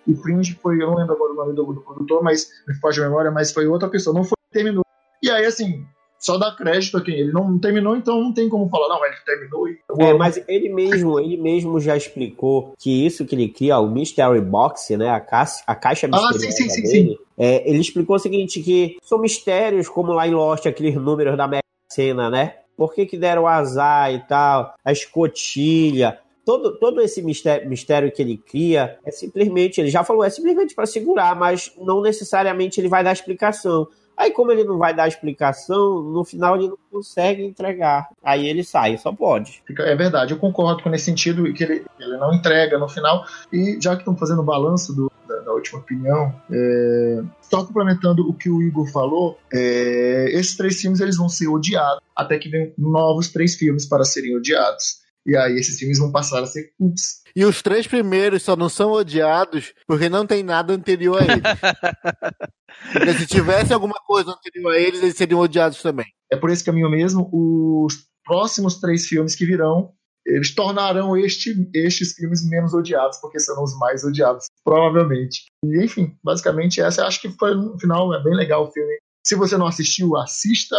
e 0.08 0.14
Fringe 0.16 0.58
foi, 0.60 0.82
eu 0.82 0.88
não 0.88 0.96
lembro 0.96 1.14
agora 1.14 1.32
o 1.32 1.36
nome 1.36 1.52
do, 1.54 1.64
do 1.72 1.80
produtor, 1.80 2.20
mas 2.20 2.50
me 2.66 2.74
foge 2.74 3.00
a 3.00 3.04
memória, 3.04 3.30
mas 3.30 3.52
foi 3.52 3.68
outra 3.68 3.88
pessoa, 3.88 4.12
não 4.12 4.24
foi 4.24 4.36
que 4.36 4.52
terminou. 4.52 4.84
E 5.22 5.30
aí, 5.30 5.46
assim, 5.46 5.86
só 6.18 6.36
dá 6.36 6.50
crédito 6.50 6.96
a 6.96 7.00
quem 7.00 7.14
ele 7.14 7.32
não 7.32 7.56
terminou, 7.60 7.96
então 7.96 8.20
não 8.20 8.34
tem 8.34 8.48
como 8.48 8.68
falar, 8.68 8.88
não, 8.88 9.06
ele 9.06 9.14
terminou. 9.24 9.68
E... 9.68 9.78
É, 10.00 10.12
mas 10.14 10.42
ele 10.48 10.68
mesmo, 10.68 11.20
ele 11.20 11.36
mesmo 11.36 11.78
já 11.78 11.96
explicou 11.96 12.74
que 12.76 13.06
isso 13.06 13.24
que 13.24 13.36
ele 13.36 13.48
cria, 13.48 13.78
o 13.78 13.88
Mystery 13.88 14.40
Box, 14.40 14.96
né, 14.96 15.10
a 15.10 15.20
caixa, 15.20 15.62
a 15.64 15.76
caixa 15.76 16.08
misteriosa 16.08 16.38
ah, 16.38 16.40
sim, 16.40 16.50
sim, 16.50 16.68
sim, 16.68 16.82
dele, 16.82 17.10
sim. 17.10 17.18
É, 17.38 17.70
ele 17.70 17.78
explicou 17.78 18.16
o 18.16 18.18
seguinte, 18.18 18.60
que 18.60 18.96
são 19.00 19.18
mistérios, 19.20 19.88
como 19.88 20.12
lá 20.12 20.26
em 20.26 20.34
Lost, 20.34 20.66
aqueles 20.66 20.96
números 20.96 21.36
da 21.36 21.46
Mega 21.46 21.62
Sena, 21.88 22.28
né? 22.28 22.56
Por 22.76 22.94
que, 22.94 23.06
que 23.06 23.16
deram 23.16 23.46
azar 23.46 24.12
e 24.12 24.20
tal, 24.20 24.74
a 24.84 24.92
escotilha. 24.92 26.18
Todo, 26.44 26.78
todo 26.78 27.00
esse 27.00 27.22
mistério, 27.22 27.68
mistério 27.68 28.12
que 28.12 28.20
ele 28.20 28.36
cria 28.36 28.98
é 29.04 29.10
simplesmente, 29.10 29.80
ele 29.80 29.88
já 29.88 30.04
falou, 30.04 30.22
é 30.22 30.30
simplesmente 30.30 30.74
para 30.74 30.84
segurar, 30.84 31.34
mas 31.34 31.72
não 31.78 32.02
necessariamente 32.02 32.80
ele 32.80 32.88
vai 32.88 33.02
dar 33.02 33.12
explicação. 33.12 33.88
Aí, 34.16 34.30
como 34.30 34.52
ele 34.52 34.62
não 34.62 34.78
vai 34.78 34.94
dar 34.94 35.08
explicação, 35.08 36.00
no 36.00 36.24
final 36.24 36.56
ele 36.56 36.68
não 36.68 36.78
consegue 36.90 37.44
entregar. 37.44 38.08
Aí 38.22 38.46
ele 38.46 38.62
sai, 38.62 38.96
só 38.96 39.12
pode. 39.12 39.62
É 39.78 39.96
verdade, 39.96 40.32
eu 40.32 40.38
concordo 40.38 40.82
com 40.82 40.88
nesse 40.88 41.06
sentido 41.06 41.52
que 41.52 41.64
ele, 41.64 41.84
ele 41.98 42.16
não 42.16 42.32
entrega 42.32 42.78
no 42.78 42.88
final. 42.88 43.24
E 43.52 43.76
já 43.80 43.94
que 43.96 44.02
estão 44.02 44.16
fazendo 44.16 44.40
o 44.40 44.44
balanço 44.44 44.94
do, 44.94 45.10
da, 45.44 45.52
última 45.52 45.80
opinião, 45.80 46.34
é, 46.50 47.22
só 47.42 47.64
complementando 47.64 48.28
o 48.28 48.34
que 48.34 48.48
o 48.50 48.62
Igor 48.62 48.86
falou, 48.90 49.38
é, 49.52 50.30
esses 50.32 50.56
três 50.56 50.80
filmes 50.80 51.00
eles 51.00 51.16
vão 51.16 51.28
ser 51.28 51.48
odiados 51.48 52.02
até 52.14 52.38
que 52.38 52.48
venham 52.48 52.72
novos 52.78 53.28
três 53.28 53.54
filmes 53.54 53.86
para 53.86 54.04
serem 54.04 54.36
odiados. 54.36 55.04
E 55.26 55.36
aí 55.36 55.54
esses 55.54 55.78
filmes 55.78 55.98
vão 55.98 56.12
passar 56.12 56.42
a 56.42 56.46
ser 56.46 56.72
cults. 56.78 57.22
E 57.34 57.44
os 57.44 57.62
três 57.62 57.86
primeiros 57.86 58.42
só 58.42 58.54
não 58.54 58.68
são 58.68 58.92
odiados 58.92 59.72
porque 59.86 60.08
não 60.08 60.26
tem 60.26 60.42
nada 60.42 60.72
anterior 60.72 61.20
a 61.20 61.24
eles. 61.24 61.42
porque 62.92 63.14
se 63.14 63.26
tivesse 63.26 63.72
alguma 63.72 63.98
coisa 64.06 64.30
anterior 64.30 64.72
a 64.72 64.78
eles, 64.78 65.02
eles 65.02 65.16
seriam 65.16 65.40
odiados 65.40 65.80
também. 65.82 66.06
É 66.30 66.36
por 66.36 66.50
esse 66.50 66.62
caminho 66.62 66.90
mesmo, 66.90 67.28
os 67.32 68.06
próximos 68.24 68.78
três 68.80 69.06
filmes 69.06 69.34
que 69.34 69.46
virão, 69.46 69.92
eles 70.26 70.54
tornarão 70.54 71.16
este, 71.16 71.54
estes 71.74 72.12
filmes 72.12 72.48
menos 72.48 72.72
odiados, 72.72 73.18
porque 73.18 73.38
serão 73.38 73.62
os 73.62 73.78
mais 73.78 74.02
odiados, 74.04 74.46
provavelmente. 74.64 75.44
E, 75.64 75.84
enfim, 75.84 76.16
basicamente 76.22 76.80
essa, 76.80 77.06
acho 77.06 77.20
que 77.20 77.28
foi 77.30 77.54
no 77.54 77.78
final, 77.78 78.14
é 78.14 78.22
bem 78.22 78.34
legal 78.34 78.64
o 78.64 78.70
filme. 78.72 78.96
Se 79.26 79.34
você 79.34 79.56
não 79.56 79.66
assistiu, 79.66 80.16
assista. 80.18 80.76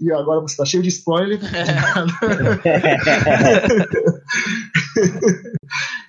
E 0.00 0.12
agora 0.12 0.40
você 0.40 0.52
está 0.52 0.64
cheio 0.64 0.84
de 0.84 0.88
spoiler. 0.88 1.40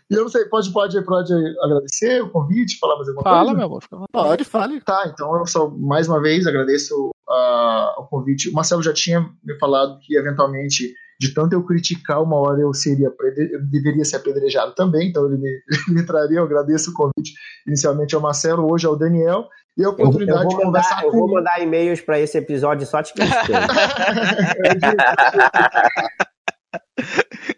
e 0.08 0.14
eu 0.14 0.22
não 0.22 0.30
sei, 0.30 0.46
pode, 0.46 0.72
pode, 0.72 1.04
pode 1.04 1.34
agradecer 1.64 2.22
o 2.22 2.30
convite, 2.30 2.78
falar 2.78 2.96
mais 2.96 3.08
alguma 3.08 3.24
Fala, 3.24 3.46
coisa? 3.46 3.58
meu 3.58 3.66
amor. 3.66 3.84
Pode, 4.12 4.44
fale. 4.44 4.80
Tá, 4.82 5.12
então 5.12 5.36
eu 5.36 5.48
só 5.48 5.68
mais 5.68 6.08
uma 6.08 6.22
vez 6.22 6.46
agradeço 6.46 7.10
uh, 7.28 8.02
o 8.02 8.06
convite. 8.08 8.50
O 8.50 8.54
Marcelo 8.54 8.84
já 8.84 8.94
tinha 8.94 9.28
me 9.44 9.58
falado 9.58 9.98
que 10.02 10.16
eventualmente 10.16 10.94
de 11.20 11.34
tanto 11.34 11.54
eu 11.54 11.64
criticar, 11.64 12.24
uma 12.24 12.38
hora 12.38 12.62
eu 12.62 12.74
seria 12.74 13.08
eu 13.08 13.62
deveria 13.66 14.06
ser 14.06 14.16
apedrejado 14.16 14.74
também, 14.74 15.10
então 15.10 15.26
ele 15.26 15.38
me, 15.38 15.50
ele 15.70 16.00
me 16.00 16.06
traria, 16.06 16.38
eu 16.38 16.46
agradeço 16.46 16.92
o 16.92 16.94
convite. 16.94 17.34
Inicialmente 17.68 18.16
ao 18.16 18.22
Marcelo, 18.22 18.72
hoje 18.72 18.88
ao 18.88 18.96
Daniel, 18.96 19.50
e 19.78 19.84
a 19.84 19.90
oportunidade 19.90 20.44
eu, 20.46 20.52
eu 20.52 20.58
de 20.58 20.64
conversar 20.64 20.96
mandar, 20.96 21.08
Eu 21.08 21.12
vou 21.12 21.30
mandar 21.30 21.62
e-mails 21.62 22.00
para 22.02 22.20
esse 22.20 22.38
episódio 22.38 22.88
só 22.88 23.04
te 23.04 23.14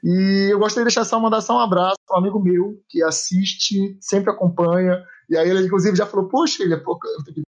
e 0.03 0.49
eu 0.51 0.59
gostaria 0.59 0.83
de 0.83 0.93
deixar 0.93 1.05
só 1.05 1.19
mandar 1.19 1.41
só 1.41 1.57
um 1.57 1.59
abraço 1.59 1.97
para 2.07 2.15
um 2.15 2.19
amigo 2.19 2.39
meu 2.39 2.75
que 2.89 3.03
assiste, 3.03 3.97
sempre 3.99 4.31
acompanha, 4.31 5.03
e 5.31 5.37
aí 5.37 5.49
ele, 5.49 5.65
inclusive, 5.65 5.95
já 5.95 6.05
falou, 6.05 6.27
poxa, 6.27 6.61
ele, 6.61 6.73
é 6.73 6.81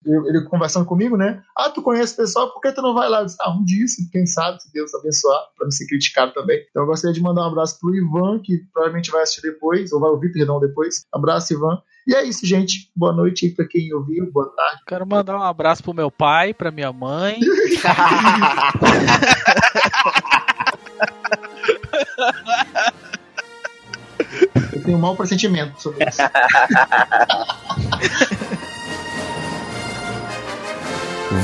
ele 0.05 0.45
conversando 0.45 0.85
comigo, 0.85 1.17
né? 1.17 1.43
Ah, 1.53 1.69
tu 1.69 1.81
conhece 1.81 2.13
o 2.13 2.15
pessoal, 2.15 2.49
por 2.53 2.61
que 2.61 2.71
tu 2.71 2.81
não 2.81 2.93
vai 2.93 3.09
lá? 3.09 3.19
Eu 3.19 3.25
disse, 3.25 3.35
ah, 3.41 3.51
um 3.51 3.61
dia, 3.61 3.85
quem 4.09 4.25
sabe, 4.25 4.63
se 4.63 4.71
Deus 4.71 4.95
abençoar, 4.95 5.49
para 5.57 5.65
não 5.65 5.71
ser 5.71 5.85
criticado 5.87 6.31
também. 6.31 6.65
Então 6.69 6.83
eu 6.83 6.87
gostaria 6.87 7.13
de 7.13 7.21
mandar 7.21 7.41
um 7.41 7.49
abraço 7.49 7.77
pro 7.81 7.93
Ivan, 7.93 8.39
que 8.39 8.59
provavelmente 8.71 9.11
vai 9.11 9.23
assistir 9.23 9.41
depois, 9.41 9.91
ou 9.91 9.99
vai 9.99 10.11
ouvir, 10.11 10.31
perdão, 10.31 10.61
depois. 10.61 11.03
Abraço, 11.13 11.51
Ivan. 11.51 11.77
E 12.07 12.15
é 12.15 12.23
isso, 12.23 12.45
gente. 12.45 12.89
Boa 12.95 13.11
noite 13.11 13.49
para 13.49 13.67
quem 13.67 13.93
ouviu, 13.93 14.31
boa 14.31 14.47
tarde. 14.55 14.81
Quero 14.87 15.05
mandar 15.05 15.37
um 15.37 15.43
abraço 15.43 15.83
pro 15.83 15.93
meu 15.93 16.09
pai, 16.09 16.53
pra 16.53 16.71
minha 16.71 16.93
mãe. 16.93 17.37
Eu 24.55 24.83
tenho 24.83 24.97
um 24.97 25.01
mau 25.01 25.15
pressentimento 25.15 25.81
sobre 25.81 26.07
isso. 26.07 26.21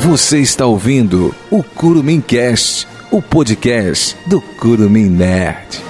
Você 0.02 0.40
está 0.40 0.66
ouvindo 0.66 1.36
o 1.50 1.64
Curumim 1.64 2.22
Cast, 2.22 2.88
o 3.12 3.22
podcast 3.22 4.16
do 4.28 4.40
Curumim 4.40 5.10
Nerd. 5.10 5.89